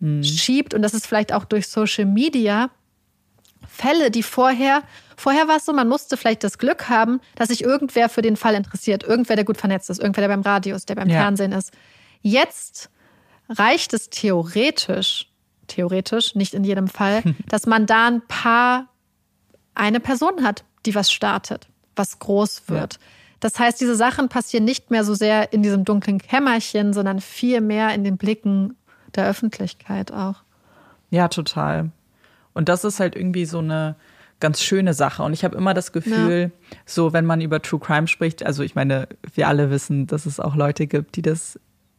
[0.00, 2.70] anschiebt und dass es vielleicht auch durch Social Media
[3.66, 4.82] Fälle, die vorher,
[5.16, 8.36] vorher war es so, man musste vielleicht das Glück haben, dass sich irgendwer für den
[8.36, 11.20] Fall interessiert, irgendwer, der gut vernetzt ist, irgendwer, der beim Radio ist, der beim Ja.
[11.20, 11.72] Fernsehen ist.
[12.20, 12.90] Jetzt
[13.48, 15.28] reicht es theoretisch,
[15.66, 18.88] theoretisch, nicht in jedem Fall, dass man da ein paar,
[19.74, 22.98] eine Person hat, die was startet, was groß wird.
[23.40, 27.60] Das heißt, diese Sachen passieren nicht mehr so sehr in diesem dunklen Kämmerchen, sondern viel
[27.60, 28.76] mehr in den Blicken
[29.14, 30.36] der Öffentlichkeit auch.
[31.10, 31.90] Ja, total.
[32.52, 33.96] Und das ist halt irgendwie so eine
[34.40, 35.22] ganz schöne Sache.
[35.22, 36.52] Und ich habe immer das Gefühl,
[36.86, 40.38] so wenn man über True Crime spricht, also ich meine, wir alle wissen, dass es
[40.38, 41.58] auch Leute gibt, die das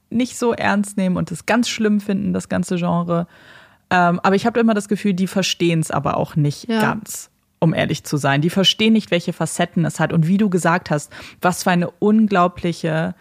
[0.10, 3.28] nicht so ernst nehmen und das ganz schlimm finden, das ganze Genre.
[3.90, 6.80] Ähm, aber ich habe immer das Gefühl, die verstehen es aber auch nicht Ja.
[6.82, 7.30] ganz,
[7.60, 8.42] um ehrlich zu sein.
[8.42, 10.14] Die verstehen nicht, welche Facetten es hat.
[10.14, 11.12] Und wie du gesagt hast,
[11.42, 13.16] was für eine unglaubliche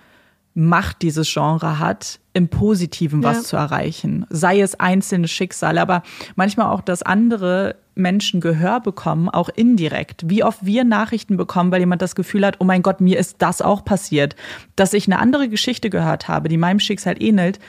[0.60, 3.43] Macht dieses Genre hat, im Positiven was Ja.
[3.44, 4.26] zu erreichen.
[4.28, 6.02] Sei es einzelne Schicksale, aber
[6.35, 10.24] manchmal auch, dass andere Menschen Gehör bekommen, auch indirekt.
[10.28, 13.36] Wie oft wir Nachrichten bekommen, weil jemand das Gefühl hat, oh mein Gott, mir ist
[13.39, 14.35] das auch passiert.
[14.74, 17.60] Dass ich eine andere Geschichte gehört habe, die meinem Schicksal ähnelt,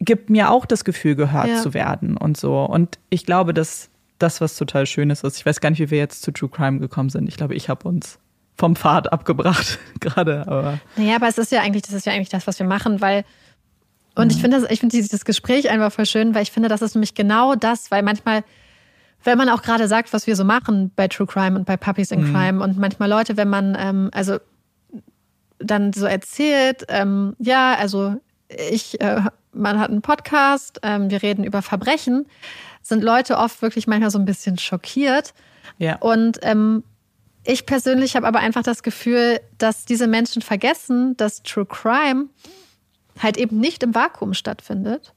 [0.00, 1.56] gibt mir auch das Gefühl, gehört Ja.
[1.62, 2.64] zu werden und so.
[2.64, 3.88] Und ich glaube, dass
[4.18, 5.36] das was total Schönes ist.
[5.36, 7.28] Ich weiß gar nicht, wie wir jetzt zu True Crime gekommen sind.
[7.28, 8.18] Ich glaube, ich habe uns
[8.56, 12.28] vom Pfad abgebracht gerade, aber Naja, aber es ist ja eigentlich, das ist ja eigentlich
[12.28, 13.24] das, was wir machen, weil
[14.14, 16.82] und ich finde das, ich finde dieses Gespräch einfach voll schön, weil ich finde, das
[16.82, 18.44] ist nämlich genau das, weil manchmal,
[19.24, 22.10] wenn man auch gerade sagt, was wir so machen bei True Crime und bei Puppies
[22.10, 24.38] in Crime und manchmal Leute, wenn man, ähm, also
[25.58, 28.16] dann so erzählt, ähm, ja, also
[28.48, 29.22] ich, äh,
[29.52, 32.26] man hat einen Podcast, ähm, wir reden über Verbrechen,
[32.82, 35.32] sind Leute oft wirklich manchmal so ein bisschen schockiert.
[35.78, 35.96] ja.
[35.96, 36.82] Und ähm,
[37.44, 42.26] ich persönlich habe aber einfach das Gefühl, dass diese Menschen vergessen, dass True Crime
[43.20, 45.12] halt eben nicht im Vakuum stattfindet,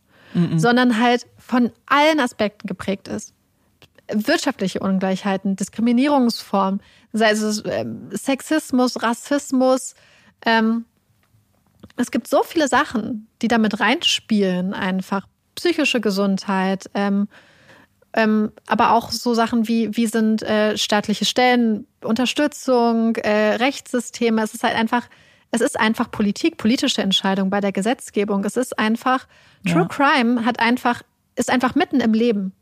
[0.58, 3.34] sondern halt von allen Aspekten geprägt ist.
[4.12, 6.82] Wirtschaftliche Ungleichheiten, Diskriminierungsformen,
[7.14, 9.96] sei es ähm, Sexismus, Rassismus.
[10.46, 10.86] Ähm,
[11.96, 15.26] es gibt so viele Sachen, die damit reinspielen, einfach
[15.56, 17.30] psychische Gesundheit, ähm,
[18.16, 24.42] ähm, aber auch so Sachen wie, wie sind äh, staatliche Stellen, Unterstützung, äh, Rechtssysteme.
[24.42, 25.08] Es ist halt einfach,
[25.52, 28.46] es ist einfach Politik, politische Entscheidung bei der Gesetzgebung.
[28.46, 29.28] Es ist einfach,
[29.68, 29.88] True Ja.
[29.88, 31.02] Crime hat einfach,
[31.36, 32.54] ist einfach mitten im Leben.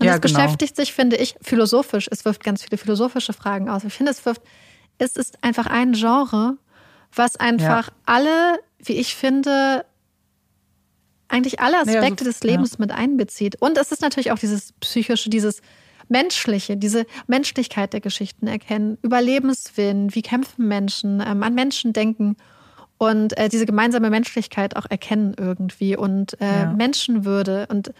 [0.00, 0.34] Und Ja, es genau.
[0.40, 2.08] beschäftigt sich, finde ich, philosophisch.
[2.10, 3.84] Es wirft ganz viele philosophische Fragen aus.
[3.84, 4.42] Ich finde, es wirft,
[4.98, 6.56] es ist einfach ein Genre,
[7.14, 9.84] was einfach alle, wie ich finde,
[11.28, 13.60] eigentlich alle Ja, Aspekte so- des Lebens mit einbezieht.
[13.60, 15.60] Und es ist natürlich auch dieses psychische, dieses
[16.08, 22.36] menschliche, diese Menschlichkeit der Geschichten erkennen, Überlebenswillen, wie kämpfen Menschen, ähm, an Menschen denken
[22.98, 26.72] und äh, diese gemeinsame Menschlichkeit auch erkennen irgendwie und äh, Ja.
[26.72, 27.92] Menschenwürde und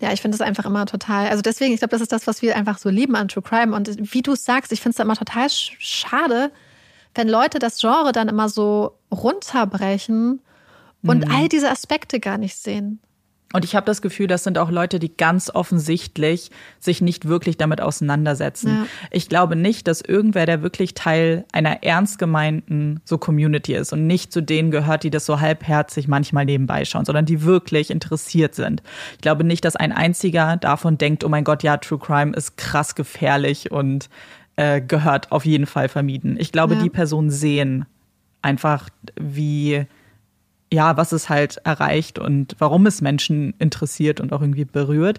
[0.00, 2.40] ja, ich finde es einfach immer total, also deswegen, ich glaube, das ist das, was
[2.40, 5.04] wir einfach so lieben an True Crime und wie du es sagst, ich finde es
[5.04, 6.50] immer total sch- schade,
[7.14, 10.40] wenn Leute das Genre dann immer so runterbrechen
[11.02, 11.34] und Mhm.
[11.34, 13.00] all diese Aspekte gar nicht sehen.
[13.52, 17.56] Und ich habe das Gefühl, das sind auch Leute, die ganz offensichtlich sich nicht wirklich
[17.56, 18.68] damit auseinandersetzen.
[18.68, 18.86] Ja.
[19.10, 24.06] Ich glaube nicht, dass irgendwer, der wirklich Teil einer ernst gemeinten so Community ist und
[24.06, 28.54] nicht zu denen gehört, die das so halbherzig manchmal nebenbei schauen, sondern die wirklich interessiert
[28.54, 28.84] sind.
[29.14, 32.56] Ich glaube nicht, dass ein einziger davon denkt, oh mein Gott, ja, True Crime ist
[32.56, 34.08] krass gefährlich und
[34.54, 36.36] äh, gehört auf jeden Fall vermieden.
[36.38, 36.82] Ich glaube, Ja.
[36.84, 37.86] die Personen sehen
[38.42, 39.86] einfach, wie
[40.72, 45.18] ja, was es halt erreicht und warum es Menschen interessiert und auch irgendwie berührt.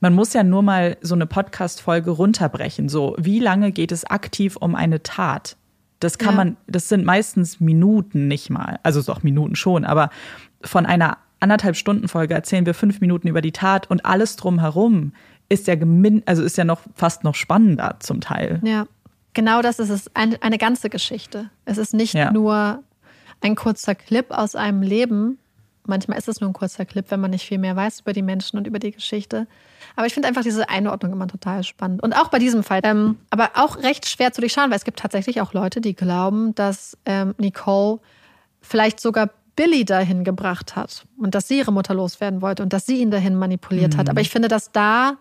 [0.00, 2.88] Man muss ja nur mal so eine Podcast-Folge runterbrechen.
[2.88, 5.56] So, wie lange geht es aktiv um eine Tat?
[6.00, 6.36] Das kann Ja.
[6.36, 8.78] man, das sind meistens Minuten nicht mal.
[8.82, 10.10] Also doch Minuten schon, aber
[10.62, 15.12] von einer anderthalb Stunden Folge erzählen wir fünf Minuten über die Tat und alles drumherum
[15.48, 18.60] ist ja gemin also ist ja noch fast noch spannender zum Teil.
[18.64, 18.86] Ja,
[19.34, 20.10] genau das ist es.
[20.14, 21.50] Ein, eine ganze Geschichte.
[21.66, 22.32] Es ist nicht Ja.
[22.32, 22.82] nur
[23.40, 25.38] ein kurzer Clip aus einem Leben,
[25.84, 28.22] manchmal ist es nur ein kurzer Clip, wenn man nicht viel mehr weiß über die
[28.22, 29.46] Menschen und über die Geschichte.
[29.94, 32.02] Aber ich finde einfach diese Einordnung immer total spannend.
[32.02, 32.80] Und auch bei diesem Fall.
[32.82, 36.54] Ähm, aber auch recht schwer zu durchschauen, weil es gibt tatsächlich auch Leute, die glauben,
[36.54, 38.00] dass ähm, Nicole
[38.60, 42.84] vielleicht sogar Billy dahin gebracht hat und dass sie ihre Mutter loswerden wollte und dass
[42.84, 43.98] sie ihn dahin manipuliert mhm.
[43.98, 44.10] hat.
[44.10, 45.16] Aber ich finde, dass da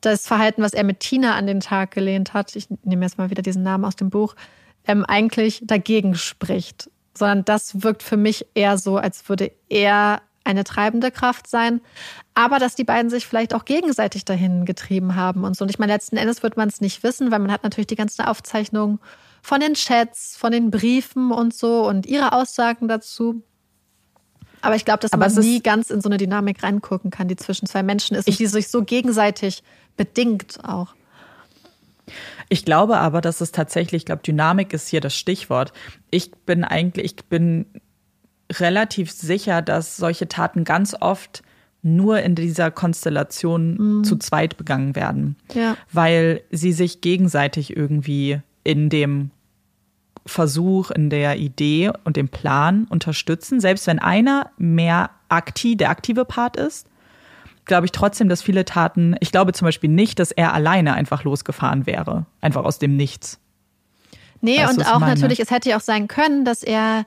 [0.00, 3.30] das Verhalten, was er mit Tina an den Tag gelehnt hat, ich nehme jetzt mal
[3.30, 4.34] wieder diesen Namen aus dem Buch,
[4.86, 6.90] ähm, eigentlich dagegen spricht.
[7.16, 11.80] Sondern das wirkt für mich eher so, als würde er eine treibende Kraft sein.
[12.34, 15.64] Aber dass die beiden sich vielleicht auch gegenseitig dahin getrieben haben und so.
[15.64, 17.96] Und ich meine, letzten Endes wird man es nicht wissen, weil man hat natürlich die
[17.96, 18.98] ganzen Aufzeichnungen
[19.42, 23.42] von den Chats, von den Briefen und so und ihre Aussagen dazu.
[24.62, 27.36] Aber ich glaube, dass Aber man nie ganz in so eine Dynamik reingucken kann, die
[27.36, 29.62] zwischen zwei Menschen ist, und die sich so gegenseitig
[29.96, 30.94] bedingt auch.
[32.48, 35.72] Ich glaube aber, dass es tatsächlich, ich glaube, Dynamik ist hier das Stichwort.
[36.10, 37.66] Ich bin eigentlich, ich bin
[38.52, 41.42] relativ sicher, dass solche Taten ganz oft
[41.82, 44.04] nur in dieser Konstellation mhm.
[44.04, 45.36] zu zweit begangen werden.
[45.52, 45.76] Ja.
[45.92, 49.30] Weil sie sich gegenseitig irgendwie in dem
[50.26, 53.60] Versuch, in der Idee und dem Plan unterstützen.
[53.60, 56.88] Selbst wenn einer mehr aktiv, der aktive Part ist,
[57.64, 61.24] glaube ich trotzdem, dass viele Taten, ich glaube zum Beispiel nicht, dass er alleine einfach
[61.24, 62.26] losgefahren wäre.
[62.40, 63.38] Einfach aus dem Nichts.
[64.40, 67.06] Nee, weißt und auch natürlich, es hätte ja auch sein können, dass er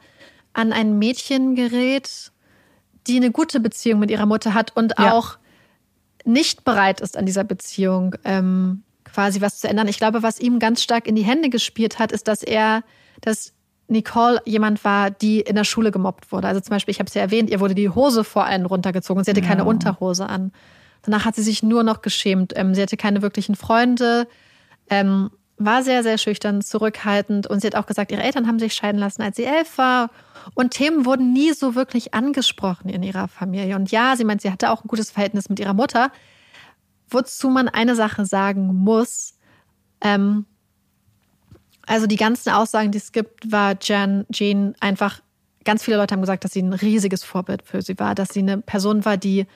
[0.54, 2.32] an ein Mädchen gerät,
[3.06, 5.14] die eine gute Beziehung mit ihrer Mutter hat und ja.
[5.14, 5.38] auch
[6.26, 9.88] nicht bereit ist, an dieser Beziehung ähm, quasi was zu ändern.
[9.88, 12.84] Ich glaube, was ihm ganz stark in die Hände gespielt hat, ist, dass er,
[13.22, 13.54] dass
[13.88, 16.48] Nicole jemand war, die in der Schule gemobbt wurde.
[16.48, 19.20] Also zum Beispiel, ich habe es ja erwähnt, ihr wurde die Hose vor allen runtergezogen
[19.20, 19.48] und sie hatte ja.
[19.48, 20.52] keine Unterhose an.
[21.04, 22.54] Danach hat sie sich nur noch geschämt.
[22.56, 24.28] Ähm, sie hatte keine wirklichen Freunde,
[24.90, 28.74] ähm, war sehr, sehr schüchtern, zurückhaltend und sie hat auch gesagt, ihre Eltern haben sich
[28.74, 30.10] scheiden lassen, als sie elf war.
[30.54, 33.76] Und Themen wurden nie so wirklich angesprochen in ihrer Familie.
[33.76, 36.12] Und ja, sie meint, sie hatte auch ein gutes Verhältnis mit ihrer Mutter.
[37.10, 39.34] Wozu man eine Sache sagen muss,
[40.02, 40.46] ähm,
[41.88, 45.22] also die ganzen Aussagen, die es gibt, war Jan, Jean einfach,
[45.64, 48.40] ganz viele Leute haben gesagt, dass sie ein riesiges Vorbild für sie war, dass sie
[48.40, 49.48] eine Person war, die,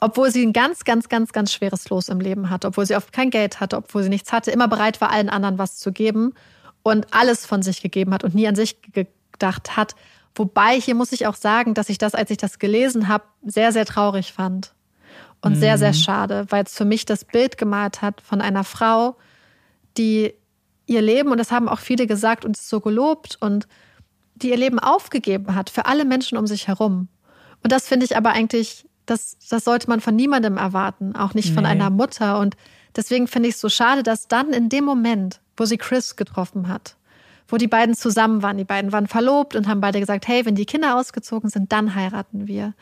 [0.00, 3.12] obwohl sie ein ganz, ganz, ganz, ganz schweres Los im Leben hatte, obwohl sie oft
[3.12, 6.34] kein Geld hatte, obwohl sie nichts hatte, immer bereit war, allen anderen was zu geben
[6.82, 9.94] und alles von sich gegeben hat und nie an sich gedacht hat.
[10.34, 13.70] Wobei hier muss ich auch sagen, dass ich das, als ich das gelesen habe, sehr,
[13.72, 14.74] sehr traurig fand.
[15.40, 15.60] Und mhm.
[15.60, 15.94] sehr, sehr mhm.
[15.96, 19.16] schade, weil es für mich das Bild gemalt hat von einer Frau,
[19.98, 20.34] die
[20.86, 23.66] ihr Leben, und das haben auch viele gesagt und so gelobt, und
[24.34, 27.08] die ihr Leben aufgegeben hat für alle Menschen um sich herum.
[27.62, 31.54] Und das finde ich aber eigentlich, das, das sollte man von niemandem erwarten, auch nicht
[31.54, 32.38] von einer Mutter.
[32.38, 32.56] Und
[32.96, 36.68] deswegen finde ich es so schade, dass dann in dem Moment, wo sie Chris getroffen
[36.68, 36.96] hat,
[37.48, 40.54] wo die beiden zusammen waren, die beiden waren verlobt und haben beide gesagt, hey, wenn
[40.54, 42.74] die Kinder ausgezogen sind, dann heiraten wir.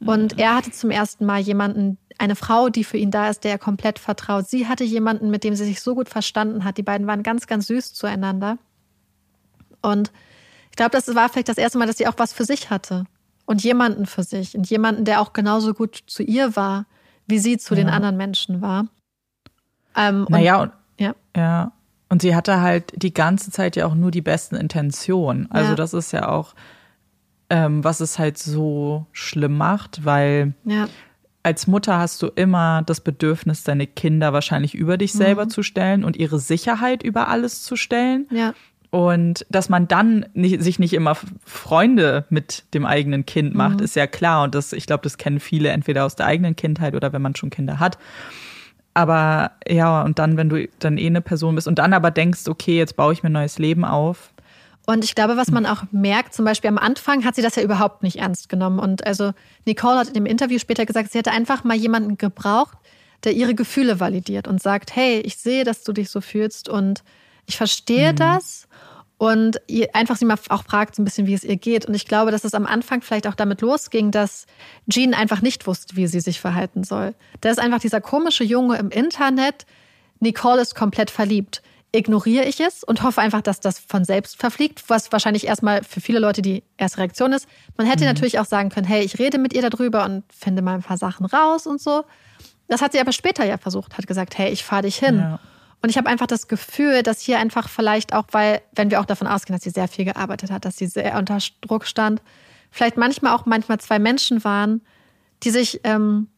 [0.00, 0.38] Und mhm.
[0.38, 3.58] er hatte zum ersten Mal jemanden, eine Frau, die für ihn da ist, der er
[3.58, 4.48] komplett vertraut.
[4.48, 6.76] Sie hatte jemanden, mit dem sie sich so gut verstanden hat.
[6.76, 8.58] Die beiden waren ganz, ganz süß zueinander.
[9.82, 10.10] Und
[10.70, 13.04] ich glaube, das war vielleicht das erste Mal, dass sie auch was für sich hatte.
[13.46, 14.56] Und jemanden für sich.
[14.56, 16.86] Und jemanden, der auch genauso gut zu ihr war,
[17.26, 17.82] wie sie zu ja.
[17.82, 18.88] den anderen Menschen war.
[19.96, 21.14] Ähm, naja, und, ja.
[21.36, 21.72] ja.
[22.08, 25.50] Und sie hatte halt die ganze Zeit ja auch nur die besten Intentionen.
[25.50, 25.74] Also, ja.
[25.76, 26.54] das ist ja auch
[27.50, 30.88] ähm, was es halt so schlimm macht, weil ja.
[31.42, 35.50] als Mutter hast du immer das Bedürfnis, deine Kinder wahrscheinlich über dich selber mhm.
[35.50, 38.26] zu stellen und ihre Sicherheit über alles zu stellen.
[38.30, 38.54] Ja.
[38.90, 41.14] Und dass man dann nicht, sich nicht immer
[41.44, 43.84] Freunde mit dem eigenen Kind macht, mhm.
[43.84, 44.44] ist ja klar.
[44.44, 47.36] Und das, ich glaube, das kennen viele entweder aus der eigenen Kindheit oder wenn man
[47.36, 47.98] schon Kinder hat.
[48.94, 52.48] Aber ja, und dann, wenn du dann eh eine Person bist und dann aber denkst,
[52.48, 54.32] okay, jetzt baue ich mir ein neues Leben auf,
[54.88, 57.62] und ich glaube, was man auch merkt, zum Beispiel am Anfang hat sie das ja
[57.62, 58.78] überhaupt nicht ernst genommen.
[58.78, 59.32] Und also
[59.66, 62.78] Nicole hat in dem Interview später gesagt, sie hätte einfach mal jemanden gebraucht,
[63.22, 67.04] der ihre Gefühle validiert und sagt, hey, ich sehe, dass du dich so fühlst und
[67.44, 68.16] ich verstehe mhm.
[68.16, 68.66] das.
[69.18, 69.60] Und
[69.92, 71.84] einfach sie mal auch fragt so ein bisschen, wie es ihr geht.
[71.84, 74.46] Und ich glaube, dass es am Anfang vielleicht auch damit losging, dass
[74.88, 77.14] Jean einfach nicht wusste, wie sie sich verhalten soll.
[77.42, 79.66] Da ist einfach dieser komische Junge im Internet.
[80.20, 81.60] Nicole ist komplett verliebt
[81.98, 86.00] ignoriere ich es und hoffe einfach, dass das von selbst verfliegt, was wahrscheinlich erstmal für
[86.00, 87.48] viele Leute die erste Reaktion ist.
[87.76, 88.10] Man hätte mhm.
[88.10, 90.96] natürlich auch sagen können, hey, ich rede mit ihr darüber und finde mal ein paar
[90.96, 92.04] Sachen raus und so.
[92.68, 95.18] Das hat sie aber später ja versucht, hat gesagt, hey, ich fahre dich hin.
[95.18, 95.40] Ja.
[95.82, 99.04] Und ich habe einfach das Gefühl, dass hier einfach vielleicht auch, weil, wenn wir auch
[99.04, 102.20] davon ausgehen, dass sie sehr viel gearbeitet hat, dass sie sehr unter Druck stand,
[102.70, 104.82] vielleicht manchmal auch manchmal zwei Menschen waren,
[105.44, 106.28] die sich ähm,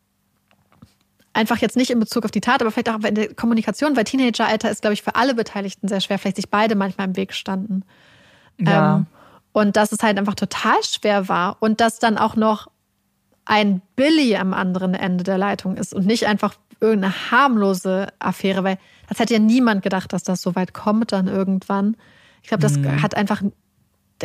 [1.33, 4.05] einfach jetzt nicht in Bezug auf die Tat, aber vielleicht auch in der Kommunikation, weil
[4.05, 7.33] Teenageralter ist, glaube ich, für alle Beteiligten sehr schwer, vielleicht sich beide manchmal im Weg
[7.35, 7.85] standen.
[8.59, 8.97] Ja.
[8.97, 9.07] Ähm,
[9.53, 12.69] Und dass es halt einfach total schwer war und dass dann auch noch
[13.45, 18.79] ein Billy am anderen Ende der Leitung ist und nicht einfach irgendeine harmlose Affäre, weil
[19.09, 21.97] das hätte ja niemand gedacht, dass das so weit kommt dann irgendwann.
[22.43, 23.03] Ich glaube, das mhm.
[23.03, 23.43] hat einfach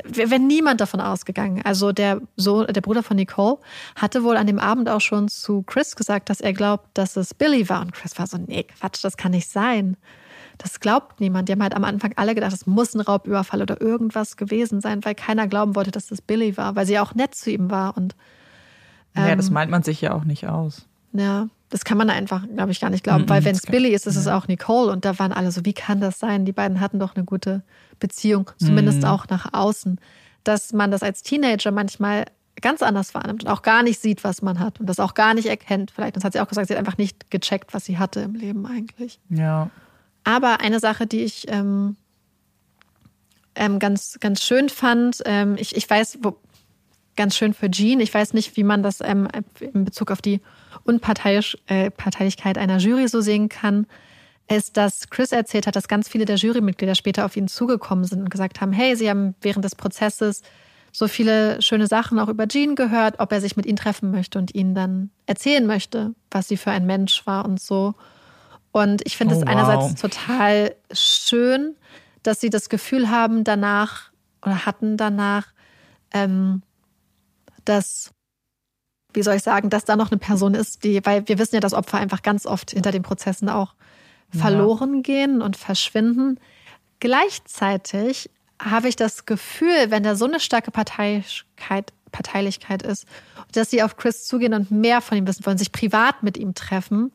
[0.03, 1.61] wäre niemand davon ausgegangen.
[1.63, 3.57] Also der Sohn, der Bruder von Nicole
[3.95, 7.33] hatte wohl an dem Abend auch schon zu Chris gesagt, dass er glaubt, dass es
[7.33, 7.81] Billy war.
[7.81, 9.97] Und Chris war so, nee, Quatsch, das kann nicht sein.
[10.57, 11.49] Das glaubt niemand.
[11.49, 15.03] Die haben halt am Anfang alle gedacht, es muss ein Raubüberfall oder irgendwas gewesen sein,
[15.03, 17.97] weil keiner glauben wollte, dass das Billy war, weil sie auch nett zu ihm war.
[17.97, 18.15] Und,
[19.15, 20.87] ähm, ja, das meint man sich ja auch nicht aus.
[21.13, 23.63] Ja, das kann man einfach, glaube ich, gar nicht glauben, mm -mm, weil wenn es
[23.63, 24.21] Billy ist, ist ja.
[24.21, 24.91] es auch Nicole.
[24.91, 26.45] Und da waren alle so, wie kann das sein?
[26.45, 27.63] Die beiden hatten doch eine gute
[27.99, 29.05] Beziehung, zumindest mm.
[29.05, 29.99] auch nach außen.
[30.43, 32.25] Dass man das als Teenager manchmal
[32.61, 35.33] ganz anders wahrnimmt und auch gar nicht sieht, was man hat und das auch gar
[35.33, 35.91] nicht erkennt.
[35.91, 38.35] Vielleicht, das hat sie auch gesagt, sie hat einfach nicht gecheckt, was sie hatte im
[38.35, 39.19] Leben eigentlich.
[39.29, 39.69] Ja.
[40.23, 41.97] Aber eine Sache, die ich ähm,
[43.55, 46.37] ähm, ganz, ganz schön fand, ähm, ich, ich weiß, wo,
[47.15, 49.27] ganz schön für Jean, ich weiß nicht, wie man das ähm,
[49.59, 50.41] in Bezug auf die
[50.83, 53.87] Unparteilichkeit äh, einer Jury so sehen kann,
[54.47, 58.21] ist, dass Chris erzählt hat, dass ganz viele der Jurymitglieder später auf ihn zugekommen sind
[58.21, 60.41] und gesagt haben, hey, sie haben während des Prozesses
[60.91, 64.39] so viele schöne Sachen auch über Jean gehört, ob er sich mit ihnen treffen möchte
[64.39, 67.95] und ihnen dann erzählen möchte, was sie für ein Mensch war und so.
[68.71, 69.49] Und ich finde es oh, wow.
[69.49, 71.75] einerseits total schön,
[72.23, 74.11] dass sie das Gefühl haben danach
[74.41, 75.47] oder hatten danach,
[76.13, 76.61] ähm,
[77.65, 78.11] dass,
[79.13, 81.61] wie soll ich sagen, dass da noch eine Person ist, die, weil wir wissen ja,
[81.61, 83.73] dass Opfer einfach ganz oft hinter den Prozessen auch
[84.29, 85.01] verloren ja.
[85.01, 86.39] gehen und verschwinden.
[86.99, 88.29] Gleichzeitig
[88.61, 93.05] habe ich das Gefühl, wenn da so eine starke Parteilichkeit, Parteilichkeit ist,
[93.51, 96.53] dass sie auf Chris zugehen und mehr von ihm wissen wollen, sich privat mit ihm
[96.53, 97.11] treffen,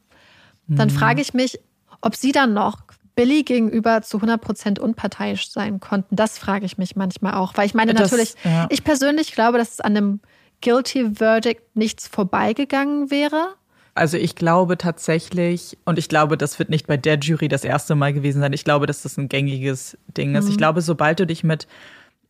[0.69, 0.93] dann mhm.
[0.93, 1.59] frage ich mich,
[2.01, 2.79] ob sie dann noch
[3.15, 6.17] Billy gegenüber zu 100 Prozent unparteiisch sein konnten.
[6.17, 7.57] Das frage ich mich manchmal auch.
[7.57, 8.67] Weil ich meine, das, natürlich, ja.
[8.71, 10.21] ich persönlich glaube, dass es an einem
[10.63, 13.55] Guilty Verdict nichts vorbeigegangen wäre.
[14.01, 17.95] Also ich glaube tatsächlich, und ich glaube, das wird nicht bei der Jury das erste
[17.95, 18.55] Mal gewesen sein.
[18.55, 20.47] Ich glaube, dass das ein gängiges Ding ist.
[20.47, 20.53] Mhm.
[20.53, 21.69] Ich glaube, sobald du dich mit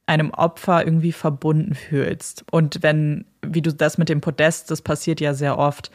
[0.07, 5.21] einem Opfer irgendwie verbunden fühlst und wenn, wie du das mit dem Podest, das passiert
[5.21, 5.93] ja sehr oft,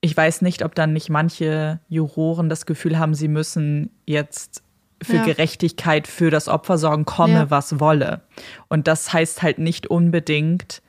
[0.00, 4.62] ich weiß nicht, ob dann nicht manche Juroren das Gefühl haben, sie müssen jetzt
[5.02, 5.24] für ja.
[5.24, 7.50] Gerechtigkeit für das Opfer sorgen, komme, ja.
[7.50, 8.20] was wolle.
[8.68, 10.80] Und das heißt halt nicht unbedingt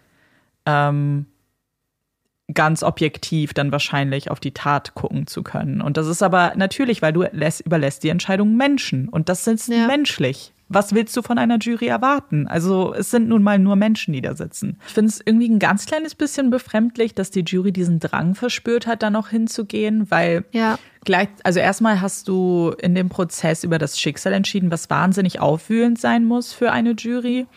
[0.68, 1.26] ähm,
[2.54, 5.82] ganz objektiv dann wahrscheinlich auf die Tat gucken zu können.
[5.82, 9.10] Und das ist aber natürlich, weil du lässt, überlässt die Entscheidung Menschen.
[9.10, 9.88] Und das ist ja.
[9.88, 12.48] menschlich was willst du von einer Jury erwarten?
[12.48, 14.78] Also es sind nun mal nur Menschen, die da sitzen.
[14.88, 18.86] Ich finde es irgendwie ein ganz kleines bisschen befremdlich, dass die Jury diesen Drang verspürt
[18.86, 20.78] hat, da noch hinzugehen, weil ja.
[21.04, 26.00] gleich, also erstmal hast du in dem Prozess über das Schicksal entschieden, was wahnsinnig aufwühlend
[26.00, 27.48] sein muss für eine Jury.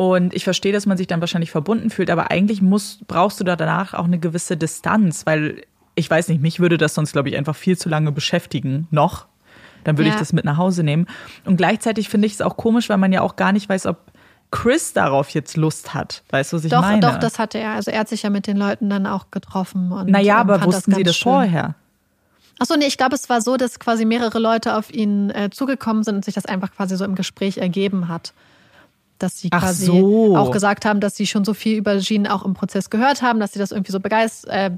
[0.00, 3.44] Und ich verstehe, dass man sich dann wahrscheinlich verbunden fühlt, aber eigentlich musst, brauchst du
[3.44, 5.64] da danach auch eine gewisse Distanz, weil
[5.94, 9.26] ich weiß nicht, mich würde das sonst, glaube ich, einfach viel zu lange beschäftigen, noch,
[9.84, 10.14] dann würde ja.
[10.14, 11.06] ich das mit nach Hause nehmen.
[11.44, 13.98] Und gleichzeitig finde ich es auch komisch, weil man ja auch gar nicht weiß, ob
[14.50, 16.22] Chris darauf jetzt Lust hat.
[16.30, 17.00] Weißt du, was ich doch, meine?
[17.00, 17.72] Doch, das hatte er.
[17.72, 19.92] Also er hat sich ja mit den Leuten dann auch getroffen.
[19.92, 21.30] Und naja, aber wussten das sie das schön.
[21.30, 21.74] vorher?
[22.58, 26.04] Achso, nee, ich glaube, es war so, dass quasi mehrere Leute auf ihn äh, zugekommen
[26.04, 28.32] sind und sich das einfach quasi so im Gespräch ergeben hat.
[29.20, 30.36] Dass sie quasi so.
[30.36, 33.38] auch gesagt haben, dass sie schon so viel über Jean auch im Prozess gehört haben,
[33.38, 34.70] dass sie das irgendwie so begeistert, äh,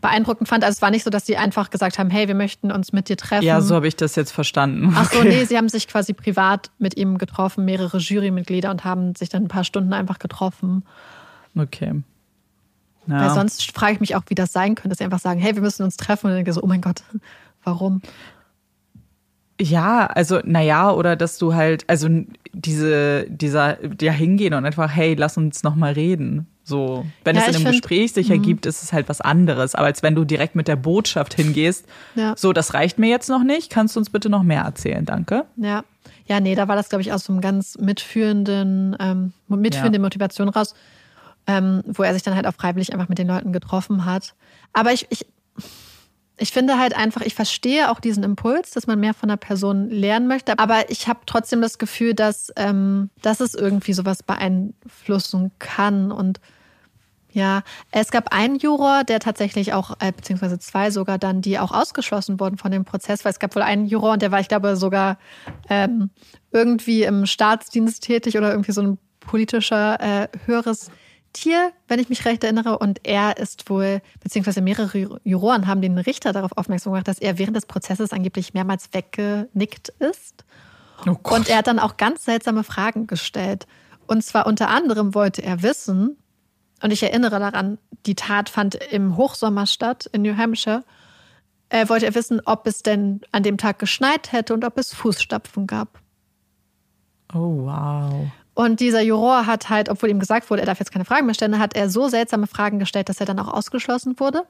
[0.00, 0.64] beeindruckend fand.
[0.64, 3.08] Also es war nicht so, dass sie einfach gesagt haben, hey, wir möchten uns mit
[3.08, 3.44] dir treffen.
[3.44, 4.92] Ja, so habe ich das jetzt verstanden.
[4.94, 5.28] Ach so, okay.
[5.28, 9.44] nee, sie haben sich quasi privat mit ihm getroffen, mehrere Jurymitglieder und haben sich dann
[9.44, 10.84] ein paar Stunden einfach getroffen.
[11.56, 12.02] Okay.
[13.06, 13.20] Ja.
[13.22, 15.54] Weil sonst frage ich mich auch, wie das sein könnte, dass sie einfach sagen, hey,
[15.54, 17.02] wir müssen uns treffen und dann denke ich so, oh mein Gott,
[17.64, 18.02] warum?
[19.60, 22.08] Ja, also, naja, oder dass du halt, also
[22.52, 26.46] diese, dieser, ja, hingehen und einfach, hey, lass uns nochmal reden.
[26.62, 28.68] So, wenn ja, es in einem find, Gespräch sich ergibt, mhm.
[28.68, 29.74] ist es halt was anderes.
[29.74, 32.34] Aber als wenn du direkt mit der Botschaft hingehst, ja.
[32.36, 35.44] so, das reicht mir jetzt noch nicht, kannst du uns bitte noch mehr erzählen, danke.
[35.56, 35.82] Ja.
[36.26, 40.02] Ja, nee, da war das, glaube ich, aus so einem ganz mitführenden, ähm, mitführende ja.
[40.02, 40.74] Motivation raus,
[41.46, 44.34] ähm, wo er sich dann halt auch freiwillig einfach mit den Leuten getroffen hat.
[44.74, 45.24] Aber ich, ich,
[46.38, 49.90] ich finde halt einfach, ich verstehe auch diesen Impuls, dass man mehr von einer Person
[49.90, 50.58] lernen möchte.
[50.58, 56.12] Aber ich habe trotzdem das Gefühl, dass, ähm, dass es irgendwie sowas beeinflussen kann.
[56.12, 56.40] Und
[57.32, 61.72] ja, es gab einen Juror, der tatsächlich auch, äh, beziehungsweise zwei sogar dann, die auch
[61.72, 64.48] ausgeschlossen wurden von dem Prozess, weil es gab wohl einen Juror und der war, ich
[64.48, 65.18] glaube, sogar
[65.68, 66.10] ähm,
[66.52, 70.90] irgendwie im Staatsdienst tätig oder irgendwie so ein politischer äh, höheres
[71.32, 72.78] Tier, wenn ich mich recht erinnere.
[72.78, 77.38] Und er ist wohl, beziehungsweise mehrere Juroren haben den Richter darauf aufmerksam gemacht, dass er
[77.38, 80.44] während des Prozesses angeblich mehrmals weggenickt ist.
[81.06, 83.66] Oh und er hat dann auch ganz seltsame Fragen gestellt.
[84.06, 86.16] Und zwar unter anderem wollte er wissen,
[86.82, 90.84] und ich erinnere daran, die Tat fand im Hochsommer statt in New Hampshire.
[91.68, 94.94] Er wollte er wissen, ob es denn an dem Tag geschneit hätte und ob es
[94.94, 96.00] Fußstapfen gab.
[97.34, 98.30] Oh, wow.
[98.58, 101.34] Und dieser Juror hat halt, obwohl ihm gesagt wurde, er darf jetzt keine Fragen mehr
[101.36, 104.42] stellen, hat er so seltsame Fragen gestellt, dass er dann auch ausgeschlossen wurde.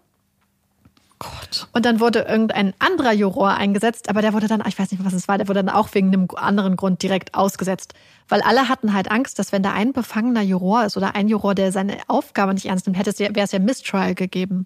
[1.18, 1.68] Gott.
[1.74, 5.12] Und dann wurde irgendein anderer Juror eingesetzt, aber der wurde dann, ich weiß nicht, was
[5.12, 7.92] es war, der wurde dann auch wegen einem anderen Grund direkt ausgesetzt.
[8.30, 11.54] Weil alle hatten halt Angst, dass wenn da ein befangener Juror ist oder ein Juror,
[11.54, 14.64] der seine Aufgabe nicht ernst nimmt, hätte es ja, wäre es ja Mistrial gegeben.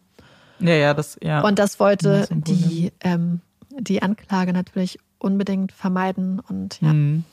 [0.61, 1.41] Ja, ja, das, ja.
[1.41, 3.41] Und das wollte das die, ähm,
[3.71, 6.39] die Anklage natürlich unbedingt vermeiden.
[6.39, 6.93] Und ja.
[6.93, 7.25] Mhm.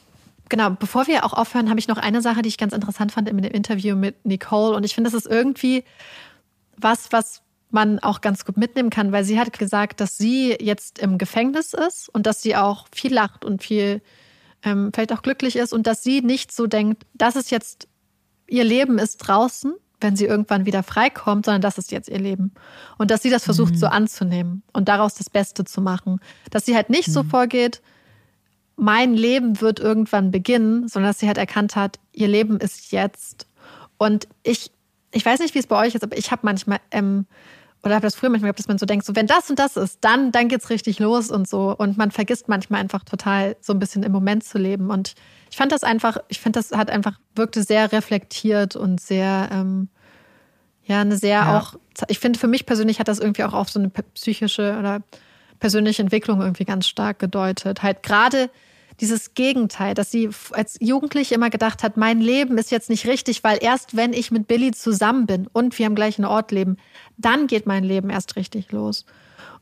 [0.50, 3.30] Genau, bevor wir auch aufhören, habe ich noch eine Sache, die ich ganz interessant fand
[3.30, 4.76] in dem Interview mit Nicole.
[4.76, 5.84] Und ich finde, das ist irgendwie
[6.76, 10.98] was, was man auch ganz gut mitnehmen kann, weil sie hat gesagt, dass sie jetzt
[11.00, 14.02] im Gefängnis ist und dass sie auch viel lacht und viel
[14.64, 17.88] ähm, vielleicht auch glücklich ist und dass sie nicht so denkt, das ist jetzt
[18.48, 22.54] ihr Leben ist draußen, wenn sie irgendwann wieder freikommt, sondern das ist jetzt ihr Leben.
[22.98, 23.78] Und dass sie das versucht mhm.
[23.78, 26.20] so anzunehmen und daraus das Beste zu machen.
[26.50, 27.14] Dass sie halt nicht mhm.
[27.14, 27.82] so vorgeht,
[28.80, 33.48] mein Leben wird irgendwann beginnen, sondern dass sie halt erkannt hat, ihr Leben ist jetzt.
[33.98, 34.72] Und ich,
[35.12, 37.26] ich weiß nicht, wie es bei euch ist, aber ich habe manchmal, ähm,
[37.84, 39.78] oder habe das früher manchmal gehabt, dass man so denkt, so wenn das und das
[39.78, 41.76] ist, dann, dann geht's richtig los und so.
[41.78, 44.90] Und man vergisst manchmal einfach total so ein bisschen im Moment zu leben.
[44.90, 45.16] Und
[45.52, 49.90] ich fand das einfach, ich finde, das hat einfach, wirkte sehr reflektiert und sehr, ähm,
[50.84, 51.60] ja, eine sehr ja.
[51.60, 51.76] auch,
[52.08, 55.02] ich finde, für mich persönlich hat das irgendwie auch auf so eine psychische oder
[55.60, 57.84] persönliche Entwicklung irgendwie ganz stark gedeutet.
[57.84, 58.50] Halt gerade
[59.00, 63.44] dieses Gegenteil, dass sie als Jugendliche immer gedacht hat, mein Leben ist jetzt nicht richtig,
[63.44, 66.78] weil erst wenn ich mit Billy zusammen bin und wir am gleichen Ort leben,
[67.18, 69.06] dann geht mein Leben erst richtig los.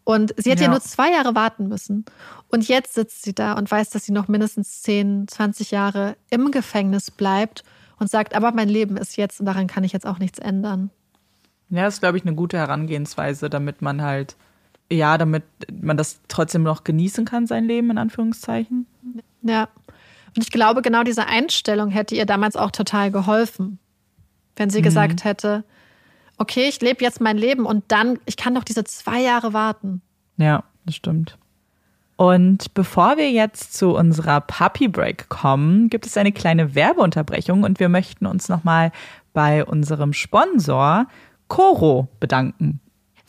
[0.03, 0.67] Und sie hätte ja.
[0.67, 2.05] ja nur zwei Jahre warten müssen.
[2.47, 6.51] Und jetzt sitzt sie da und weiß, dass sie noch mindestens 10, 20 Jahre im
[6.51, 7.63] Gefängnis bleibt
[7.99, 10.91] und sagt, aber mein Leben ist jetzt und daran kann ich jetzt auch nichts ändern.
[11.69, 14.37] Ja, das ist, glaube ich, eine gute Herangehensweise, damit man halt,
[14.89, 18.85] ja, damit man das trotzdem noch genießen kann, sein Leben, in Anführungszeichen.
[19.47, 19.69] Ja.
[20.35, 23.79] Und ich glaube, genau diese Einstellung hätte ihr damals auch total geholfen.
[24.55, 24.83] Wenn sie mhm.
[24.83, 25.63] gesagt hätte,
[26.37, 30.01] okay, ich lebe jetzt mein Leben und dann, ich kann doch diese zwei Jahre warten.
[30.37, 31.37] Ja, das stimmt.
[32.17, 37.79] Und bevor wir jetzt zu unserer Puppy Break kommen, gibt es eine kleine Werbeunterbrechung und
[37.79, 38.91] wir möchten uns nochmal
[39.33, 41.05] bei unserem Sponsor
[41.47, 42.79] Coro bedanken.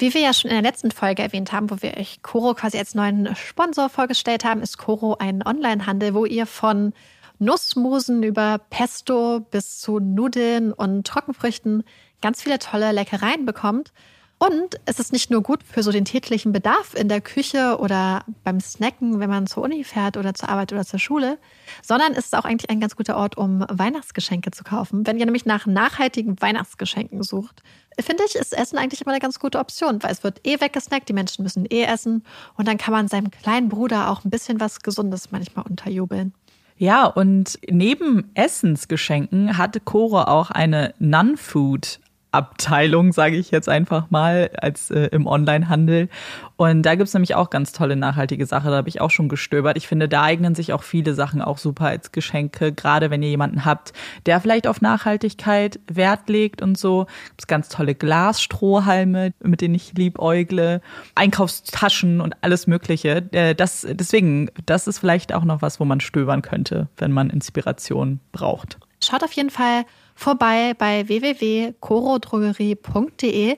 [0.01, 2.79] Wie wir ja schon in der letzten Folge erwähnt haben, wo wir euch Coro quasi
[2.79, 6.93] als neuen Sponsor vorgestellt haben, ist Coro ein Onlinehandel, wo ihr von
[7.41, 11.83] Nussmusen über Pesto bis zu Nudeln und Trockenfrüchten
[12.21, 13.93] ganz viele tolle Leckereien bekommt.
[14.39, 18.25] Und es ist nicht nur gut für so den täglichen Bedarf in der Küche oder
[18.45, 21.39] beim Snacken, wenn man zur Uni fährt oder zur Arbeit oder zur Schule,
[21.83, 25.05] sondern es ist auch eigentlich ein ganz guter Ort, um Weihnachtsgeschenke zu kaufen.
[25.09, 27.65] Wenn ihr nämlich nach nachhaltigen Weihnachtsgeschenken sucht,
[28.01, 31.09] finde ich, ist Essen eigentlich immer eine ganz gute Option, weil es wird eh weggesnackt,
[31.09, 32.25] die Menschen müssen eh essen
[32.57, 36.33] und dann kann man seinem kleinen Bruder auch ein bisschen was Gesundes manchmal unterjubeln.
[36.77, 41.99] Ja, und neben Essensgeschenken hat Coro auch eine Non-Food
[42.31, 46.09] Abteilung, sage ich jetzt einfach mal, als äh, im Onlinehandel.
[46.57, 48.71] Und da gibt's nämlich auch ganz tolle nachhaltige Sachen.
[48.71, 49.77] Da habe ich auch schon gestöbert.
[49.77, 53.31] Ich finde, da eignen sich auch viele Sachen auch super als Geschenke, gerade wenn ihr
[53.31, 53.93] jemanden habt,
[54.27, 57.07] der vielleicht auf Nachhaltigkeit Wert legt und so.
[57.29, 60.83] Gibt's ganz tolle Glasstrohhalme, mit denen ich liebäugle,
[61.15, 63.29] Einkaufstaschen und alles Mögliche.
[63.33, 67.31] Äh, das, deswegen, das ist vielleicht auch noch was, wo man stöbern könnte, wenn man
[67.31, 68.79] Inspiration braucht.
[69.03, 69.85] Schaut auf jeden Fall
[70.19, 73.57] vorbei bei www.corodrogerie.de.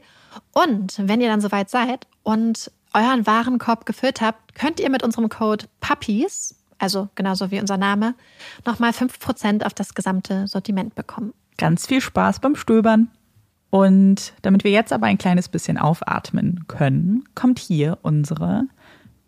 [0.53, 5.31] Und wenn ihr dann soweit seid und euren Warenkorb gefüllt habt, könnt ihr mit unserem
[5.31, 8.15] Code PUPPIES, also genauso wie unser Name,
[8.67, 11.33] nochmal 5% auf das gesamte Sortiment bekommen.
[11.57, 13.09] Ganz viel Spaß beim Stöbern.
[13.71, 18.65] Und damit wir jetzt aber ein kleines bisschen aufatmen können, kommt hier unsere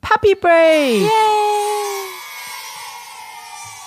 [0.00, 1.02] Puppy Break.
[1.02, 2.01] Yay!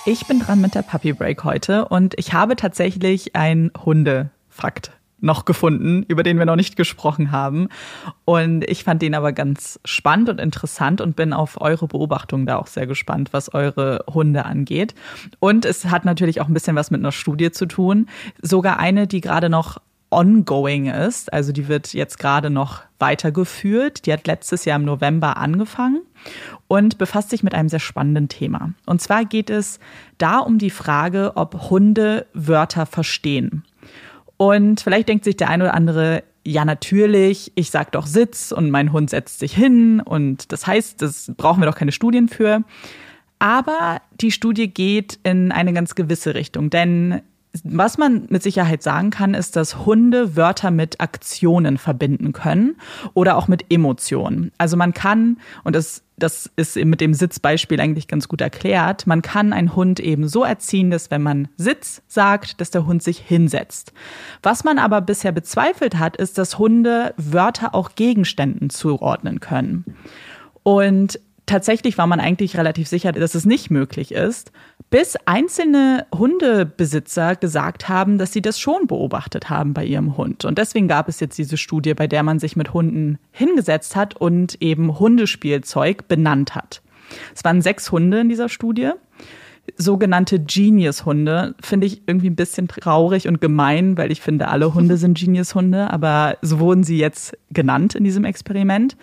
[0.08, 5.44] Ich bin dran mit der Puppy Break heute und ich habe tatsächlich einen Hundefakt noch
[5.44, 7.68] gefunden, über den wir noch nicht gesprochen haben.
[8.24, 12.56] Und ich fand den aber ganz spannend und interessant und bin auf eure Beobachtungen da
[12.56, 14.94] auch sehr gespannt, was eure Hunde angeht.
[15.40, 18.08] Und es hat natürlich auch ein bisschen was mit einer Studie zu tun.
[18.40, 19.78] Sogar eine, die gerade noch
[20.10, 21.32] ongoing ist.
[21.32, 24.06] Also die wird jetzt gerade noch weitergeführt.
[24.06, 26.02] Die hat letztes Jahr im November angefangen
[26.68, 28.72] und befasst sich mit einem sehr spannenden Thema.
[28.86, 29.78] Und zwar geht es
[30.18, 33.64] da um die Frage, ob Hunde Wörter verstehen.
[34.36, 38.70] Und vielleicht denkt sich der eine oder andere, ja natürlich, ich sage doch Sitz und
[38.70, 42.62] mein Hund setzt sich hin und das heißt, das brauchen wir doch keine Studien für.
[43.38, 47.20] Aber die Studie geht in eine ganz gewisse Richtung, denn
[47.64, 52.76] was man mit Sicherheit sagen kann, ist, dass Hunde Wörter mit Aktionen verbinden können
[53.14, 54.52] oder auch mit Emotionen.
[54.58, 59.22] Also man kann, und das, das ist mit dem Sitzbeispiel eigentlich ganz gut erklärt, man
[59.22, 63.18] kann einen Hund eben so erziehen, dass wenn man Sitz sagt, dass der Hund sich
[63.18, 63.92] hinsetzt.
[64.42, 69.84] Was man aber bisher bezweifelt hat, ist, dass Hunde Wörter auch Gegenständen zuordnen können.
[70.62, 74.52] Und tatsächlich war man eigentlich relativ sicher, dass es nicht möglich ist,
[74.90, 80.44] bis einzelne Hundebesitzer gesagt haben, dass sie das schon beobachtet haben bei ihrem Hund.
[80.44, 84.16] Und deswegen gab es jetzt diese Studie, bei der man sich mit Hunden hingesetzt hat
[84.16, 86.82] und eben Hundespielzeug benannt hat.
[87.34, 88.90] Es waren sechs Hunde in dieser Studie.
[89.76, 94.96] Sogenannte Genius-Hunde finde ich irgendwie ein bisschen traurig und gemein, weil ich finde, alle Hunde
[94.96, 98.96] sind Genius-Hunde, aber so wurden sie jetzt genannt in diesem Experiment.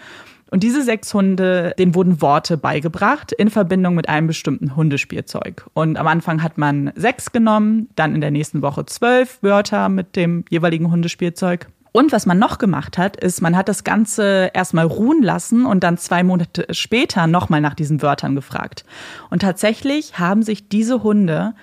[0.54, 5.66] Und diese sechs Hunde, denen wurden Worte beigebracht in Verbindung mit einem bestimmten Hundespielzeug.
[5.74, 10.16] Und am Anfang hat man sechs genommen, dann in der nächsten Woche zwölf Wörter mit
[10.16, 11.70] dem jeweiligen Hundespielzeug.
[11.92, 15.84] Und was man noch gemacht hat, ist, man hat das Ganze erstmal ruhen lassen und
[15.84, 18.86] dann zwei Monate später nochmal nach diesen Wörtern gefragt.
[19.32, 21.56] Und tatsächlich haben sich diese Hunde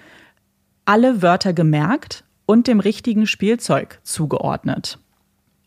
[0.85, 4.99] alle Wörter gemerkt und dem richtigen Spielzeug zugeordnet.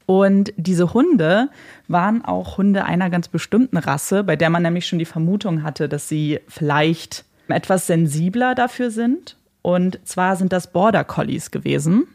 [0.05, 1.49] Und diese Hunde
[1.87, 5.87] waren auch Hunde einer ganz bestimmten Rasse, bei der man nämlich schon die Vermutung hatte,
[5.87, 9.37] dass sie vielleicht etwas sensibler dafür sind.
[9.61, 12.07] Und zwar sind das Border Collies gewesen.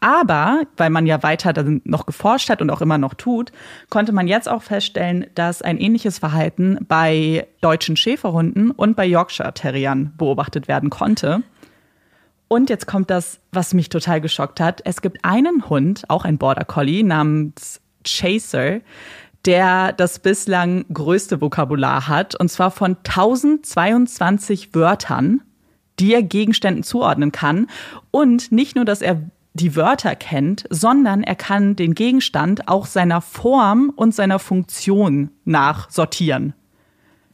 [0.00, 3.50] Aber, weil man ja weiter dann noch geforscht hat und auch immer noch tut,
[3.88, 9.54] konnte man jetzt auch feststellen, dass ein ähnliches Verhalten bei deutschen Schäferhunden und bei Yorkshire
[9.54, 11.42] Terriern beobachtet werden konnte.
[12.48, 14.80] Und jetzt kommt das, was mich total geschockt hat.
[14.84, 18.80] Es gibt einen Hund, auch ein Border Collie namens Chaser,
[19.44, 25.42] der das bislang größte Vokabular hat, und zwar von 1022 Wörtern,
[25.98, 27.68] die er Gegenständen zuordnen kann.
[28.10, 29.22] Und nicht nur, dass er
[29.54, 35.90] die Wörter kennt, sondern er kann den Gegenstand auch seiner Form und seiner Funktion nach
[35.90, 36.52] sortieren.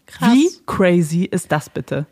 [0.06, 0.32] Krass.
[0.32, 2.06] Wie crazy ist das bitte?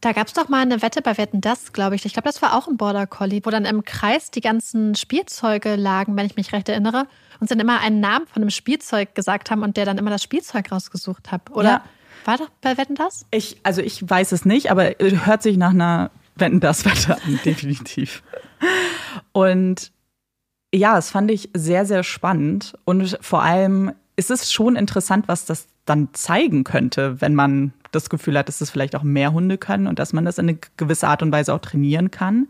[0.00, 2.06] Da gab es doch mal eine Wette bei Wetten das, glaube ich.
[2.06, 5.76] Ich glaube, das war auch ein Border Collie, wo dann im Kreis die ganzen Spielzeuge
[5.76, 7.06] lagen, wenn ich mich recht erinnere,
[7.38, 10.22] und dann immer einen Namen von einem Spielzeug gesagt haben und der dann immer das
[10.22, 11.50] Spielzeug rausgesucht hat.
[11.50, 11.84] Oder ja.
[12.24, 13.26] war doch bei Wetten das?
[13.30, 17.40] Ich, also ich weiß es nicht, aber hört sich nach einer Wetten das Wette an,
[17.44, 18.22] definitiv.
[19.32, 19.92] Und
[20.74, 22.74] ja, das fand ich sehr, sehr spannend.
[22.84, 28.10] Und vor allem ist es schon interessant, was das dann zeigen könnte, wenn man das
[28.10, 30.58] Gefühl hat, dass es vielleicht auch mehr Hunde können und dass man das in eine
[30.76, 32.48] gewisse Art und Weise auch trainieren kann.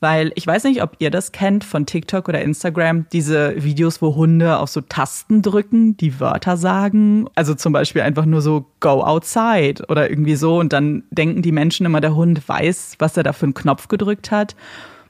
[0.00, 4.14] Weil ich weiß nicht, ob ihr das kennt von TikTok oder Instagram, diese Videos, wo
[4.14, 7.26] Hunde auf so Tasten drücken, die Wörter sagen.
[7.34, 10.58] Also zum Beispiel einfach nur so go outside oder irgendwie so.
[10.58, 13.88] Und dann denken die Menschen immer, der Hund weiß, was er da für einen Knopf
[13.88, 14.54] gedrückt hat.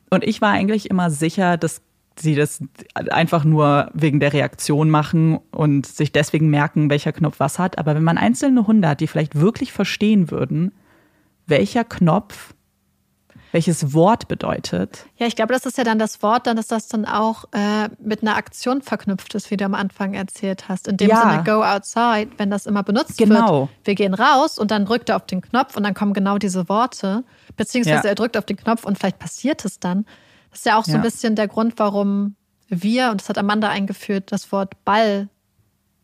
[0.08, 1.82] Und ich war eigentlich immer sicher, dass
[2.20, 2.60] sie das
[2.94, 7.78] einfach nur wegen der Reaktion machen und sich deswegen merken, welcher Knopf was hat.
[7.78, 10.72] Aber wenn man einzelne Hunde hat, die vielleicht wirklich verstehen würden,
[11.46, 12.54] welcher Knopf
[13.52, 15.06] welches Wort bedeutet.
[15.16, 17.88] Ja, ich glaube, das ist ja dann das Wort, dann ist das dann auch äh,
[17.98, 20.86] mit einer Aktion verknüpft ist, wie du am Anfang erzählt hast.
[20.88, 21.22] In dem ja.
[21.22, 23.60] Sinne, go outside, wenn das immer benutzt genau.
[23.62, 23.70] wird.
[23.84, 26.68] Wir gehen raus und dann drückt er auf den Knopf und dann kommen genau diese
[26.68, 27.24] Worte.
[27.56, 28.10] Beziehungsweise ja.
[28.10, 30.04] er drückt auf den Knopf und vielleicht passiert es dann.
[30.58, 30.96] Das ist ja auch so ja.
[30.96, 32.34] ein bisschen der Grund, warum
[32.68, 35.28] wir, und das hat Amanda eingeführt, das Wort Ball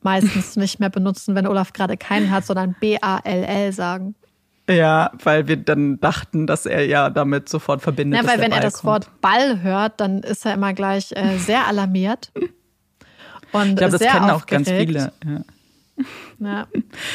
[0.01, 4.15] meistens nicht mehr benutzen, wenn Olaf gerade keinen hat, sondern B-A-L-L sagen.
[4.71, 8.23] Ja, weil wir dann dachten, dass er ja damit sofort verbindet.
[8.23, 8.85] Ja, weil wenn er das kommt.
[8.85, 12.31] Wort Ball hört, dann ist er immer gleich äh, sehr alarmiert.
[13.53, 15.13] Und ich glaube, das kennen auch ganz viele.
[15.27, 15.41] Ja.
[16.41, 16.67] Ja,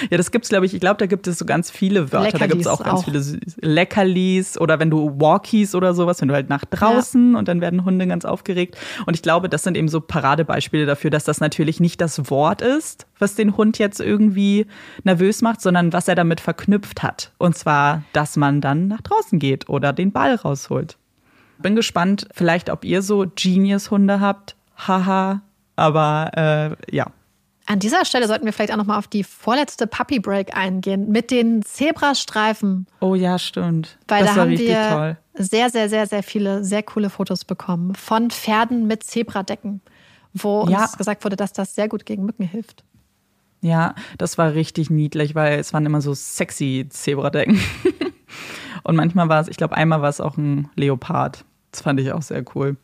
[0.10, 0.74] ja das gibt's, glaube ich.
[0.74, 2.26] Ich glaube, da gibt es so ganz viele Wörter.
[2.26, 3.06] Leckerlis da gibt es auch ganz auch.
[3.06, 7.40] viele Leckerlis oder wenn du Walkies oder sowas, wenn du halt nach draußen ja.
[7.40, 8.78] und dann werden Hunde ganz aufgeregt.
[9.06, 12.62] Und ich glaube, das sind eben so Paradebeispiele dafür, dass das natürlich nicht das Wort
[12.62, 14.66] ist, was den Hund jetzt irgendwie
[15.04, 17.32] nervös macht, sondern was er damit verknüpft hat.
[17.38, 20.98] Und zwar, dass man dann nach draußen geht oder den Ball rausholt.
[21.58, 24.56] Bin gespannt, vielleicht, ob ihr so Genius-Hunde habt.
[24.78, 25.42] Haha.
[25.76, 27.08] Aber äh, ja,
[27.70, 31.12] an dieser Stelle sollten wir vielleicht auch noch mal auf die vorletzte Puppy Break eingehen
[31.12, 32.88] mit den Zebrastreifen.
[33.00, 34.00] Oh ja, stimmt.
[34.08, 35.18] Weil das da haben wir toll.
[35.36, 39.82] sehr, sehr, sehr, sehr viele sehr coole Fotos bekommen von Pferden mit Zebradecken,
[40.34, 40.82] wo ja.
[40.82, 42.84] uns gesagt wurde, dass das sehr gut gegen Mücken hilft.
[43.62, 47.62] Ja, das war richtig niedlich, weil es waren immer so sexy Zebradecken.
[48.84, 51.46] Und manchmal war es, ich glaube, einmal war es auch ein Leopard.
[51.70, 52.78] Das fand ich auch sehr cool.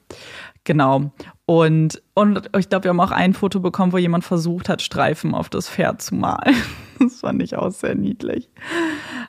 [0.66, 1.12] Genau.
[1.46, 5.34] Und, und ich glaube, wir haben auch ein Foto bekommen, wo jemand versucht hat, Streifen
[5.34, 6.56] auf das Pferd zu malen.
[6.98, 8.50] Das fand ich auch sehr niedlich.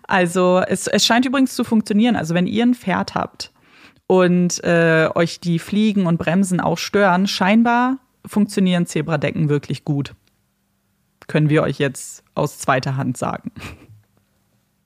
[0.04, 2.14] Also es, es scheint übrigens zu funktionieren.
[2.14, 3.52] Also wenn ihr ein Pferd habt
[4.06, 10.14] und äh, euch die Fliegen und Bremsen auch stören, scheinbar funktionieren Zebradecken wirklich gut.
[11.26, 13.50] Können wir euch jetzt aus zweiter Hand sagen.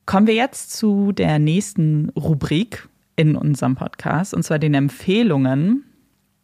[0.07, 5.85] Kommen wir jetzt zu der nächsten Rubrik in unserem Podcast, und zwar den Empfehlungen.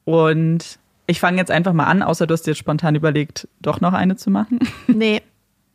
[0.07, 3.93] Und ich fange jetzt einfach mal an, außer du hast dir spontan überlegt, doch noch
[3.93, 4.61] eine zu machen.
[4.87, 5.21] Nee.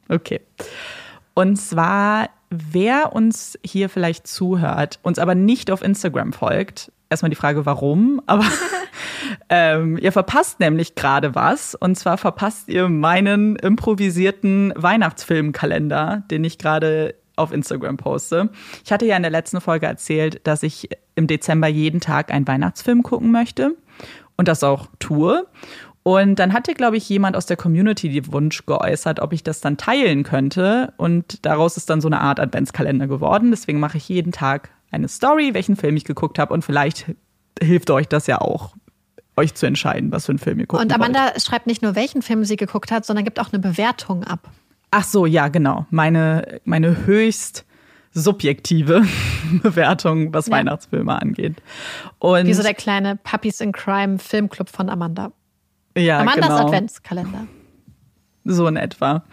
[0.10, 0.42] Okay.
[1.34, 7.36] Und zwar, wer uns hier vielleicht zuhört, uns aber nicht auf Instagram folgt, erstmal die
[7.36, 8.46] Frage, warum, aber
[9.50, 11.76] ähm, ihr verpasst nämlich gerade was.
[11.76, 18.50] Und zwar verpasst ihr meinen improvisierten Weihnachtsfilmkalender, den ich gerade auf Instagram poste.
[18.84, 22.48] Ich hatte ja in der letzten Folge erzählt, dass ich im Dezember jeden Tag einen
[22.48, 23.76] Weihnachtsfilm gucken möchte
[24.38, 25.46] und das auch tue.
[26.04, 29.62] Und dann hatte, glaube ich, jemand aus der Community den Wunsch geäußert, ob ich das
[29.62, 30.94] dann teilen könnte.
[30.98, 33.52] Und daraus ist dann so eine Art Adventskalender geworden.
[33.52, 36.54] Deswegen mache ich jeden Tag eine Story, welchen Film ich geguckt habe.
[36.54, 37.06] Und vielleicht
[37.62, 38.74] hilft euch das ja auch,
[39.38, 40.82] euch zu entscheiden, was für einen Film ihr guckt.
[40.82, 41.42] Und Amanda wollt.
[41.44, 44.50] schreibt nicht nur, welchen Film sie geguckt hat, sondern gibt auch eine Bewertung ab.
[44.90, 45.86] Ach so, ja, genau.
[45.92, 47.66] Meine, meine höchst
[48.14, 49.06] subjektive
[49.64, 50.54] Bewertung, was ja.
[50.54, 51.62] Weihnachtsfilme angeht.
[52.20, 55.32] Und Wie so der kleine Puppies in Crime Filmclub von Amanda.
[55.98, 56.68] Ja, Amandas genau.
[56.68, 57.48] Adventskalender.
[58.44, 59.24] So in etwa.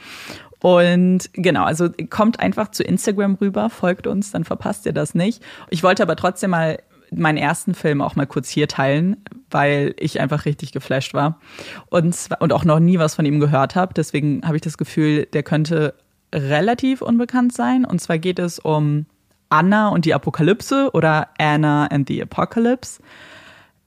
[0.61, 5.43] Und genau, also kommt einfach zu Instagram rüber, folgt uns, dann verpasst ihr das nicht.
[5.71, 6.79] Ich wollte aber trotzdem mal
[7.11, 9.17] meinen ersten Film auch mal kurz hier teilen,
[9.51, 11.41] weil ich einfach richtig geflasht war
[11.87, 13.95] und, und auch noch nie was von ihm gehört habe.
[13.95, 15.95] Deswegen habe ich das Gefühl, der könnte
[16.33, 17.85] relativ unbekannt sein.
[17.85, 19.07] Und zwar geht es um
[19.49, 23.01] Anna und die Apokalypse oder Anna and the Apocalypse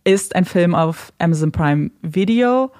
[0.03, 2.71] ist ein Film auf Amazon Prime Video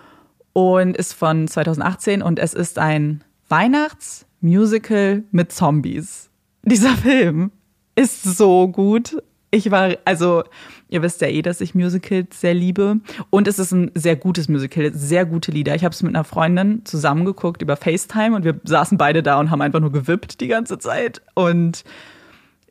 [0.53, 6.29] und ist von 2018 und es ist ein Weihnachtsmusical mit Zombies.
[6.63, 7.51] Dieser Film
[7.95, 9.21] ist so gut.
[9.53, 10.43] Ich war, also,
[10.87, 13.01] ihr wisst ja eh, dass ich Musicals sehr liebe.
[13.29, 15.75] Und es ist ein sehr gutes Musical, sehr gute Lieder.
[15.75, 19.51] Ich habe es mit einer Freundin zusammengeguckt über FaceTime und wir saßen beide da und
[19.51, 21.21] haben einfach nur gewippt die ganze Zeit.
[21.33, 21.83] Und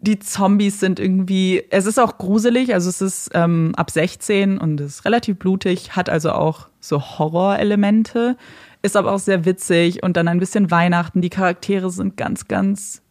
[0.01, 4.81] die Zombies sind irgendwie, es ist auch gruselig, also es ist ähm, ab 16 und
[4.81, 8.39] es ist relativ blutig, hat also auch so Horrorelemente,
[8.81, 11.21] ist aber auch sehr witzig und dann ein bisschen Weihnachten.
[11.21, 13.03] Die Charaktere sind ganz, ganz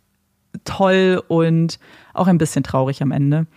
[0.70, 1.80] toll und
[2.14, 3.48] auch ein bisschen traurig am Ende.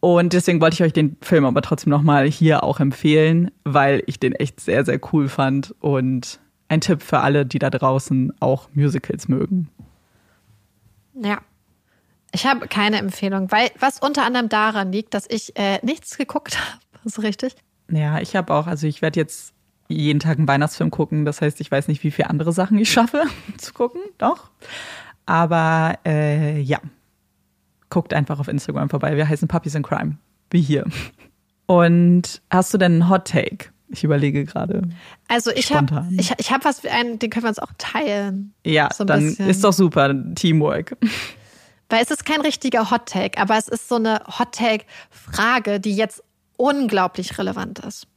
[0.00, 4.20] Und deswegen wollte ich euch den Film aber trotzdem nochmal hier auch empfehlen, weil ich
[4.20, 6.38] den echt sehr, sehr cool fand und
[6.68, 9.68] ein Tipp für alle, die da draußen auch Musicals mögen.
[11.14, 11.38] Ja,
[12.32, 16.58] ich habe keine Empfehlung, weil was unter anderem daran liegt, dass ich äh, nichts geguckt
[16.94, 17.10] habe.
[17.10, 17.54] So richtig?
[17.90, 19.54] Ja, ich habe auch, also ich werde jetzt
[19.88, 21.24] jeden Tag einen Weihnachtsfilm gucken.
[21.24, 23.24] Das heißt, ich weiß nicht, wie viele andere Sachen ich schaffe
[23.56, 24.02] zu gucken.
[24.18, 24.50] Doch.
[25.26, 26.80] Aber äh, ja,
[27.90, 29.16] guckt einfach auf Instagram vorbei.
[29.16, 30.18] Wir heißen Puppies in Crime.
[30.50, 30.86] Wie hier.
[31.66, 33.70] Und hast du denn einen Hot Take?
[33.88, 34.82] Ich überlege gerade.
[35.28, 38.52] Also ich habe ich, ich hab was, einen, den können wir uns auch teilen.
[38.64, 39.48] Ja, so dann bisschen.
[39.48, 40.12] ist doch super.
[40.34, 40.96] Teamwork.
[41.88, 45.94] Weil es ist kein richtiger Hot Take, aber es ist so eine Hot Take-Frage, die
[45.94, 46.22] jetzt
[46.56, 48.08] unglaublich relevant ist.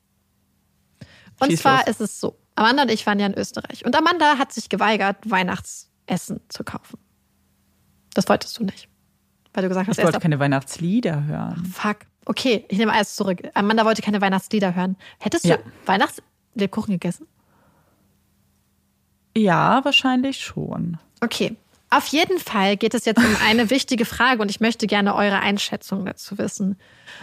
[1.39, 1.87] Und Schieß zwar los.
[1.89, 3.85] ist es so: Amanda und ich waren ja in Österreich.
[3.85, 5.17] Und Amanda hat sich geweigert,
[6.09, 6.97] Weihnachtsessen zu kaufen.
[8.13, 8.87] Das wolltest du nicht.
[9.53, 11.65] Weil du gesagt hast, ich wollte keine Weihnachtslieder hören.
[11.65, 11.99] fuck.
[12.25, 13.41] Okay, ich nehme alles zurück.
[13.55, 14.97] Amanda wollte keine Weihnachtslieder hören.
[15.19, 15.57] Hättest du ja.
[15.85, 17.27] Weihnachtslebkuchen gegessen?
[19.35, 20.99] Ja, wahrscheinlich schon.
[21.21, 21.55] Okay,
[21.89, 25.39] auf jeden Fall geht es jetzt um eine wichtige Frage und ich möchte gerne eure
[25.39, 26.77] Einschätzung dazu wissen.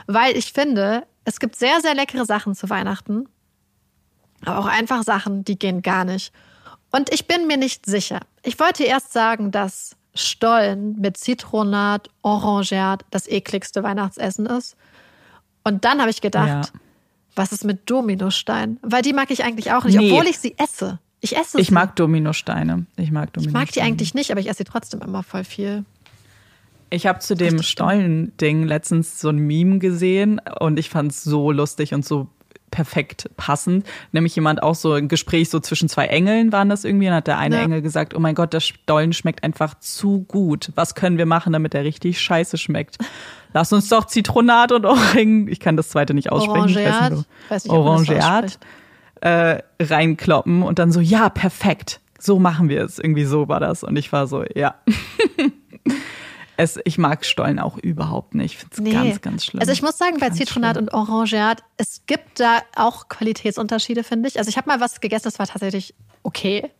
[0.06, 3.28] Weil ich finde, es gibt sehr, sehr leckere Sachen zu Weihnachten,
[4.44, 6.32] aber auch einfach Sachen, die gehen gar nicht.
[6.92, 8.20] Und ich bin mir nicht sicher.
[8.42, 14.76] Ich wollte erst sagen, dass Stollen mit Zitronat, Orangeat das ekligste Weihnachtsessen ist.
[15.64, 16.80] Und dann habe ich gedacht, ja.
[17.34, 18.78] was ist mit Dominostein?
[18.82, 20.10] Weil die mag ich eigentlich auch nicht, nee.
[20.10, 20.98] obwohl ich sie esse.
[21.20, 21.60] Ich esse sie.
[21.60, 22.86] Ich mag Dominosteine.
[22.96, 23.48] Ich mag Dominosteine.
[23.48, 25.84] Ich mag die eigentlich nicht, aber ich esse sie trotzdem immer voll viel.
[26.88, 31.50] Ich habe zu dem Stollen-Ding letztens so ein Meme gesehen und ich fand es so
[31.50, 32.28] lustig und so
[32.70, 33.86] perfekt passend.
[34.12, 37.26] Nämlich jemand auch so ein Gespräch so zwischen zwei Engeln waren das irgendwie und hat
[37.26, 37.62] der eine ja.
[37.62, 40.72] Engel gesagt, oh mein Gott, das Stollen schmeckt einfach zu gut.
[40.74, 42.98] Was können wir machen, damit der richtig scheiße schmeckt?
[43.52, 46.76] Lass uns doch Zitronat und Orangen, ich kann das zweite nicht aussprechen.
[46.76, 47.12] Orangeat.
[47.12, 48.59] Ich weiß nicht, Orangeat
[49.20, 52.98] äh, reinkloppen und dann so, ja, perfekt, so machen wir es.
[52.98, 53.82] Irgendwie so war das.
[53.82, 54.74] Und ich war so, ja.
[56.56, 58.54] es, ich mag Stollen auch überhaupt nicht.
[58.54, 58.92] Ich finde es nee.
[58.92, 59.60] ganz, ganz schlimm.
[59.60, 60.88] Also ich muss sagen, bei Zitronat schlimm.
[60.88, 64.38] und Orangeat, es gibt da auch Qualitätsunterschiede, finde ich.
[64.38, 66.70] Also ich habe mal was gegessen, das war tatsächlich okay.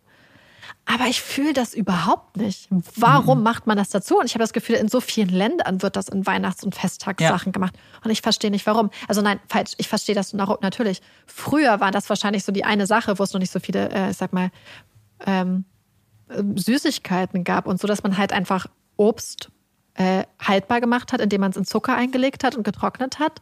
[0.85, 2.69] Aber ich fühle das überhaupt nicht.
[2.95, 3.43] Warum mhm.
[3.43, 4.19] macht man das dazu?
[4.19, 7.49] Und ich habe das Gefühl, in so vielen Ländern wird das in Weihnachts- und Festtagssachen
[7.49, 7.51] ja.
[7.51, 7.75] gemacht.
[8.03, 8.89] Und ich verstehe nicht, warum.
[9.07, 11.01] Also nein, falsch, ich verstehe das natürlich.
[11.25, 14.11] Früher war das wahrscheinlich so die eine Sache, wo es noch nicht so viele, äh,
[14.11, 14.49] ich sag mal,
[15.25, 15.65] ähm,
[16.29, 19.51] Süßigkeiten gab und so, dass man halt einfach Obst
[19.97, 23.41] äh, haltbar gemacht hat, indem man es in Zucker eingelegt hat und getrocknet hat.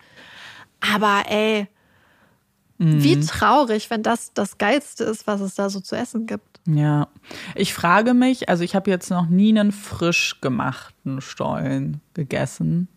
[0.80, 1.68] Aber ey,
[2.78, 3.04] mhm.
[3.04, 6.60] wie traurig, wenn das das Geilste ist, was es da so zu essen gibt.
[6.68, 7.08] Ja,
[7.54, 12.88] ich frage mich, also ich habe jetzt noch nie einen frisch gemachten Stollen gegessen.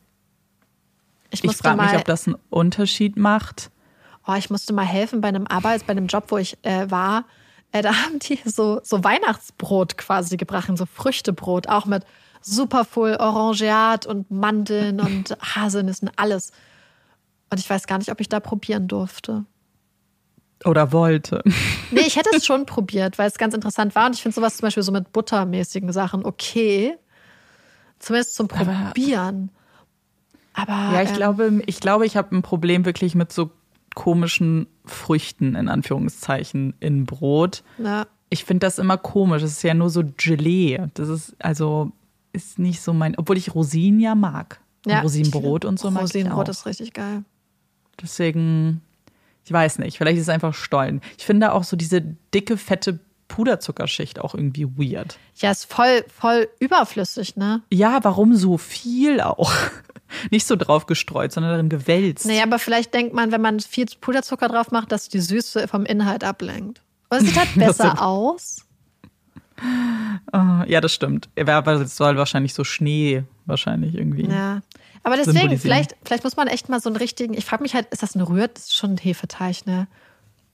[1.30, 3.70] Ich, ich frage mich, ob das einen Unterschied macht.
[4.26, 7.24] Oh, ich musste mal helfen bei einem Arbeits, bei einem Job, wo ich äh, war.
[7.72, 12.04] Äh, da haben die so, so Weihnachtsbrot quasi gebracht, so Früchtebrot, auch mit
[12.40, 16.52] super voll Orangeat und Mandeln und Haselnüssen, alles.
[17.50, 19.44] Und ich weiß gar nicht, ob ich da probieren durfte.
[20.64, 21.42] Oder wollte.
[21.90, 24.06] Nee, ich hätte es schon probiert, weil es ganz interessant war.
[24.06, 26.98] Und ich finde sowas zum Beispiel so mit buttermäßigen Sachen okay.
[27.98, 29.50] Zumindest zum Probieren.
[30.52, 33.50] Aber, ja, ich ähm, glaube, ich glaube, ich habe ein Problem wirklich mit so
[33.94, 37.62] komischen Früchten in Anführungszeichen in Brot.
[37.78, 38.06] Ja.
[38.28, 39.42] Ich finde das immer komisch.
[39.42, 40.78] Es ist ja nur so Gelee.
[40.92, 41.92] Das ist also
[42.32, 44.60] ist nicht so mein, obwohl ich Rosinen ja mag.
[44.86, 47.24] Ja, Rosinenbrot und so mag Rosinenbrot ist richtig geil.
[48.00, 48.80] Deswegen,
[49.44, 51.00] ich weiß nicht, vielleicht ist es einfach Stollen.
[51.18, 52.00] Ich finde auch so diese
[52.32, 55.18] dicke, fette Puderzuckerschicht auch irgendwie weird.
[55.36, 57.62] Ja, ist voll, voll überflüssig, ne?
[57.70, 59.52] Ja, warum so viel auch?
[60.30, 62.26] Nicht so drauf gestreut, sondern darin gewälzt.
[62.26, 65.84] Naja, aber vielleicht denkt man, wenn man viel Puderzucker drauf macht, dass die Süße vom
[65.84, 66.80] Inhalt ablenkt.
[67.10, 68.64] Und es sieht halt besser aus.
[70.32, 71.28] Oh, ja, das stimmt.
[71.38, 74.28] Aber es soll wahrscheinlich so Schnee wahrscheinlich irgendwie.
[74.28, 74.60] Ja.
[75.02, 77.34] Aber deswegen, vielleicht, vielleicht muss man echt mal so einen richtigen.
[77.34, 78.56] Ich frage mich halt, ist das ein Rührt?
[78.56, 79.86] Das ist schon ein Hefeteig, ne?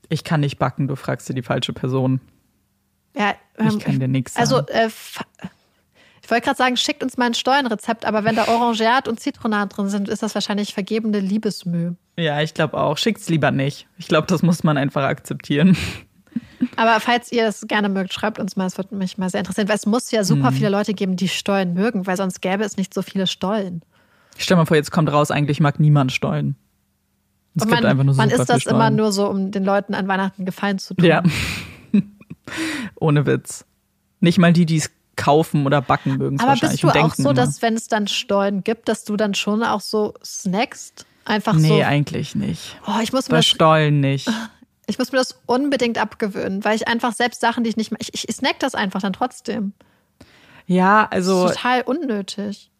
[0.09, 2.21] Ich kann nicht backen, du fragst dir die falsche Person.
[3.17, 4.69] Ja, ähm, ich kann dir nichts also, sagen.
[4.73, 5.49] Also, äh,
[6.23, 9.77] ich wollte gerade sagen, schickt uns mal ein Steuernrezept, aber wenn da Orangeat und Zitronat
[9.77, 11.93] drin sind, ist das wahrscheinlich vergebene Liebesmüh.
[12.17, 12.97] Ja, ich glaube auch.
[12.97, 13.87] Schickt's lieber nicht.
[13.99, 15.77] Ich glaube, das muss man einfach akzeptieren.
[16.77, 18.67] Aber falls ihr es gerne mögt, schreibt uns mal.
[18.67, 20.55] Es würde mich mal sehr interessieren, weil es muss ja super mhm.
[20.57, 23.83] viele Leute geben, die Stollen mögen, weil sonst gäbe es nicht so viele Stollen.
[24.37, 26.57] Stell mal vor, jetzt kommt raus, eigentlich mag niemand Stollen.
[27.55, 30.09] Es Und man, einfach nur man isst das immer nur so, um den Leuten an
[30.09, 31.07] Weihnachten Gefallen zu tun.
[31.07, 31.23] Ja.
[32.97, 33.65] Ohne Witz.
[34.21, 36.41] Nicht mal die, die es kaufen oder backen mögen.
[36.41, 39.63] Aber bist du auch so, dass wenn es dann Stollen gibt, dass du dann schon
[39.63, 41.07] auch so snackst?
[41.25, 41.75] Einfach nee, so.
[41.75, 42.77] Nee, eigentlich nicht.
[42.87, 44.31] Oh, ich muss Bei Stollen nicht.
[44.87, 48.29] Ich muss mir das unbedingt abgewöhnen, weil ich einfach selbst Sachen, die ich nicht ich,
[48.29, 49.73] ich snack das einfach dann trotzdem.
[50.67, 51.49] Ja, also.
[51.49, 52.71] total unnötig.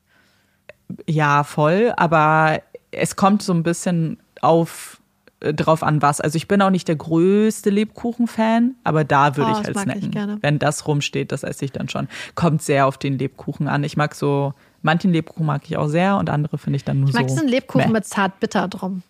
[1.09, 2.61] Ja, voll, aber
[2.91, 5.01] es kommt so ein bisschen auf
[5.41, 6.21] äh, drauf an, was.
[6.21, 10.11] Also ich bin auch nicht der größte Lebkuchen-Fan, aber da würde oh, ich halt snacken.
[10.13, 12.09] Ich Wenn das rumsteht, das esse ich dann schon.
[12.35, 13.85] Kommt sehr auf den Lebkuchen an.
[13.85, 17.09] Ich mag so, manchen Lebkuchen mag ich auch sehr und andere finde ich dann nur
[17.09, 17.19] so.
[17.19, 17.37] Ich mag so.
[17.37, 17.93] diesen Lebkuchen meh.
[17.93, 19.03] mit zart-bitter drum.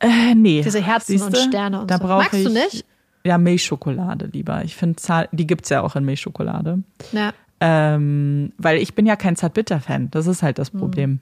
[0.00, 0.62] Äh, nee.
[0.62, 1.26] Diese Herzen Siehste?
[1.26, 2.06] und Sterne und da so.
[2.06, 2.84] Magst ich, du nicht?
[3.24, 4.64] Ja, Milchschokolade lieber.
[4.64, 5.00] Ich finde,
[5.32, 6.82] die gibt es ja auch in Milchschokolade.
[7.12, 7.32] Ja.
[7.60, 10.10] Ähm, weil ich bin ja kein Zartbitter-Fan.
[10.10, 10.80] Das ist halt das hm.
[10.80, 11.10] Problem.
[11.10, 11.20] Mhm.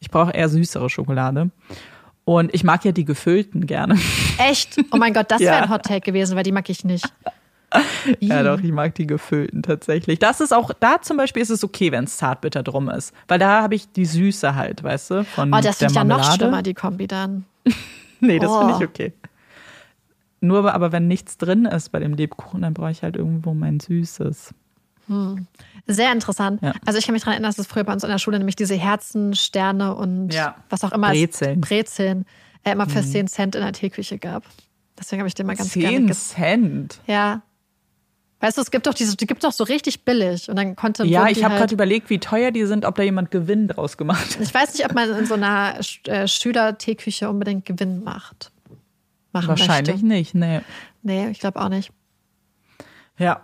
[0.00, 1.50] Ich brauche eher süßere Schokolade.
[2.24, 3.98] Und ich mag ja die gefüllten gerne.
[4.38, 4.78] Echt?
[4.92, 5.52] Oh mein Gott, das ja.
[5.52, 7.06] wäre ein Hot Take gewesen, weil die mag ich nicht.
[8.20, 10.18] ja, doch, ich mag die gefüllten tatsächlich.
[10.18, 13.12] Das ist auch, da zum Beispiel ist es okay, wenn es zartbitter drum ist.
[13.28, 15.24] Weil da habe ich die Süße halt, weißt du?
[15.24, 17.44] Von oh, das finde ich ja noch schlimmer, die Kombi dann.
[18.20, 18.58] nee, das oh.
[18.60, 19.12] finde ich okay.
[20.40, 23.80] Nur aber, wenn nichts drin ist bei dem Lebkuchen, dann brauche ich halt irgendwo mein
[23.80, 24.52] Süßes.
[25.06, 25.46] Hm.
[25.86, 26.62] Sehr interessant.
[26.62, 26.74] Ja.
[26.84, 28.56] Also ich kann mich daran erinnern, dass es früher bei uns in der Schule nämlich
[28.56, 30.56] diese Herzen, Sterne und ja.
[30.70, 32.24] was auch immer Brezeln, Brezeln
[32.62, 33.06] äh, immer für hm.
[33.06, 34.44] 10 Cent in der Teeküche gab.
[34.98, 37.00] Deswegen habe ich den mal ganz 10 gerne 10 Cent?
[37.06, 37.42] Ja.
[38.44, 41.06] Weißt du, es gibt doch diese, die gibt doch so richtig billig und dann konnte
[41.06, 43.96] Ja, ich habe halt, gerade überlegt, wie teuer die sind, ob da jemand Gewinn draus
[43.96, 44.40] gemacht hat.
[44.42, 48.52] Ich weiß nicht, ob man in so einer äh, Schüler-Teeküche unbedingt Gewinn macht.
[49.32, 50.06] Machen Wahrscheinlich möchte.
[50.06, 50.60] nicht, nee.
[51.02, 51.90] Nee, ich glaube auch nicht.
[53.16, 53.40] Ja.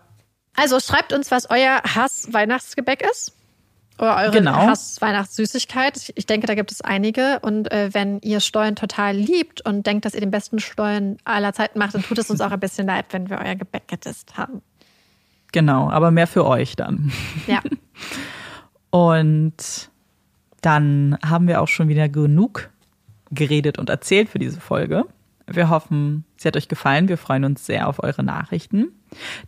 [0.54, 3.32] Also schreibt uns, was euer Hass-Weihnachtsgebäck ist.
[3.98, 4.66] Oder eure genau.
[4.66, 6.12] Hass-Weihnachtssüßigkeit.
[6.14, 7.38] Ich denke, da gibt es einige.
[7.40, 11.54] Und äh, wenn ihr Steuern total liebt und denkt, dass ihr den besten Steuern aller
[11.54, 14.36] Zeiten macht, dann tut es uns auch ein bisschen leid, wenn wir euer Gebäck getestet
[14.36, 14.60] haben.
[15.52, 17.12] Genau, aber mehr für euch dann.
[17.46, 17.60] Ja.
[18.90, 19.90] und
[20.60, 22.70] dann haben wir auch schon wieder genug
[23.30, 25.04] geredet und erzählt für diese Folge.
[25.46, 27.08] Wir hoffen, sie hat euch gefallen.
[27.08, 28.92] Wir freuen uns sehr auf eure Nachrichten.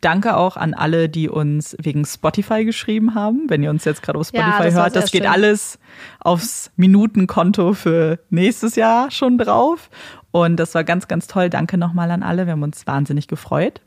[0.00, 3.48] Danke auch an alle, die uns wegen Spotify geschrieben haben.
[3.48, 5.32] Wenn ihr uns jetzt gerade auf Spotify ja, das hört, das geht schön.
[5.32, 5.78] alles
[6.18, 9.90] aufs Minutenkonto für nächstes Jahr schon drauf.
[10.32, 11.50] Und das war ganz, ganz toll.
[11.50, 12.46] Danke nochmal an alle.
[12.46, 13.80] Wir haben uns wahnsinnig gefreut.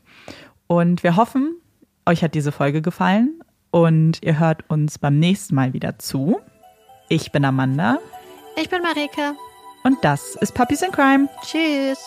[0.68, 1.56] Und wir hoffen,
[2.06, 6.40] euch hat diese Folge gefallen und ihr hört uns beim nächsten Mal wieder zu.
[7.08, 7.98] Ich bin Amanda.
[8.56, 9.36] Ich bin Marike.
[9.84, 11.28] Und das ist Puppies in Crime.
[11.42, 11.98] Tschüss.